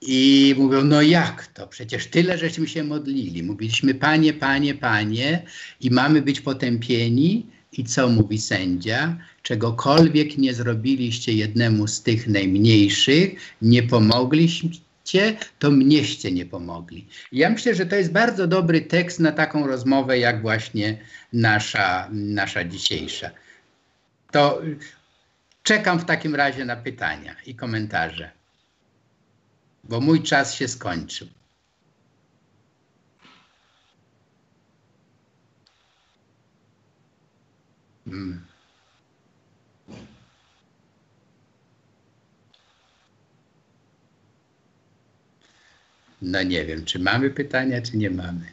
I 0.00 0.54
mówią, 0.58 0.84
no 0.84 1.02
jak 1.02 1.46
to? 1.46 1.66
Przecież 1.66 2.06
tyle 2.06 2.38
żeśmy 2.38 2.68
się 2.68 2.84
modlili. 2.84 3.42
Mówiliśmy, 3.42 3.94
panie, 3.94 4.32
panie, 4.32 4.74
panie, 4.74 5.42
i 5.80 5.90
mamy 5.90 6.22
być 6.22 6.40
potępieni. 6.40 7.46
I 7.72 7.84
co 7.84 8.08
mówi 8.08 8.38
sędzia? 8.38 9.16
Czegokolwiek 9.42 10.38
nie 10.38 10.54
zrobiliście 10.54 11.32
jednemu 11.32 11.86
z 11.86 12.02
tych 12.02 12.28
najmniejszych, 12.28 13.30
nie 13.62 13.82
pomogliście, 13.82 15.36
to 15.58 15.70
mnieście 15.70 16.32
nie 16.32 16.46
pomogli. 16.46 17.06
ja 17.32 17.50
myślę, 17.50 17.74
że 17.74 17.86
to 17.86 17.96
jest 17.96 18.12
bardzo 18.12 18.46
dobry 18.46 18.80
tekst 18.80 19.20
na 19.20 19.32
taką 19.32 19.66
rozmowę, 19.66 20.18
jak 20.18 20.42
właśnie 20.42 20.98
nasza, 21.32 22.08
nasza 22.12 22.64
dzisiejsza. 22.64 23.30
To 24.32 24.62
Czekam 25.62 25.98
w 25.98 26.04
takim 26.04 26.34
razie 26.34 26.64
na 26.64 26.76
pytania 26.76 27.36
i 27.46 27.54
komentarze, 27.54 28.30
bo 29.84 30.00
mój 30.00 30.22
czas 30.22 30.54
się 30.54 30.68
skończył. 30.68 31.28
Hmm. 38.04 38.50
No 46.22 46.42
nie 46.42 46.64
wiem, 46.64 46.84
czy 46.84 46.98
mamy 46.98 47.30
pytania, 47.30 47.82
czy 47.82 47.96
nie 47.96 48.10
mamy. 48.10 48.52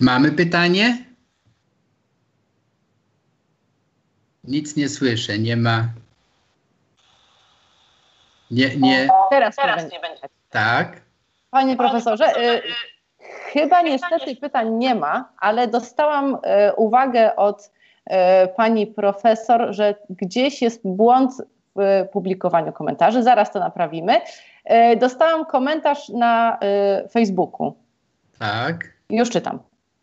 Mamy 0.00 0.32
pytanie? 0.32 1.15
Nic 4.46 4.76
nie 4.76 4.88
słyszę, 4.88 5.38
nie 5.38 5.56
ma. 5.56 5.88
Nie, 8.50 8.76
nie. 8.76 9.08
Teraz, 9.30 9.56
Teraz 9.56 9.92
nie 9.92 10.00
będzie. 10.00 10.22
Tak. 10.50 11.00
Panie 11.50 11.76
profesorze, 11.76 12.54
y, 12.56 12.62
chyba 13.52 13.82
niestety 13.82 14.36
pytań 14.36 14.70
nie 14.74 14.94
ma, 14.94 15.28
ale 15.38 15.68
dostałam 15.68 16.34
y, 16.34 16.38
uwagę 16.76 17.36
od 17.36 17.62
y, 17.64 18.12
pani 18.56 18.86
profesor, 18.86 19.66
że 19.70 19.94
gdzieś 20.10 20.62
jest 20.62 20.80
błąd 20.84 21.32
w 21.76 22.08
publikowaniu 22.12 22.72
komentarzy. 22.72 23.22
Zaraz 23.22 23.52
to 23.52 23.60
naprawimy. 23.60 24.20
Y, 24.92 24.96
dostałam 24.96 25.44
komentarz 25.44 26.08
na 26.08 26.58
y, 27.04 27.08
Facebooku. 27.08 27.74
Tak. 28.38 28.84
Już 29.10 29.30
czytam. 29.30 29.58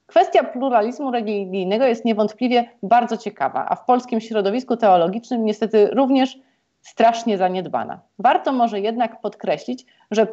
Kwestia 0.05 0.43
pluralizmu 0.43 1.11
religijnego 1.11 1.85
jest 1.85 2.05
niewątpliwie 2.05 2.69
bardzo 2.83 3.17
ciekawa, 3.17 3.65
a 3.69 3.75
w 3.75 3.85
polskim 3.85 4.21
środowisku 4.21 4.77
teologicznym 4.77 5.45
niestety 5.45 5.87
również 5.87 6.37
strasznie 6.81 7.37
zaniedbana. 7.37 7.99
Warto 8.19 8.51
może 8.51 8.79
jednak 8.79 9.21
podkreślić, 9.21 9.85
że 10.11 10.27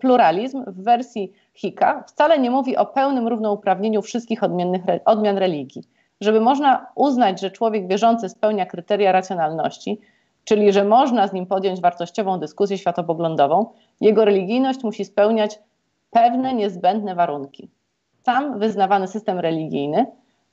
pluralizm 0.00 0.64
w 0.66 0.84
wersji 0.84 1.32
Hika 1.54 2.04
wcale 2.06 2.38
nie 2.38 2.50
mówi 2.50 2.76
o 2.76 2.86
pełnym 2.86 3.28
równouprawnieniu 3.28 4.02
wszystkich 4.02 4.42
odmiennych, 4.42 4.82
odmian 5.04 5.38
religii. 5.38 5.82
Żeby 6.20 6.40
można 6.40 6.86
uznać, 6.94 7.40
że 7.40 7.50
człowiek 7.50 7.88
wierzący 7.88 8.28
spełnia 8.28 8.66
kryteria 8.66 9.12
racjonalności, 9.12 10.00
czyli 10.44 10.72
że 10.72 10.84
można 10.84 11.28
z 11.28 11.32
nim 11.32 11.46
podjąć 11.46 11.80
wartościową 11.80 12.38
dyskusję 12.38 12.78
światopoglądową, 12.78 13.66
jego 14.00 14.24
religijność 14.24 14.84
musi 14.84 15.04
spełniać 15.04 15.58
pewne 16.10 16.54
niezbędne 16.54 17.14
warunki 17.14 17.68
sam 18.24 18.58
wyznawany 18.58 19.08
system 19.08 19.38
religijny, 19.38 20.06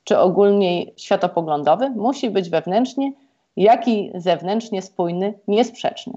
czy 0.04 0.18
ogólnie 0.18 0.86
światopoglądowy, 0.96 1.90
musi 1.90 2.30
być 2.30 2.50
wewnętrznie, 2.50 3.12
jak 3.56 3.88
i 3.88 4.12
zewnętrznie 4.14 4.82
spójny, 4.82 5.34
niesprzeczny. 5.48 6.12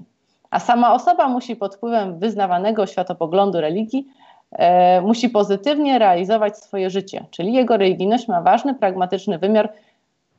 A 0.50 0.60
sama 0.60 0.94
osoba 0.94 1.28
musi 1.28 1.56
pod 1.56 1.74
wpływem 1.74 2.18
wyznawanego 2.18 2.86
światopoglądu 2.86 3.60
religii 3.60 4.06
e, 4.52 5.00
musi 5.00 5.28
pozytywnie 5.28 5.98
realizować 5.98 6.58
swoje 6.58 6.90
życie, 6.90 7.24
czyli 7.30 7.52
jego 7.52 7.76
religijność 7.76 8.28
ma 8.28 8.40
ważny, 8.40 8.74
pragmatyczny 8.74 9.38
wymiar 9.38 9.72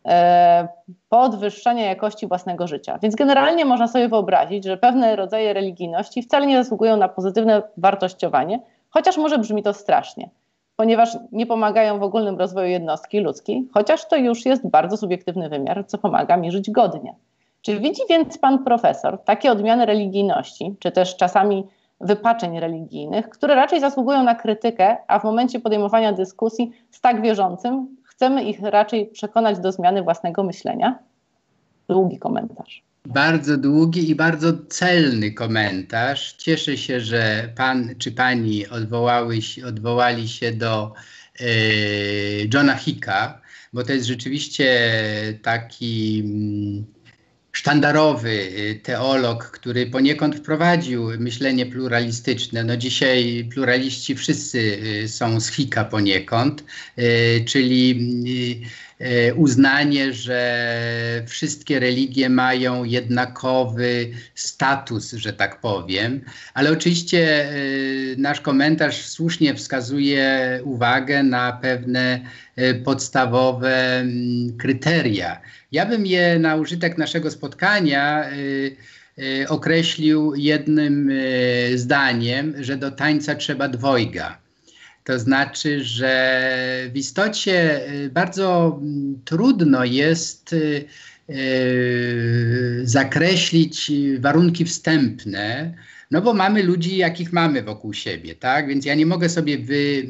e, 0.05 0.67
podwyższania 1.09 1.85
jakości 1.85 2.27
własnego 2.27 2.67
życia. 2.67 2.99
Więc 3.01 3.15
generalnie 3.15 3.65
można 3.65 3.87
sobie 3.87 4.09
wyobrazić, 4.09 4.63
że 4.63 4.77
pewne 4.77 5.15
rodzaje 5.15 5.53
religijności 5.53 6.23
wcale 6.23 6.45
nie 6.45 6.63
zasługują 6.63 6.97
na 6.97 7.07
pozytywne 7.07 7.61
wartościowanie, 7.77 8.59
chociaż 8.89 9.17
może 9.17 9.37
brzmi 9.37 9.63
to 9.63 9.73
strasznie 9.73 10.29
ponieważ 10.77 11.17
nie 11.31 11.45
pomagają 11.45 11.99
w 11.99 12.03
ogólnym 12.03 12.37
rozwoju 12.37 12.67
jednostki 12.67 13.19
ludzkiej, 13.19 13.67
chociaż 13.73 14.07
to 14.07 14.15
już 14.15 14.45
jest 14.45 14.67
bardzo 14.67 14.97
subiektywny 14.97 15.49
wymiar, 15.49 15.85
co 15.87 15.97
pomaga 15.97 16.37
mi 16.37 16.51
żyć 16.51 16.71
godnie. 16.71 17.15
Czy 17.61 17.79
widzi 17.79 18.01
więc 18.09 18.37
pan 18.37 18.63
profesor 18.63 19.23
takie 19.23 19.51
odmiany 19.51 19.85
religijności, 19.85 20.75
czy 20.79 20.91
też 20.91 21.15
czasami 21.15 21.67
wypaczeń 22.01 22.59
religijnych, 22.59 23.29
które 23.29 23.55
raczej 23.55 23.79
zasługują 23.79 24.23
na 24.23 24.35
krytykę, 24.35 24.97
a 25.07 25.19
w 25.19 25.23
momencie 25.23 25.59
podejmowania 25.59 26.13
dyskusji 26.13 26.71
z 26.91 27.01
tak 27.01 27.21
wierzącym 27.21 27.97
chcemy 28.03 28.43
ich 28.43 28.61
raczej 28.61 29.05
przekonać 29.05 29.59
do 29.59 29.71
zmiany 29.71 30.03
własnego 30.03 30.43
myślenia? 30.43 30.99
Długi 31.89 32.19
komentarz. 32.19 32.83
Bardzo 33.13 33.57
długi 33.57 34.09
i 34.09 34.15
bardzo 34.15 34.53
celny 34.69 35.31
komentarz. 35.31 36.33
Cieszę 36.33 36.77
się, 36.77 36.99
że 37.01 37.53
pan 37.55 37.95
czy 37.97 38.11
pani 38.11 38.67
odwołały, 38.67 39.39
odwołali 39.67 40.29
się 40.29 40.51
do 40.51 40.93
e, 41.39 41.45
Johna 42.53 42.75
Hicka, 42.75 43.41
bo 43.73 43.83
to 43.83 43.93
jest 43.93 44.07
rzeczywiście 44.07 44.69
taki 45.41 46.19
mm, 46.25 46.85
sztandarowy 47.57 48.29
y, 48.29 48.79
teolog, 48.83 49.43
który 49.51 49.85
poniekąd 49.85 50.35
wprowadził 50.35 51.09
myślenie 51.19 51.65
pluralistyczne. 51.65 52.63
No 52.63 52.77
dzisiaj 52.77 53.49
pluraliści 53.53 54.15
wszyscy 54.15 54.59
y, 55.03 55.07
są 55.07 55.39
z 55.39 55.47
Hika 55.47 55.85
poniekąd, 55.85 56.63
y, 56.99 57.45
czyli 57.47 58.11
uznanie, 59.35 60.13
że 60.13 61.23
wszystkie 61.27 61.79
religie 61.79 62.29
mają 62.29 62.83
jednakowy 62.83 64.09
status, 64.35 65.11
że 65.11 65.33
tak 65.33 65.61
powiem, 65.61 66.21
ale 66.53 66.71
oczywiście 66.71 67.49
nasz 68.17 68.41
komentarz 68.41 69.05
słusznie 69.05 69.55
wskazuje 69.55 70.59
uwagę 70.63 71.23
na 71.23 71.51
pewne 71.51 72.19
podstawowe 72.83 73.99
mm, 73.99 74.57
kryteria 74.57 75.41
ja 75.71 75.85
bym 75.85 76.05
je 76.05 76.39
na 76.39 76.55
użytek 76.55 76.97
naszego 76.97 77.31
spotkania 77.31 78.31
y, 78.31 78.75
y, 79.19 79.49
określił 79.49 80.35
jednym 80.35 81.09
y, 81.09 81.77
zdaniem, 81.77 82.63
że 82.63 82.77
do 82.77 82.91
tańca 82.91 83.35
trzeba 83.35 83.67
dwojga. 83.67 84.37
To 85.03 85.19
znaczy, 85.19 85.83
że 85.83 86.89
w 86.93 86.97
istocie 86.97 87.81
bardzo 88.11 88.79
trudno 89.25 89.85
jest 89.85 90.55
zakreślić 92.83 93.91
warunki 94.19 94.65
wstępne, 94.65 95.73
no 96.11 96.21
bo 96.21 96.33
mamy 96.33 96.63
ludzi, 96.63 96.97
jakich 96.97 97.33
mamy 97.33 97.63
wokół 97.63 97.93
siebie, 97.93 98.35
tak? 98.35 98.67
Więc 98.67 98.85
ja 98.85 98.95
nie 98.95 99.05
mogę 99.05 99.29
sobie 99.29 99.57
wy, 99.57 100.07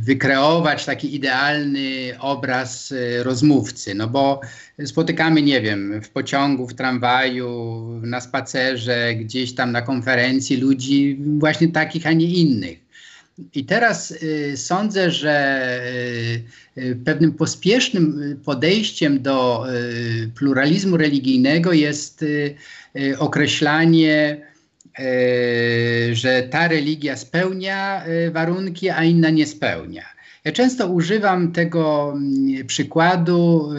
wykreować 0.00 0.84
taki 0.84 1.14
idealny 1.14 2.12
obraz 2.18 2.92
e, 2.92 3.22
rozmówcy, 3.22 3.94
no 3.94 4.08
bo 4.08 4.40
spotykamy, 4.84 5.42
nie 5.42 5.60
wiem, 5.60 6.02
w 6.02 6.08
pociągu, 6.08 6.68
w 6.68 6.74
tramwaju, 6.74 7.84
na 8.02 8.20
spacerze, 8.20 9.14
gdzieś 9.14 9.54
tam 9.54 9.72
na 9.72 9.82
konferencji 9.82 10.56
ludzi 10.56 11.18
właśnie 11.38 11.68
takich, 11.68 12.06
a 12.06 12.12
nie 12.12 12.26
innych. 12.26 12.89
I 13.54 13.64
teraz 13.64 14.10
y, 14.10 14.56
sądzę, 14.56 15.10
że 15.10 15.66
y, 16.76 16.82
y, 16.82 16.96
pewnym 17.04 17.32
pospiesznym 17.32 18.36
podejściem 18.44 19.22
do 19.22 19.66
pluralizmu 20.34 20.96
religijnego 20.96 21.72
jest 21.72 22.24
określanie 23.18 24.50
E, 24.98 26.14
że 26.14 26.42
ta 26.42 26.68
religia 26.68 27.16
spełnia 27.16 28.04
warunki, 28.30 28.90
a 28.90 29.04
inna 29.04 29.30
nie 29.30 29.46
spełnia. 29.46 30.04
Ja 30.44 30.52
często 30.52 30.88
używam 30.88 31.52
tego 31.52 32.12
mm, 32.12 32.66
przykładu 32.66 33.70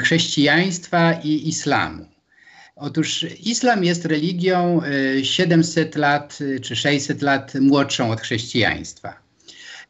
chrześcijaństwa 0.00 1.12
i 1.12 1.48
islamu. 1.48 2.06
Otóż 2.80 3.26
islam 3.44 3.84
jest 3.84 4.04
religią 4.04 4.80
700 5.22 5.96
lat 5.96 6.38
czy 6.62 6.76
600 6.76 7.22
lat 7.22 7.54
młodszą 7.60 8.10
od 8.10 8.20
chrześcijaństwa. 8.20 9.28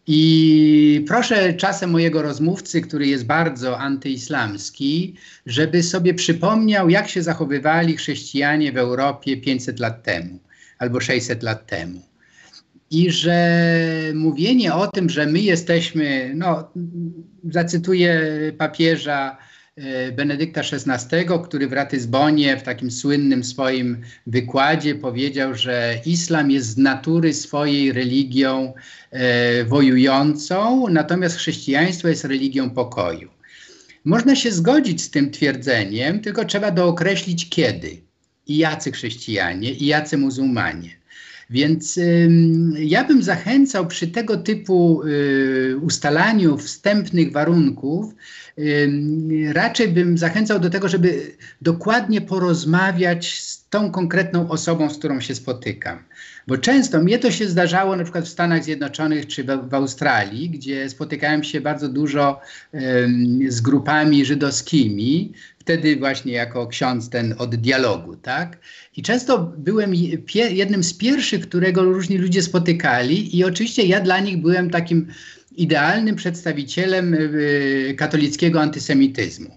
I 0.06 1.04
proszę 1.08 1.54
czasem 1.54 1.90
mojego 1.90 2.22
rozmówcy, 2.22 2.80
który 2.80 3.06
jest 3.06 3.26
bardzo 3.26 3.78
antyislamski, 3.78 5.14
żeby 5.46 5.82
sobie 5.82 6.14
przypomniał, 6.14 6.90
jak 6.90 7.08
się 7.08 7.22
zachowywali 7.22 7.96
chrześcijanie 7.96 8.72
w 8.72 8.76
Europie 8.76 9.36
500 9.36 9.80
lat 9.80 10.02
temu 10.02 10.38
albo 10.78 11.00
600 11.00 11.42
lat 11.42 11.66
temu. 11.66 12.02
I 12.90 13.10
że 13.10 13.60
mówienie 14.14 14.74
o 14.74 14.86
tym, 14.86 15.10
że 15.10 15.26
my 15.26 15.40
jesteśmy, 15.40 16.32
no, 16.34 16.72
zacytuję 17.44 18.22
papieża, 18.58 19.36
E, 19.38 19.47
Benedykta 20.16 20.60
XVI, 20.60 21.16
który 21.44 21.68
w 21.68 21.72
Ratyzbonie 21.72 22.56
w 22.56 22.62
takim 22.62 22.90
słynnym 22.90 23.44
swoim 23.44 23.96
wykładzie 24.26 24.94
powiedział, 24.94 25.54
że 25.54 26.00
islam 26.06 26.50
jest 26.50 26.68
z 26.68 26.76
natury 26.76 27.34
swojej 27.34 27.92
religią 27.92 28.72
e, 29.10 29.64
wojującą, 29.64 30.88
natomiast 30.88 31.36
chrześcijaństwo 31.36 32.08
jest 32.08 32.24
religią 32.24 32.70
pokoju. 32.70 33.28
Można 34.04 34.36
się 34.36 34.52
zgodzić 34.52 35.02
z 35.02 35.10
tym 35.10 35.30
twierdzeniem, 35.30 36.20
tylko 36.20 36.44
trzeba 36.44 36.70
dookreślić 36.70 37.48
kiedy 37.48 38.00
i 38.46 38.56
jacy 38.56 38.92
chrześcijanie 38.92 39.72
i 39.72 39.86
jacy 39.86 40.18
muzułmanie. 40.18 40.98
Więc 41.50 42.00
ja 42.78 43.04
bym 43.04 43.22
zachęcał 43.22 43.86
przy 43.86 44.08
tego 44.08 44.36
typu 44.36 45.02
y, 45.02 45.76
ustalaniu 45.80 46.58
wstępnych 46.58 47.32
warunków, 47.32 48.14
raczej 49.52 49.88
bym 49.88 50.18
zachęcał 50.18 50.58
do 50.58 50.70
tego, 50.70 50.88
żeby 50.88 51.36
dokładnie 51.62 52.20
porozmawiać 52.20 53.40
z 53.40 53.68
tą 53.70 53.90
konkretną 53.90 54.48
osobą, 54.48 54.90
z 54.90 54.98
którą 54.98 55.20
się 55.20 55.34
spotykam. 55.34 55.98
Bo 56.46 56.58
często 56.58 57.00
mnie 57.00 57.18
to 57.18 57.30
się 57.30 57.48
zdarzało 57.48 57.96
na 57.96 58.02
przykład 58.02 58.24
w 58.24 58.28
Stanach 58.28 58.64
Zjednoczonych 58.64 59.26
czy 59.26 59.44
w, 59.44 59.68
w 59.68 59.74
Australii, 59.74 60.50
gdzie 60.50 60.90
spotykałem 60.90 61.44
się 61.44 61.60
bardzo 61.60 61.88
dużo 61.88 62.40
um, 62.72 63.38
z 63.48 63.60
grupami 63.60 64.24
żydowskimi, 64.24 65.32
wtedy 65.58 65.96
właśnie 65.96 66.32
jako 66.32 66.66
ksiądz 66.66 67.08
ten 67.08 67.34
od 67.38 67.54
dialogu, 67.54 68.16
tak? 68.16 68.58
I 68.96 69.02
często 69.02 69.52
byłem 69.58 69.92
jednym 70.34 70.84
z 70.84 70.94
pierwszych, 70.94 71.48
którego 71.48 71.84
różni 71.84 72.18
ludzie 72.18 72.42
spotykali 72.42 73.36
i 73.36 73.44
oczywiście 73.44 73.86
ja 73.86 74.00
dla 74.00 74.20
nich 74.20 74.36
byłem 74.40 74.70
takim 74.70 75.06
idealnym 75.58 76.16
przedstawicielem 76.16 77.14
y, 77.14 77.94
katolickiego 77.98 78.60
antysemityzmu. 78.60 79.50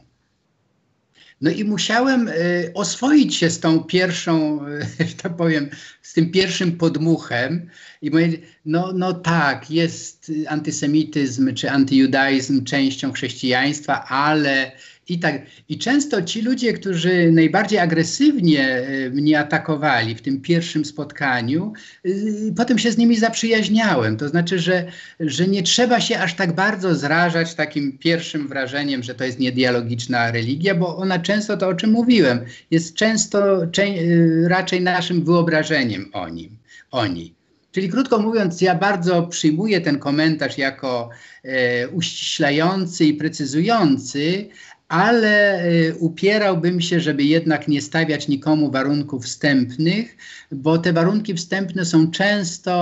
No 1.41 1.52
i 1.52 1.64
musiałem 1.64 2.28
y, 2.28 2.72
oswoić 2.74 3.36
się 3.36 3.49
z 3.49 3.60
tą 3.60 3.84
pierwszą, 3.84 4.66
y, 4.68 5.16
tak 5.24 5.36
powiem, 5.36 5.70
z 6.02 6.14
tym 6.14 6.32
pierwszym 6.32 6.78
podmuchem 6.78 7.70
i 8.02 8.12
mówię, 8.12 8.30
no, 8.66 8.91
no 8.93 9.14
tak, 9.14 9.72
jest 9.72 10.32
antysemityzm 10.47 11.54
czy 11.54 11.72
antyjudaizm 11.72 12.64
częścią 12.64 13.12
chrześcijaństwa, 13.12 14.06
ale 14.06 14.72
i 15.10 15.20
tak. 15.20 15.41
I 15.70 15.78
często 15.78 16.22
ci 16.22 16.41
ludzie, 16.41 16.74
którzy 16.74 17.32
najbardziej 17.32 17.80
agresywnie 17.80 18.68
e, 18.68 19.10
mnie 19.10 19.39
atakowali 19.39 20.16
w 20.16 20.22
tym 20.22 20.41
pierwszym 20.41 20.86
spotkaniu, 20.86 21.74
y, 22.06 22.54
potem 22.58 22.80
się 22.80 22.91
z 22.91 22.97
nimi 22.97 23.18
zaprzyjaźniałem. 23.18 24.18
To 24.18 24.30
znaczy, 24.30 24.60
że, 24.60 24.86
że 25.20 25.47
nie 25.47 25.64
trzeba 25.64 26.02
się 26.02 26.20
aż 26.20 26.34
tak 26.34 26.56
bardzo 26.56 26.95
zrażać 26.95 27.56
takim 27.56 27.97
pierwszym 27.97 28.47
wrażeniem, 28.47 29.04
że 29.04 29.16
to 29.16 29.24
jest 29.24 29.39
niedialogiczna 29.39 30.32
religia, 30.32 30.76
bo 30.76 30.97
ona 30.97 31.20
często, 31.20 31.58
to 31.58 31.68
o 31.68 31.74
czym 31.74 31.91
mówiłem, 31.91 32.39
jest 32.72 32.95
często 32.95 33.64
y, 33.64 34.45
raczej 34.47 34.82
naszym 34.82 35.26
wyobrażeniem 35.26 36.10
o 36.14 36.30
nim, 36.30 36.58
o 36.91 37.08
niej. 37.08 37.41
Czyli 37.72 37.89
krótko 37.89 38.20
mówiąc, 38.20 38.62
ja 38.62 38.76
bardzo 38.76 39.24
przyjmuję 39.24 39.82
ten 39.82 39.99
komentarz 39.99 40.58
jako 40.58 41.10
e, 41.43 41.88
uściślający 41.88 43.06
i 43.06 43.14
precyzujący, 43.14 44.49
ale 44.92 45.64
y, 45.64 45.96
upierałbym 46.00 46.82
się, 46.82 47.00
żeby 47.00 47.24
jednak 47.24 47.68
nie 47.68 47.82
stawiać 47.82 48.28
nikomu 48.28 48.72
warunków 48.72 49.26
wstępnych, 49.26 50.18
bo 50.52 50.78
te 50.78 50.94
warunki 50.94 51.34
wstępne 51.34 51.86
są 51.86 52.12
często, 52.12 52.74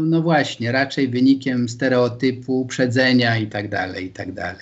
no 0.00 0.22
właśnie, 0.22 0.72
raczej 0.72 1.08
wynikiem 1.08 1.68
stereotypu, 1.68 2.60
uprzedzenia 2.60 3.36
itd., 3.36 3.68
tak 3.68 4.02
itd. 4.02 4.42
Tak 4.42 4.56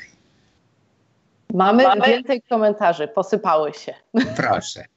Mamy, 1.54 1.82
Mamy 1.82 2.06
więcej 2.06 2.42
komentarzy, 2.42 3.08
posypały 3.08 3.72
się. 3.72 3.94
Proszę. 4.36 4.84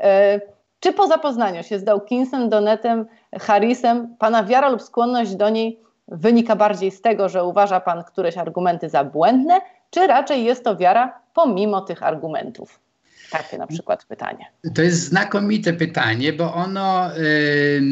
E, 0.00 0.40
czy 0.80 0.92
po 0.92 1.06
zapoznaniu 1.06 1.62
się 1.62 1.78
z 1.78 1.84
Dawkinsem, 1.84 2.48
Donetem, 2.48 3.06
Harrisem, 3.40 4.16
Pana 4.18 4.44
wiara 4.44 4.68
lub 4.68 4.82
skłonność 4.82 5.34
do 5.34 5.50
niej 5.50 5.80
wynika 6.08 6.56
bardziej 6.56 6.90
z 6.90 7.00
tego, 7.00 7.28
że 7.28 7.44
uważa 7.44 7.80
Pan 7.80 8.04
któreś 8.04 8.38
argumenty 8.38 8.88
za 8.88 9.04
błędne, 9.04 9.60
czy 9.90 10.06
raczej 10.06 10.44
jest 10.44 10.64
to 10.64 10.76
wiara 10.76 11.25
pomimo 11.36 11.80
tych 11.80 12.02
argumentów? 12.02 12.80
Takie 13.30 13.58
na 13.58 13.66
przykład 13.66 14.04
pytanie. 14.04 14.46
To 14.74 14.82
jest 14.82 15.02
znakomite 15.02 15.72
pytanie, 15.72 16.32
bo 16.32 16.54
ono 16.54 17.16
y, 17.16 17.82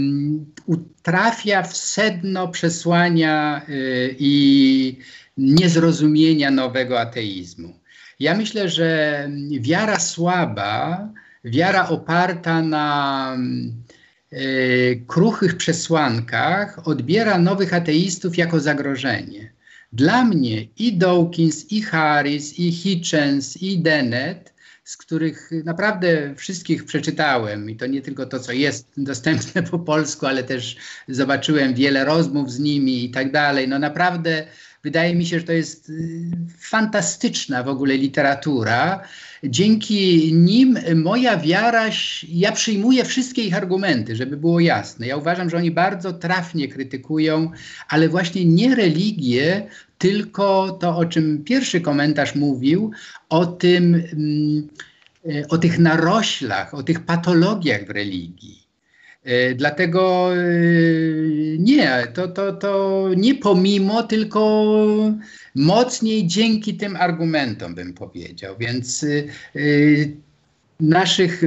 trafia 1.02 1.62
w 1.62 1.76
sedno 1.76 2.48
przesłania 2.48 3.62
y, 3.68 4.16
i 4.18 4.98
niezrozumienia 5.36 6.50
nowego 6.50 7.00
ateizmu. 7.00 7.74
Ja 8.20 8.34
myślę, 8.34 8.68
że 8.68 9.28
wiara 9.60 9.98
słaba, 9.98 11.08
wiara 11.44 11.88
oparta 11.88 12.62
na 12.62 13.36
y, 14.32 15.04
kruchych 15.06 15.56
przesłankach 15.56 16.88
odbiera 16.88 17.38
nowych 17.38 17.74
ateistów 17.74 18.38
jako 18.38 18.60
zagrożenie. 18.60 19.53
Dla 19.94 20.24
mnie 20.24 20.66
i 20.76 20.96
Dawkins, 20.96 21.72
i 21.72 21.82
Harris, 21.82 22.58
i 22.58 22.72
Hitchens, 22.72 23.56
i 23.62 23.78
Dennett, 23.78 24.54
z 24.84 24.96
których 24.96 25.50
naprawdę 25.64 26.34
wszystkich 26.36 26.84
przeczytałem 26.84 27.70
i 27.70 27.76
to 27.76 27.86
nie 27.86 28.02
tylko 28.02 28.26
to, 28.26 28.40
co 28.40 28.52
jest 28.52 28.88
dostępne 29.10 29.62
po 29.62 29.78
polsku, 29.78 30.26
ale 30.26 30.44
też 30.44 30.76
zobaczyłem 31.08 31.74
wiele 31.74 32.04
rozmów 32.04 32.52
z 32.52 32.58
nimi 32.58 33.04
i 33.04 33.10
tak 33.10 33.32
dalej. 33.32 33.68
No 33.68 33.78
naprawdę 33.78 34.46
wydaje 34.84 35.14
mi 35.14 35.26
się, 35.26 35.40
że 35.40 35.46
to 35.46 35.52
jest 35.52 35.88
y, 35.88 36.30
fantastyczna 36.58 37.62
w 37.62 37.68
ogóle 37.68 37.96
literatura. 37.96 39.00
Dzięki 39.44 40.32
nim 40.34 40.78
moja 40.94 41.36
wiara, 41.36 41.84
ja 42.28 42.52
przyjmuję 42.52 43.04
wszystkie 43.04 43.42
ich 43.42 43.56
argumenty, 43.56 44.16
żeby 44.16 44.36
było 44.36 44.60
jasne. 44.60 45.06
Ja 45.06 45.16
uważam, 45.16 45.50
że 45.50 45.56
oni 45.56 45.70
bardzo 45.70 46.12
trafnie 46.12 46.68
krytykują, 46.68 47.50
ale 47.88 48.08
właśnie 48.08 48.44
nie 48.44 48.74
religię, 48.74 49.66
tylko 49.98 50.70
to, 50.80 50.96
o 50.96 51.04
czym 51.04 51.44
pierwszy 51.44 51.80
komentarz 51.80 52.34
mówił, 52.34 52.90
o 53.28 53.46
tym, 53.46 53.94
mm, 53.94 54.68
e, 55.28 55.48
o 55.48 55.58
tych 55.58 55.78
naroślach, 55.78 56.74
o 56.74 56.82
tych 56.82 57.04
patologiach 57.04 57.86
w 57.86 57.90
religii. 57.90 58.63
E, 59.24 59.54
dlatego 59.54 60.30
e, 60.36 60.38
nie, 61.58 62.06
to, 62.14 62.28
to, 62.28 62.52
to 62.52 63.08
nie 63.16 63.34
pomimo, 63.34 64.02
tylko 64.02 64.74
mocniej 65.54 66.26
dzięki 66.26 66.76
tym 66.76 66.96
argumentom 66.96 67.74
bym 67.74 67.94
powiedział. 67.94 68.56
Więc 68.58 69.06
naszych 70.80 71.42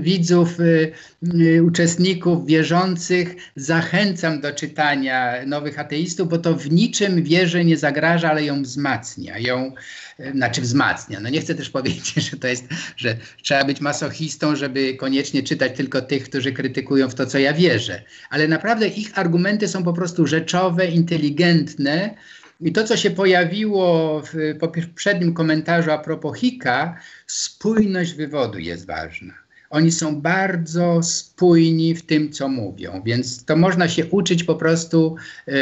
widzów, 0.00 0.60
y, 0.60 0.92
y, 1.40 1.62
uczestników, 1.64 2.46
wierzących 2.46 3.34
zachęcam 3.56 4.40
do 4.40 4.52
czytania 4.52 5.46
Nowych 5.46 5.78
Ateistów, 5.78 6.28
bo 6.28 6.38
to 6.38 6.54
w 6.54 6.70
niczym 6.70 7.22
wierze 7.22 7.64
nie 7.64 7.76
zagraża, 7.76 8.30
ale 8.30 8.44
ją 8.44 8.62
wzmacnia. 8.62 9.38
Ją, 9.38 9.72
y, 10.20 10.32
znaczy 10.32 10.60
wzmacnia. 10.60 11.20
No 11.20 11.28
nie 11.28 11.40
chcę 11.40 11.54
też 11.54 11.70
powiedzieć, 11.70 12.14
że 12.30 12.36
to 12.36 12.48
jest, 12.48 12.64
że 12.96 13.16
trzeba 13.42 13.64
być 13.64 13.80
masochistą, 13.80 14.56
żeby 14.56 14.94
koniecznie 14.94 15.42
czytać 15.42 15.76
tylko 15.76 16.02
tych, 16.02 16.24
którzy 16.24 16.52
krytykują 16.52 17.08
w 17.08 17.14
to, 17.14 17.26
co 17.26 17.38
ja 17.38 17.54
wierzę. 17.54 18.02
Ale 18.30 18.48
naprawdę 18.48 18.88
ich 18.88 19.18
argumenty 19.18 19.68
są 19.68 19.84
po 19.84 19.92
prostu 19.92 20.26
rzeczowe, 20.26 20.86
inteligentne, 20.86 22.14
i 22.60 22.72
to, 22.72 22.84
co 22.84 22.96
się 22.96 23.10
pojawiło 23.10 24.22
w 24.32 24.58
poprzednim 24.58 25.34
komentarzu 25.34 25.90
a 25.90 25.98
propos 25.98 26.38
Hika, 26.38 27.00
spójność 27.26 28.14
wywodu 28.14 28.58
jest 28.58 28.86
ważna. 28.86 29.34
Oni 29.70 29.92
są 29.92 30.20
bardzo 30.20 31.02
spójni 31.02 31.94
w 31.94 32.06
tym, 32.06 32.32
co 32.32 32.48
mówią, 32.48 33.02
więc 33.06 33.44
to 33.44 33.56
można 33.56 33.88
się 33.88 34.06
uczyć 34.06 34.44
po 34.44 34.54
prostu 34.54 35.16
e, 35.48 35.52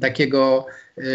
takiego 0.00 0.66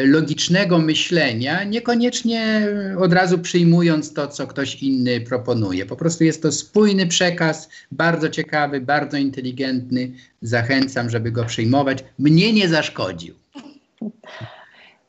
logicznego 0.05 0.79
myślenia, 0.79 1.63
niekoniecznie 1.63 2.67
od 2.97 3.13
razu 3.13 3.39
przyjmując 3.39 4.13
to, 4.13 4.27
co 4.27 4.47
ktoś 4.47 4.83
inny 4.83 5.21
proponuje. 5.21 5.85
Po 5.85 5.95
prostu 5.95 6.23
jest 6.23 6.41
to 6.41 6.51
spójny 6.51 7.07
przekaz, 7.07 7.69
bardzo 7.91 8.29
ciekawy, 8.29 8.81
bardzo 8.81 9.17
inteligentny. 9.17 10.11
Zachęcam, 10.41 11.09
żeby 11.09 11.31
go 11.31 11.45
przyjmować. 11.45 12.03
Mnie 12.19 12.53
nie 12.53 12.69
zaszkodził. 12.69 13.35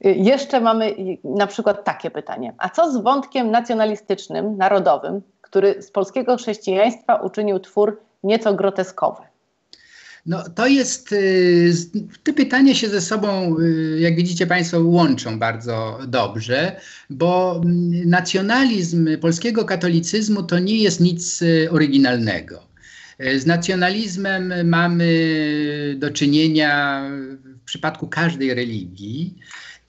Jeszcze 0.01 0.61
mamy 0.61 0.95
na 1.25 1.47
przykład 1.47 1.85
takie 1.85 2.11
pytanie. 2.11 2.55
A 2.59 2.69
co 2.69 2.93
z 2.93 3.03
wątkiem 3.03 3.51
nacjonalistycznym, 3.51 4.57
narodowym, 4.57 5.23
który 5.41 5.83
z 5.83 5.91
polskiego 5.91 6.37
chrześcijaństwa 6.37 7.17
uczynił 7.17 7.59
twór 7.59 8.01
nieco 8.23 8.55
groteskowy? 8.55 9.23
No 10.27 10.45
to 10.55 10.67
jest, 10.67 11.13
y, 11.13 11.73
te 12.23 12.33
pytania 12.33 12.75
się 12.75 12.89
ze 12.89 13.01
sobą, 13.01 13.57
y, 13.59 14.01
jak 14.01 14.17
widzicie 14.17 14.47
Państwo, 14.47 14.81
łączą 14.81 15.39
bardzo 15.39 15.99
dobrze, 16.07 16.81
bo 17.11 17.61
mm, 17.65 18.09
nacjonalizm 18.11 19.19
polskiego 19.21 19.65
katolicyzmu 19.65 20.43
to 20.43 20.59
nie 20.59 20.77
jest 20.77 21.01
nic 21.01 21.43
y, 21.43 21.69
oryginalnego. 21.71 22.71
Z 23.37 23.47
nacjonalizmem 23.47 24.69
mamy 24.69 25.09
do 25.97 26.11
czynienia 26.11 27.05
w 27.61 27.65
przypadku 27.65 28.07
każdej 28.09 28.55
religii. 28.55 29.39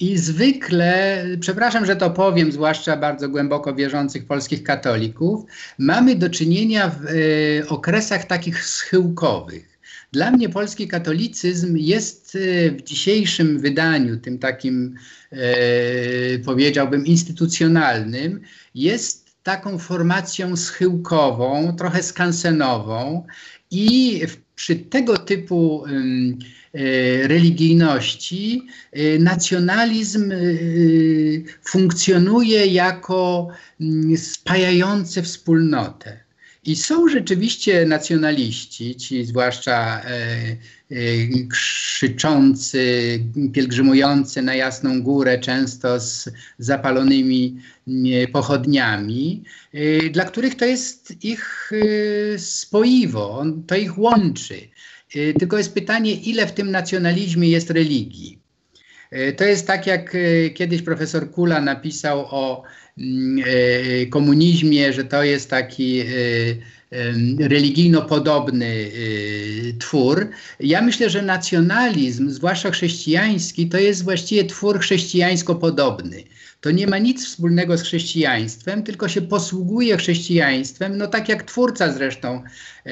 I 0.02 0.18
zwykle, 0.18 1.24
przepraszam, 1.40 1.86
że 1.86 1.96
to 1.96 2.10
powiem, 2.10 2.52
zwłaszcza 2.52 2.98
bardzo 2.98 3.30
głęboko 3.30 3.76
wierzących 3.76 4.26
polskich 4.26 4.64
katolików, 4.64 5.44
mamy 5.78 6.16
do 6.16 6.30
czynienia 6.30 6.90
w 6.90 7.06
e, 7.06 7.68
okresach 7.70 8.26
takich 8.26 8.66
schyłkowych. 8.66 9.80
Dla 10.12 10.32
mnie 10.32 10.50
polski 10.50 10.88
katolicyzm 10.88 11.78
jest 11.78 12.36
e, 12.36 12.72
w 12.72 12.82
dzisiejszym 12.82 13.60
wydaniu, 13.60 14.18
tym 14.18 14.40
takim 14.40 14.96
e, 15.32 15.38
powiedziałbym 16.40 17.06
instytucjonalnym, 17.06 18.42
jest 18.76 19.32
taką 19.44 19.78
formacją 19.78 20.56
schyłkową, 20.56 21.76
trochę 21.76 22.04
skansenową 22.04 23.26
i 23.72 24.22
przy 24.56 24.76
tego 24.76 25.18
typu 25.18 25.86
E, 25.88 26.61
religijności, 27.24 28.68
e, 28.92 29.20
nacjonalizm 29.20 30.32
e, 30.32 30.36
funkcjonuje 31.64 32.66
jako 32.66 33.48
mm, 33.82 34.18
spajający 34.18 35.22
wspólnotę. 35.22 36.20
I 36.64 36.76
są 36.76 37.08
rzeczywiście 37.08 37.86
nacjonaliści, 37.86 38.96
ci 38.96 39.26
zwłaszcza 39.26 40.02
krzyczący, 41.50 43.20
pielgrzymujący 43.54 44.42
na 44.42 44.56
Jasną 44.56 45.02
Górę, 45.02 45.40
często 45.40 46.00
z 46.00 46.30
zapalonymi 46.58 47.62
pochodniami, 48.32 49.44
dla 50.12 50.26
których 50.26 50.56
to 50.56 50.66
jest 50.66 51.24
ich 51.24 51.72
spoiwo, 52.38 53.46
to 53.68 53.76
ich 53.76 53.98
łączy. 53.98 54.56
Y, 55.16 55.34
tylko 55.40 55.58
jest 55.58 55.74
pytanie, 55.74 56.14
ile 56.14 56.48
w 56.48 56.52
tym 56.52 56.72
nacjonalizmie 56.72 57.50
jest 57.50 57.70
religii. 57.70 58.40
Y, 59.14 59.34
to 59.34 59.44
jest 59.44 59.68
tak, 59.68 59.88
jak 59.88 60.16
y, 60.16 60.52
kiedyś 60.56 60.82
profesor 60.82 61.32
Kula 61.32 61.62
napisał 61.62 62.26
o 62.30 62.64
mm, 62.98 63.46
komunizmie, 64.10 64.94
że 64.94 65.04
to 65.04 65.24
jest 65.24 65.50
taki 65.50 66.04
religijno 67.40 68.02
podobny 68.02 68.92
twór. 69.80 70.30
Ja 70.60 70.82
myślę, 70.82 71.10
że 71.10 71.22
nacjonalizm, 71.22 72.30
zwłaszcza 72.30 72.72
chrześcijański, 72.72 73.70
to 73.70 73.78
jest 73.78 74.04
właściwie 74.04 74.44
twór 74.44 74.80
chrześcijańsko 74.80 75.56
podobny 75.56 76.24
to 76.62 76.72
nie 76.72 76.88
ma 76.88 76.98
nic 76.98 77.26
wspólnego 77.26 77.78
z 77.78 77.82
chrześcijaństwem, 77.82 78.84
tylko 78.84 79.08
się 79.08 79.22
posługuje 79.22 79.98
chrześcijaństwem, 79.98 80.98
no 80.98 81.08
tak 81.08 81.30
jak 81.30 81.44
twórca 81.44 81.94
zresztą 81.94 82.44
e, 82.86 82.92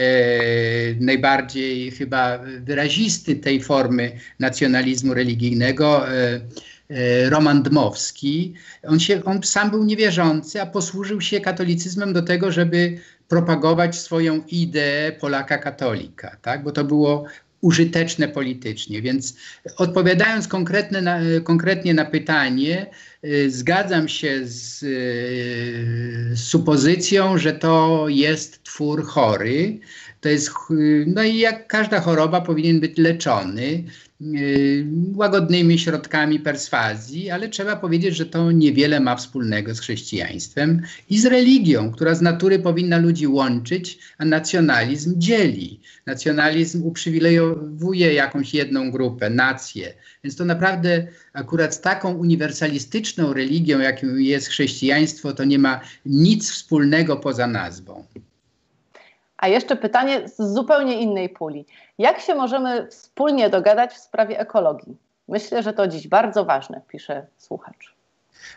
najbardziej 0.99 1.91
chyba 1.91 2.39
wyrazisty 2.61 3.35
tej 3.35 3.61
formy 3.61 4.11
nacjonalizmu 4.39 5.13
religijnego, 5.13 6.09
e, 6.09 6.41
e, 6.89 7.29
Roman 7.29 7.63
Dmowski. 7.63 8.53
On, 8.83 8.99
się, 8.99 9.23
on 9.23 9.43
sam 9.43 9.71
był 9.71 9.83
niewierzący, 9.83 10.61
a 10.61 10.65
posłużył 10.65 11.21
się 11.21 11.41
katolicyzmem 11.41 12.13
do 12.13 12.21
tego, 12.21 12.51
żeby 12.51 12.97
propagować 13.27 13.97
swoją 13.97 14.41
ideę 14.47 15.11
Polaka 15.11 15.57
katolika, 15.57 16.37
tak? 16.41 16.63
bo 16.63 16.71
to 16.71 16.83
było 16.83 17.25
użyteczne 17.61 18.27
politycznie. 18.27 19.01
Więc 19.01 19.35
odpowiadając 19.77 20.47
konkretne 20.47 21.01
na, 21.01 21.19
konkretnie 21.43 21.93
na 21.93 22.05
pytanie, 22.05 22.87
y, 23.25 23.51
zgadzam 23.51 24.07
się 24.07 24.39
z, 24.43 24.83
y, 24.83 26.35
z 26.35 26.39
supozycją, 26.39 27.37
że 27.37 27.53
to 27.53 28.05
jest 28.07 28.63
twór 28.63 29.05
chory. 29.05 29.79
To 30.21 30.29
jest, 30.29 30.51
no 31.07 31.23
i 31.23 31.37
jak 31.37 31.67
każda 31.67 31.99
choroba 31.99 32.41
powinien 32.41 32.79
być 32.79 32.97
leczony. 32.97 33.83
Y, 34.21 34.85
łagodnymi 35.15 35.79
środkami 35.79 36.39
perswazji, 36.39 37.29
ale 37.29 37.49
trzeba 37.49 37.75
powiedzieć, 37.75 38.15
że 38.15 38.25
to 38.25 38.51
niewiele 38.51 38.99
ma 38.99 39.15
wspólnego 39.15 39.75
z 39.75 39.79
chrześcijaństwem 39.79 40.81
i 41.09 41.19
z 41.19 41.25
religią, 41.25 41.91
która 41.91 42.15
z 42.15 42.21
natury 42.21 42.59
powinna 42.59 42.97
ludzi 42.97 43.27
łączyć, 43.27 43.99
a 44.17 44.25
nacjonalizm 44.25 45.19
dzieli. 45.19 45.79
Nacjonalizm 46.05 46.83
uprzywilejowuje 46.85 48.13
jakąś 48.13 48.53
jedną 48.53 48.91
grupę, 48.91 49.29
nację. 49.29 49.93
Więc 50.23 50.35
to 50.35 50.45
naprawdę 50.45 51.07
akurat 51.33 51.75
z 51.75 51.81
taką 51.81 52.13
uniwersalistyczną 52.13 53.33
religią, 53.33 53.79
jaką 53.79 54.07
jest 54.15 54.47
chrześcijaństwo, 54.47 55.33
to 55.33 55.43
nie 55.43 55.59
ma 55.59 55.79
nic 56.05 56.51
wspólnego 56.51 57.17
poza 57.17 57.47
nazwą. 57.47 58.05
A 59.37 59.47
jeszcze 59.47 59.75
pytanie 59.75 60.21
z 60.27 60.53
zupełnie 60.53 61.01
innej 61.01 61.29
puli. 61.29 61.65
Jak 61.99 62.19
się 62.19 62.35
możemy 62.35 62.87
wspólnie 62.87 63.49
dogadać 63.49 63.91
w 63.93 63.97
sprawie 63.97 64.39
ekologii? 64.39 64.97
Myślę, 65.27 65.63
że 65.63 65.73
to 65.73 65.87
dziś 65.87 66.07
bardzo 66.07 66.45
ważne, 66.45 66.81
pisze 66.87 67.27
słuchacz. 67.37 67.95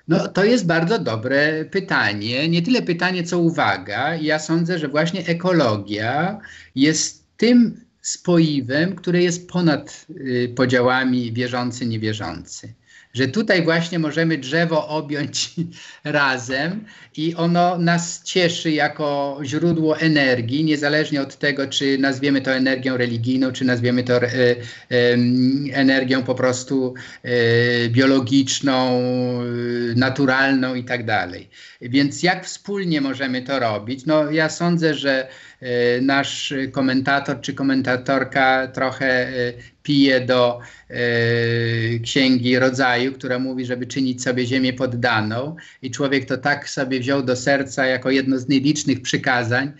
No, 0.09 0.29
to 0.29 0.45
jest 0.45 0.67
bardzo 0.67 0.99
dobre 0.99 1.65
pytanie. 1.65 2.49
Nie 2.49 2.63
tyle 2.63 2.83
pytanie, 2.83 3.23
co 3.25 3.39
uwaga. 3.39 4.15
Ja 4.15 4.39
sądzę, 4.39 4.79
że 4.79 4.89
właśnie 4.89 5.27
ekologia 5.27 6.41
jest 6.75 7.27
tym 7.37 7.85
spoiwem, 8.01 8.97
które 8.97 9.23
jest 9.23 9.49
ponad 9.49 10.07
y, 10.11 10.53
podziałami 10.57 11.33
wierzący-niewierzący 11.33 12.69
że 13.15 13.29
tutaj 13.29 13.63
właśnie 13.63 13.99
możemy 13.99 14.39
drzewo 14.39 14.89
objąć 14.89 15.51
razem 16.05 16.85
i 17.17 17.35
ono 17.35 17.79
nas 17.79 18.23
cieszy 18.25 18.71
jako 18.71 19.39
źródło 19.45 19.99
energii, 19.99 20.65
niezależnie 20.65 21.23
od 21.23 21.39
tego, 21.39 21.67
czy 21.67 21.99
nazwiemy 21.99 22.41
to 22.41 22.53
energią 22.53 22.97
religijną, 22.97 23.53
czy 23.53 23.65
nazwiemy 23.65 24.03
to 24.03 24.17
e, 24.17 24.31
e, 24.31 24.57
energią 25.73 26.23
po 26.23 26.35
prostu 26.35 26.95
e, 27.23 27.31
biologiczną, 27.89 29.03
naturalną 29.97 30.75
i 30.75 30.85
tak 30.85 31.05
dalej. 31.05 31.49
Więc 31.81 32.23
jak 32.23 32.47
wspólnie 32.47 33.01
możemy 33.01 33.43
to 33.43 33.59
robić? 33.59 34.07
No 34.07 34.31
ja 34.31 34.49
sądzę, 34.49 34.95
że 34.95 35.29
E, 35.52 35.52
nasz 36.03 36.55
komentator 36.73 37.41
czy 37.41 37.55
komentatorka 37.55 38.67
trochę 38.67 39.29
e, 39.29 39.53
pije 39.83 40.21
do 40.21 40.61
e, 40.91 40.95
księgi 41.99 42.59
rodzaju, 42.59 43.13
która 43.13 43.39
mówi, 43.39 43.67
żeby 43.67 43.87
czynić 43.87 44.23
sobie 44.23 44.47
ziemię 44.47 44.73
poddaną 44.73 45.57
i 45.83 45.91
człowiek 45.91 46.25
to 46.25 46.39
tak 46.39 46.69
sobie 46.69 47.01
wziął 47.01 47.23
do 47.23 47.37
serca 47.37 47.87
jako 47.87 48.11
jedno 48.11 48.39
z 48.39 48.49
nielicznych 48.49 49.03
przykazań 49.03 49.73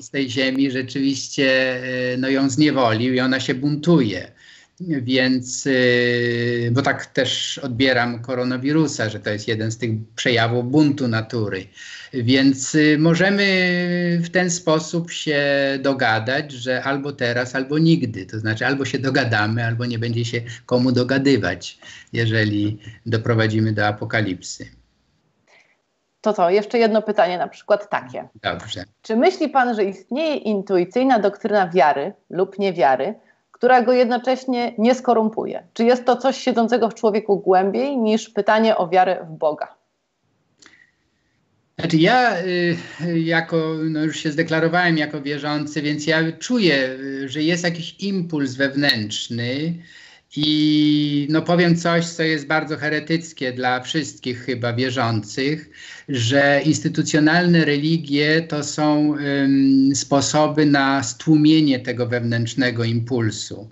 z 0.00 0.10
tej 0.10 0.30
ziemi 0.30 0.70
rzeczywiście 0.70 1.80
no, 2.18 2.28
ją 2.28 2.50
zniewolił 2.50 3.14
i 3.14 3.20
ona 3.20 3.40
się 3.40 3.54
buntuje. 3.54 4.32
Więc, 4.80 5.66
y, 5.66 6.70
bo 6.72 6.82
tak 6.82 7.06
też 7.06 7.58
odbieram 7.58 8.22
koronawirusa, 8.22 9.08
że 9.08 9.20
to 9.20 9.30
jest 9.30 9.48
jeden 9.48 9.70
z 9.70 9.78
tych 9.78 9.90
przejawów 10.16 10.70
buntu 10.70 11.08
natury. 11.08 11.66
Więc 12.12 12.74
y, 12.74 12.96
możemy 12.98 13.44
w 14.22 14.30
ten 14.30 14.50
sposób 14.50 15.10
się 15.10 15.42
dogadać, 15.82 16.52
że 16.52 16.82
albo 16.82 17.12
teraz, 17.12 17.54
albo 17.54 17.78
nigdy. 17.78 18.26
To 18.26 18.38
znaczy, 18.38 18.66
albo 18.66 18.84
się 18.84 18.98
dogadamy, 18.98 19.64
albo 19.64 19.86
nie 19.86 19.98
będzie 19.98 20.24
się 20.24 20.40
komu 20.66 20.92
dogadywać, 20.92 21.78
jeżeli 22.12 22.78
doprowadzimy 23.06 23.72
do 23.72 23.86
apokalipsy. 23.86 24.66
To 26.20 26.32
co, 26.32 26.50
jeszcze 26.50 26.78
jedno 26.78 27.02
pytanie, 27.02 27.38
na 27.38 27.48
przykład 27.48 27.90
takie. 27.90 28.28
Dobrze. 28.42 28.84
Czy 29.02 29.16
myśli 29.16 29.48
Pan, 29.48 29.74
że 29.74 29.84
istnieje 29.84 30.36
intuicyjna 30.36 31.18
doktryna 31.18 31.68
wiary 31.68 32.12
lub 32.30 32.58
niewiary, 32.58 33.14
która 33.54 33.82
go 33.82 33.92
jednocześnie 33.92 34.74
nie 34.78 34.94
skorumpuje? 34.94 35.62
Czy 35.74 35.84
jest 35.84 36.04
to 36.04 36.16
coś 36.16 36.36
siedzącego 36.36 36.90
w 36.90 36.94
człowieku 36.94 37.38
głębiej 37.40 37.98
niż 37.98 38.30
pytanie 38.30 38.76
o 38.76 38.88
wiarę 38.88 39.26
w 39.30 39.38
Boga? 39.38 39.74
Znaczy 41.78 41.96
ja 41.96 42.38
y, 42.40 42.76
jako, 43.20 43.74
no 43.90 44.04
już 44.04 44.16
się 44.16 44.32
zdeklarowałem 44.32 44.98
jako 44.98 45.20
wierzący, 45.20 45.82
więc 45.82 46.06
ja 46.06 46.32
czuję, 46.32 46.88
y, 46.88 47.28
że 47.28 47.42
jest 47.42 47.64
jakiś 47.64 47.96
impuls 48.00 48.54
wewnętrzny 48.54 49.74
i 50.36 51.26
no 51.30 51.42
powiem 51.42 51.76
coś, 51.76 52.06
co 52.06 52.22
jest 52.22 52.46
bardzo 52.46 52.76
heretyckie 52.76 53.52
dla 53.52 53.80
wszystkich 53.80 54.44
chyba 54.44 54.72
wierzących, 54.72 55.70
że 56.08 56.60
instytucjonalne 56.64 57.64
religie 57.64 58.42
to 58.42 58.64
są 58.64 59.16
sposoby 59.94 60.66
na 60.66 61.02
stłumienie 61.02 61.80
tego 61.80 62.06
wewnętrznego 62.06 62.84
impulsu. 62.84 63.68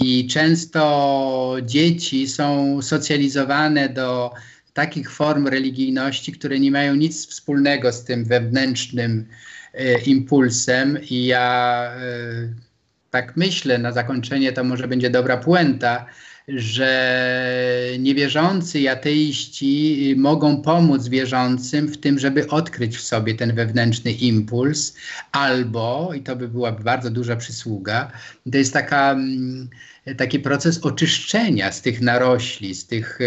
I 0.00 0.26
często 0.26 1.56
dzieci 1.62 2.28
są 2.28 2.82
socjalizowane 2.82 3.88
do 3.88 4.30
takich 4.72 5.10
form 5.10 5.46
religijności, 5.46 6.32
które 6.32 6.60
nie 6.60 6.70
mają 6.70 6.94
nic 6.94 7.26
wspólnego 7.26 7.92
z 7.92 8.04
tym 8.04 8.24
wewnętrznym 8.24 9.26
e, 9.74 10.00
impulsem. 10.00 10.98
I 11.10 11.26
ja 11.26 11.90
e, 11.96 12.67
tak 13.10 13.36
myślę, 13.36 13.78
na 13.78 13.92
zakończenie 13.92 14.52
to 14.52 14.64
może 14.64 14.88
będzie 14.88 15.10
dobra 15.10 15.36
puenta, 15.36 16.06
że 16.48 17.90
niewierzący 17.98 18.80
i 18.80 18.88
ateiści 18.88 20.14
mogą 20.18 20.62
pomóc 20.62 21.08
wierzącym 21.08 21.88
w 21.88 21.98
tym, 21.98 22.18
żeby 22.18 22.48
odkryć 22.48 22.96
w 22.96 23.02
sobie 23.02 23.34
ten 23.34 23.54
wewnętrzny 23.54 24.12
impuls, 24.12 24.96
albo, 25.32 26.10
i 26.14 26.20
to 26.20 26.36
by 26.36 26.48
była 26.48 26.72
bardzo 26.72 27.10
duża 27.10 27.36
przysługa, 27.36 28.12
to 28.52 28.58
jest 28.58 28.72
taka, 28.72 29.12
mm, 29.12 29.68
taki 30.16 30.38
proces 30.38 30.78
oczyszczenia 30.78 31.72
z 31.72 31.82
tych 31.82 32.00
narośli, 32.00 32.74
z 32.74 32.86
tych 32.86 33.18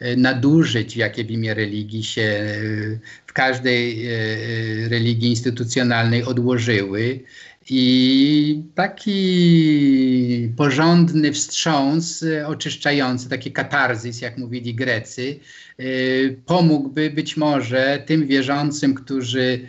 e, 0.00 0.16
nadużyć, 0.16 0.96
jakie 0.96 1.24
w 1.24 1.30
imię 1.30 1.54
religii 1.54 2.04
się 2.04 2.46
w 3.26 3.32
każdej 3.32 4.08
religii 4.88 5.30
instytucjonalnej 5.30 6.24
odłożyły 6.24 7.20
i 7.70 8.62
taki 8.74 10.52
porządny 10.56 11.32
wstrząs 11.32 12.22
y, 12.22 12.46
oczyszczający, 12.46 13.28
taki 13.28 13.52
katarzys, 13.52 14.20
jak 14.20 14.38
mówili 14.38 14.74
Grecy, 14.74 15.38
y, 15.80 16.36
pomógłby 16.46 17.10
być 17.10 17.36
może 17.36 18.02
tym 18.06 18.26
wierzącym, 18.26 18.94
którzy 18.94 19.60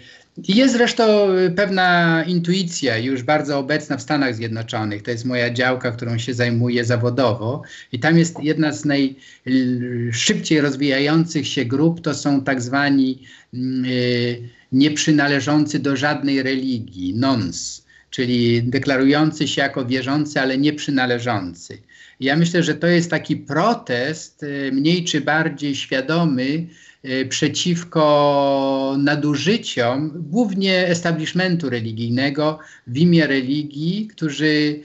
jest 0.48 0.74
zresztą 0.74 1.28
pewna 1.56 2.24
intuicja 2.28 2.98
już 2.98 3.24
bardzo 3.24 3.60
obecna 3.60 3.98
w 3.98 4.02
Stanach 4.02 4.36
Zjednoczonych. 4.36 5.04
To 5.04 5.12
jest 5.12 5.26
moja 5.26 5.54
działka, 5.54 5.92
którą 5.92 6.18
się 6.18 6.34
zajmuję 6.34 6.86
zawodowo. 6.86 7.62
I 7.92 8.00
tam 8.00 8.18
jest 8.18 8.44
jedna 8.44 8.74
z 8.74 8.86
najszybciej 8.86 10.62
rozwijających 10.62 11.48
się 11.48 11.66
grup, 11.66 12.02
to 12.02 12.14
są 12.14 12.42
tak 12.42 12.62
zwani 12.62 13.24
y, 13.54 14.50
nieprzynależący 14.72 15.80
do 15.80 15.96
żadnej 15.96 16.44
religii, 16.44 17.14
nons 17.14 17.85
czyli 18.16 18.64
deklarujący 18.64 19.48
się 19.48 19.62
jako 19.62 19.86
wierzący, 19.86 20.40
ale 20.40 20.58
nie 20.58 20.74
przynależący. 20.74 21.78
Ja 22.20 22.36
myślę, 22.36 22.64
że 22.64 22.76
to 22.76 22.88
jest 22.88 23.10
taki 23.10 23.38
protest, 23.38 24.44
y, 24.44 24.72
mniej 24.74 25.04
czy 25.04 25.22
bardziej 25.22 25.76
świadomy, 25.76 26.68
y, 27.06 27.26
przeciwko 27.30 28.96
nadużyciom, 29.00 30.12
głównie 30.16 30.88
establishmentu 30.88 31.70
religijnego 31.70 32.60
w 32.88 32.98
imię 32.98 33.28
religii, 33.28 34.08
którzy 34.08 34.80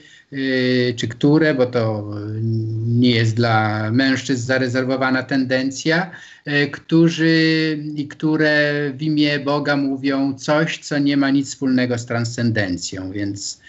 czy 0.95 1.07
które, 1.07 1.53
bo 1.53 1.65
to 1.65 2.11
nie 2.85 3.11
jest 3.11 3.35
dla 3.35 3.89
mężczyzn 3.91 4.45
zarezerwowana 4.45 5.23
tendencja, 5.23 6.11
y, 6.47 6.67
którzy 6.71 7.77
i 7.95 8.07
które 8.07 8.73
w 8.95 9.01
imię 9.01 9.39
Boga 9.39 9.75
mówią 9.75 10.33
coś, 10.33 10.77
co 10.77 10.99
nie 10.99 11.17
ma 11.17 11.29
nic 11.29 11.47
wspólnego 11.47 11.97
z 11.97 12.05
transcendencją, 12.05 13.11
więc 13.11 13.61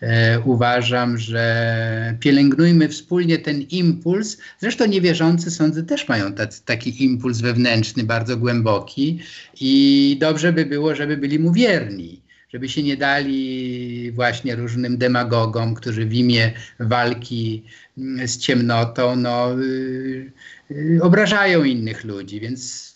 e, 0.00 0.40
uważam, 0.40 1.18
że 1.18 2.16
pielęgnujmy 2.20 2.88
wspólnie 2.88 3.38
ten 3.38 3.62
impuls. 3.62 4.38
Zresztą 4.58 4.86
niewierzący 4.86 5.50
sądzę 5.50 5.82
też 5.82 6.08
mają 6.08 6.32
tacy, 6.32 6.64
taki 6.64 7.04
impuls 7.04 7.40
wewnętrzny 7.40 8.04
bardzo 8.04 8.36
głęboki 8.36 9.18
i 9.60 10.16
dobrze 10.20 10.52
by 10.52 10.66
było, 10.66 10.94
żeby 10.94 11.16
byli 11.16 11.38
mu 11.38 11.52
wierni 11.52 12.20
żeby 12.52 12.68
się 12.68 12.82
nie 12.82 12.96
dali 12.96 14.12
właśnie 14.12 14.56
różnym 14.56 14.98
demagogom, 14.98 15.74
którzy 15.74 16.06
w 16.06 16.14
imię 16.14 16.52
walki 16.80 17.64
mm, 17.98 18.28
z 18.28 18.38
ciemnotą 18.38 19.16
no, 19.16 19.58
yy, 19.58 20.32
yy, 20.70 21.02
obrażają 21.02 21.64
innych 21.64 22.04
ludzi, 22.04 22.40
więc 22.40 22.92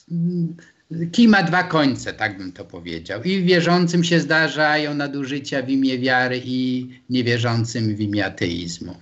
yy, 0.90 1.06
kij 1.06 1.28
ma 1.28 1.42
dwa 1.42 1.62
końce, 1.62 2.12
tak 2.12 2.38
bym 2.38 2.52
to 2.52 2.64
powiedział. 2.64 3.22
I 3.22 3.42
wierzącym 3.42 4.04
się 4.04 4.20
zdarzają 4.20 4.94
nadużycia 4.94 5.62
w 5.62 5.68
imię 5.68 5.98
wiary 5.98 6.40
i 6.44 6.88
niewierzącym 7.10 7.96
w 7.96 8.00
imię 8.00 8.26
ateizmu. 8.26 8.96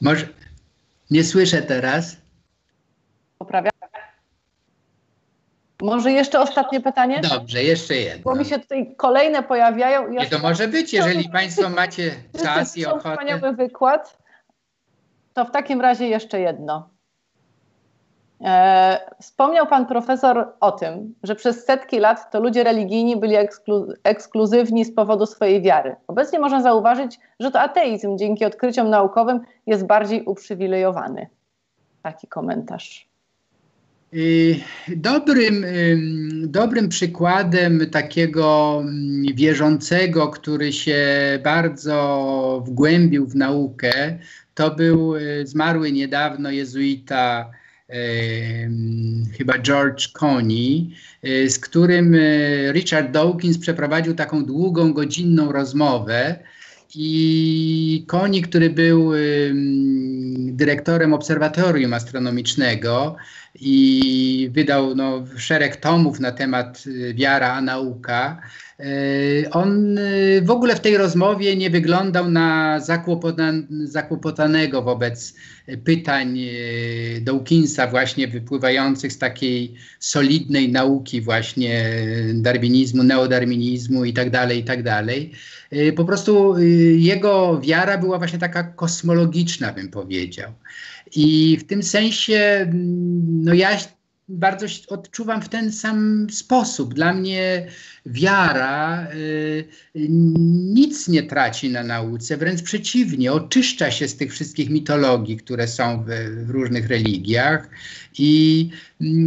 Może 0.00 0.28
nie 1.10 1.24
słyszę 1.24 1.62
teraz. 1.62 2.16
Poprawia. 3.38 3.77
Może 5.82 6.12
jeszcze 6.12 6.40
ostatnie 6.40 6.80
pytanie? 6.80 7.20
Dobrze, 7.20 7.62
jeszcze 7.62 7.96
jedno. 7.96 8.32
Bo 8.32 8.38
mi 8.38 8.44
się 8.44 8.58
tutaj 8.58 8.94
kolejne 8.96 9.42
pojawiają. 9.42 10.08
Nie, 10.08 10.26
to 10.26 10.38
może 10.38 10.68
być, 10.68 10.92
jeżeli 10.92 11.28
Państwo 11.28 11.68
macie 11.82 12.10
czas 12.42 12.76
i 12.76 12.86
ochotę. 12.86 13.10
Wspaniały 13.10 13.52
wykład. 13.52 14.18
To 15.34 15.44
w 15.44 15.50
takim 15.50 15.80
razie 15.80 16.08
jeszcze 16.08 16.40
jedno. 16.40 16.88
E, 18.44 19.00
wspomniał 19.20 19.66
pan 19.66 19.86
profesor 19.86 20.52
o 20.60 20.72
tym, 20.72 21.14
że 21.22 21.34
przez 21.34 21.64
setki 21.64 21.98
lat 21.98 22.30
to 22.30 22.40
ludzie 22.40 22.64
religijni 22.64 23.16
byli 23.16 23.36
eksklu 23.36 23.92
ekskluzywni 24.04 24.84
z 24.84 24.94
powodu 24.94 25.26
swojej 25.26 25.62
wiary. 25.62 25.96
Obecnie 26.06 26.38
można 26.38 26.62
zauważyć, 26.62 27.20
że 27.40 27.50
to 27.50 27.60
ateizm 27.60 28.18
dzięki 28.18 28.44
odkryciom 28.44 28.90
naukowym 28.90 29.40
jest 29.66 29.86
bardziej 29.86 30.24
uprzywilejowany. 30.24 31.26
Taki 32.02 32.26
komentarz. 32.26 33.07
Y, 34.14 34.60
dobrym, 34.96 35.66
dobrym 36.42 36.88
przykładem 36.88 37.90
takiego 37.90 38.82
wierzącego, 39.34 40.28
który 40.28 40.72
się 40.72 41.06
bardzo 41.44 42.64
wgłębił 42.66 43.26
w 43.26 43.34
naukę, 43.34 44.18
to 44.54 44.70
był 44.70 45.16
y, 45.16 45.46
zmarły 45.46 45.92
niedawno 45.92 46.50
jezuita, 46.50 47.50
chyba 49.38 49.58
George 49.58 50.12
Coney, 50.12 50.90
y, 51.24 51.50
z 51.50 51.58
którym 51.58 52.16
Richard 52.72 53.10
Dawkins 53.10 53.58
przeprowadził 53.58 54.14
taką 54.14 54.44
długą, 54.44 54.92
godzinną 54.92 55.52
rozmowę. 55.52 56.38
I 56.94 58.04
Koni, 58.06 58.42
który 58.42 58.70
był 58.70 59.12
dyrektorem 60.52 61.14
obserwatorium 61.14 61.94
astronomicznego, 61.94 63.16
i 63.60 64.50
wydał 64.52 64.94
no, 64.94 65.24
szereg 65.36 65.76
tomów 65.76 66.20
na 66.20 66.32
temat 66.32 66.84
y, 66.86 67.14
wiara 67.14 67.52
a 67.52 67.60
nauka. 67.60 68.42
Y, 68.80 69.46
on 69.50 69.98
y, 69.98 70.42
w 70.44 70.50
ogóle 70.50 70.76
w 70.76 70.80
tej 70.80 70.96
rozmowie 70.96 71.56
nie 71.56 71.70
wyglądał 71.70 72.30
na 72.30 72.80
zakłopotanego 73.84 74.82
wobec 74.82 75.34
pytań 75.84 76.38
Dawkinsa 77.20 77.86
właśnie 77.86 78.28
wypływających 78.28 79.12
z 79.12 79.18
takiej 79.18 79.74
solidnej 79.98 80.72
nauki 80.72 81.20
właśnie 81.20 81.90
darwinizmu, 82.34 83.02
neodarwinizmu 83.02 84.04
i 84.04 84.12
tak 84.12 84.30
dalej, 84.30 84.58
i 84.58 84.64
tak 84.64 84.82
dalej. 84.82 85.32
Po 85.96 86.04
prostu 86.04 86.58
jego 86.96 87.60
wiara 87.60 87.98
była 87.98 88.18
właśnie 88.18 88.38
taka 88.38 88.62
kosmologiczna, 88.62 89.72
bym 89.72 89.88
powiedział. 89.88 90.52
I 91.16 91.56
w 91.60 91.64
tym 91.64 91.82
sensie, 91.82 92.72
no 93.28 93.54
ja 93.54 93.78
bardzo 94.28 94.66
odczuwam 94.88 95.42
w 95.42 95.48
ten 95.48 95.72
sam 95.72 96.26
sposób. 96.30 96.94
Dla 96.94 97.14
mnie 97.14 97.66
wiara 98.06 99.08
y, 99.14 99.64
nic 100.74 101.08
nie 101.08 101.22
traci 101.22 101.70
na 101.70 101.82
nauce, 101.82 102.36
wręcz 102.36 102.62
przeciwnie, 102.62 103.32
oczyszcza 103.32 103.90
się 103.90 104.08
z 104.08 104.16
tych 104.16 104.32
wszystkich 104.32 104.70
mitologii, 104.70 105.36
które 105.36 105.68
są 105.68 106.04
w, 106.04 106.06
w 106.46 106.50
różnych 106.50 106.86
religiach. 106.88 107.68
I 108.18 108.70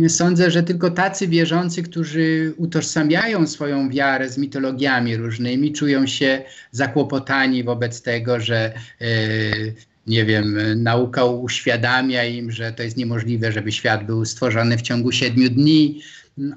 y, 0.04 0.10
sądzę, 0.10 0.52
że 0.52 0.64
tylko 0.64 0.92
tacy 0.92 1.28
wierzący, 1.28 1.84
którzy 1.84 2.54
utożsamiają 2.58 3.48
swoją 3.48 3.90
wiarę 3.90 4.30
z 4.30 4.38
mitologiami 4.38 5.18
różnymi, 5.18 5.74
czują 5.74 6.08
się 6.08 6.44
zakłopotani 6.72 7.64
wobec 7.64 8.02
tego, 8.02 8.40
że 8.40 8.74
y, 9.02 9.76
nie 10.08 10.26
wiem, 10.26 10.58
nauka 10.84 11.26
uświadamia 11.26 12.26
im, 12.26 12.52
że 12.52 12.72
to 12.72 12.84
jest 12.84 12.98
niemożliwe, 12.98 13.52
żeby 13.52 13.72
świat 13.72 14.06
był 14.06 14.26
stworzony 14.26 14.78
w 14.78 14.82
ciągu 14.82 15.12
siedmiu 15.12 15.50
dni, 15.50 16.02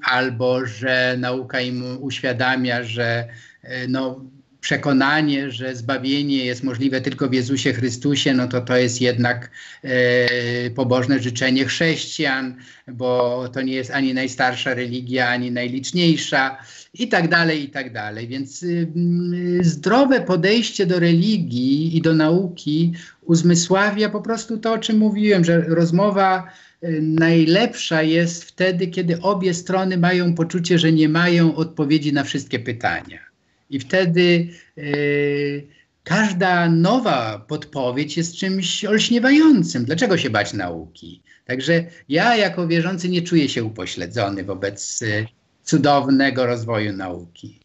albo 0.02 0.66
że 0.66 1.16
nauka 1.18 1.60
im 1.60 1.84
uświadamia, 2.00 2.82
że 2.82 3.28
e, 3.62 3.88
no, 3.88 4.24
przekonanie, 4.60 5.50
że 5.50 5.76
zbawienie 5.76 6.44
jest 6.44 6.62
możliwe 6.62 7.00
tylko 7.00 7.28
w 7.28 7.32
Jezusie 7.32 7.72
Chrystusie, 7.72 8.34
no 8.34 8.48
to 8.48 8.60
to 8.60 8.76
jest 8.76 9.00
jednak 9.00 9.50
e, 9.82 10.70
pobożne 10.70 11.20
życzenie 11.20 11.64
chrześcijan, 11.64 12.56
bo 12.88 13.44
to 13.52 13.62
nie 13.62 13.74
jest 13.74 13.90
ani 13.90 14.14
najstarsza 14.14 14.74
religia, 14.74 15.28
ani 15.28 15.50
najliczniejsza 15.50 16.56
i 16.94 17.08
tak 17.08 17.28
dalej, 17.28 17.64
i 17.64 17.68
tak 17.68 17.92
dalej. 17.92 18.28
Więc 18.28 18.62
y, 18.62 18.88
y, 19.60 19.64
zdrowe 19.64 20.20
podejście 20.20 20.86
do 20.86 21.00
religii 21.00 21.96
i 21.96 22.02
do 22.02 22.14
nauki 22.14 22.92
uzmysławia 23.22 24.08
po 24.08 24.20
prostu 24.20 24.58
to, 24.58 24.72
o 24.72 24.78
czym 24.78 24.98
mówiłem, 24.98 25.44
że 25.44 25.60
rozmowa 25.60 26.50
y, 26.84 27.00
najlepsza 27.02 28.02
jest 28.02 28.44
wtedy, 28.44 28.86
kiedy 28.86 29.20
obie 29.20 29.54
strony 29.54 29.98
mają 29.98 30.34
poczucie, 30.34 30.78
że 30.78 30.92
nie 30.92 31.08
mają 31.08 31.56
odpowiedzi 31.56 32.12
na 32.12 32.24
wszystkie 32.24 32.58
pytania. 32.58 33.18
I 33.70 33.80
wtedy 33.80 34.48
y, 34.78 35.66
każda 36.04 36.68
nowa 36.68 37.44
podpowiedź 37.48 38.16
jest 38.16 38.36
czymś 38.36 38.84
olśniewającym. 38.84 39.84
Dlaczego 39.84 40.18
się 40.18 40.30
bać 40.30 40.52
nauki? 40.52 41.22
Także 41.44 41.84
ja 42.08 42.36
jako 42.36 42.68
wierzący 42.68 43.08
nie 43.08 43.22
czuję 43.22 43.48
się 43.48 43.64
upośledzony 43.64 44.44
wobec 44.44 45.02
cudownego 45.64 46.46
rozwoju 46.46 46.92
nauki. 46.92 47.60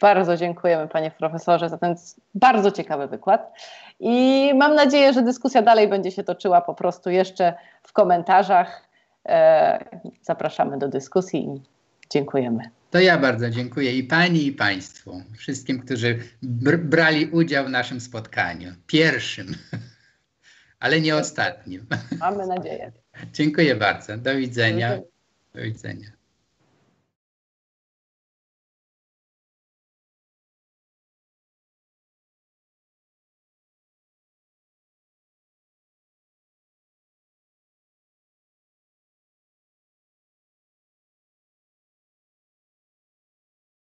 Bardzo 0.00 0.36
dziękujemy 0.36 0.88
panie 0.88 1.10
profesorze 1.10 1.68
za 1.68 1.78
ten 1.78 1.94
bardzo 2.34 2.70
ciekawy 2.70 3.08
wykład. 3.08 3.52
I 4.00 4.50
mam 4.54 4.74
nadzieję, 4.74 5.12
że 5.12 5.22
dyskusja 5.22 5.62
dalej 5.62 5.88
będzie 5.88 6.10
się 6.10 6.24
toczyła 6.24 6.60
po 6.60 6.74
prostu 6.74 7.10
jeszcze 7.10 7.54
w 7.82 7.92
komentarzach. 7.92 8.88
E, 9.28 9.84
zapraszamy 10.22 10.78
do 10.78 10.88
dyskusji 10.88 11.48
i 11.48 11.62
dziękujemy. 12.10 12.70
To 12.90 13.00
ja 13.00 13.18
bardzo 13.18 13.50
dziękuję 13.50 13.96
i 13.96 14.04
pani, 14.04 14.46
i 14.46 14.52
państwu, 14.52 15.22
wszystkim, 15.36 15.80
którzy 15.80 16.18
br 16.42 16.78
brali 16.78 17.26
udział 17.26 17.64
w 17.64 17.70
naszym 17.70 18.00
spotkaniu. 18.00 18.72
Pierwszym, 18.86 19.46
ale 20.80 21.00
nie 21.00 21.16
ostatnim. 21.16 21.86
Mamy 22.20 22.46
nadzieję. 22.46 22.92
Dziękuję 23.32 23.76
bardzo. 23.76 24.16
Do 24.16 24.36
widzenia. 24.36 24.98
Do 25.54 25.62
widzenia. 25.62 26.17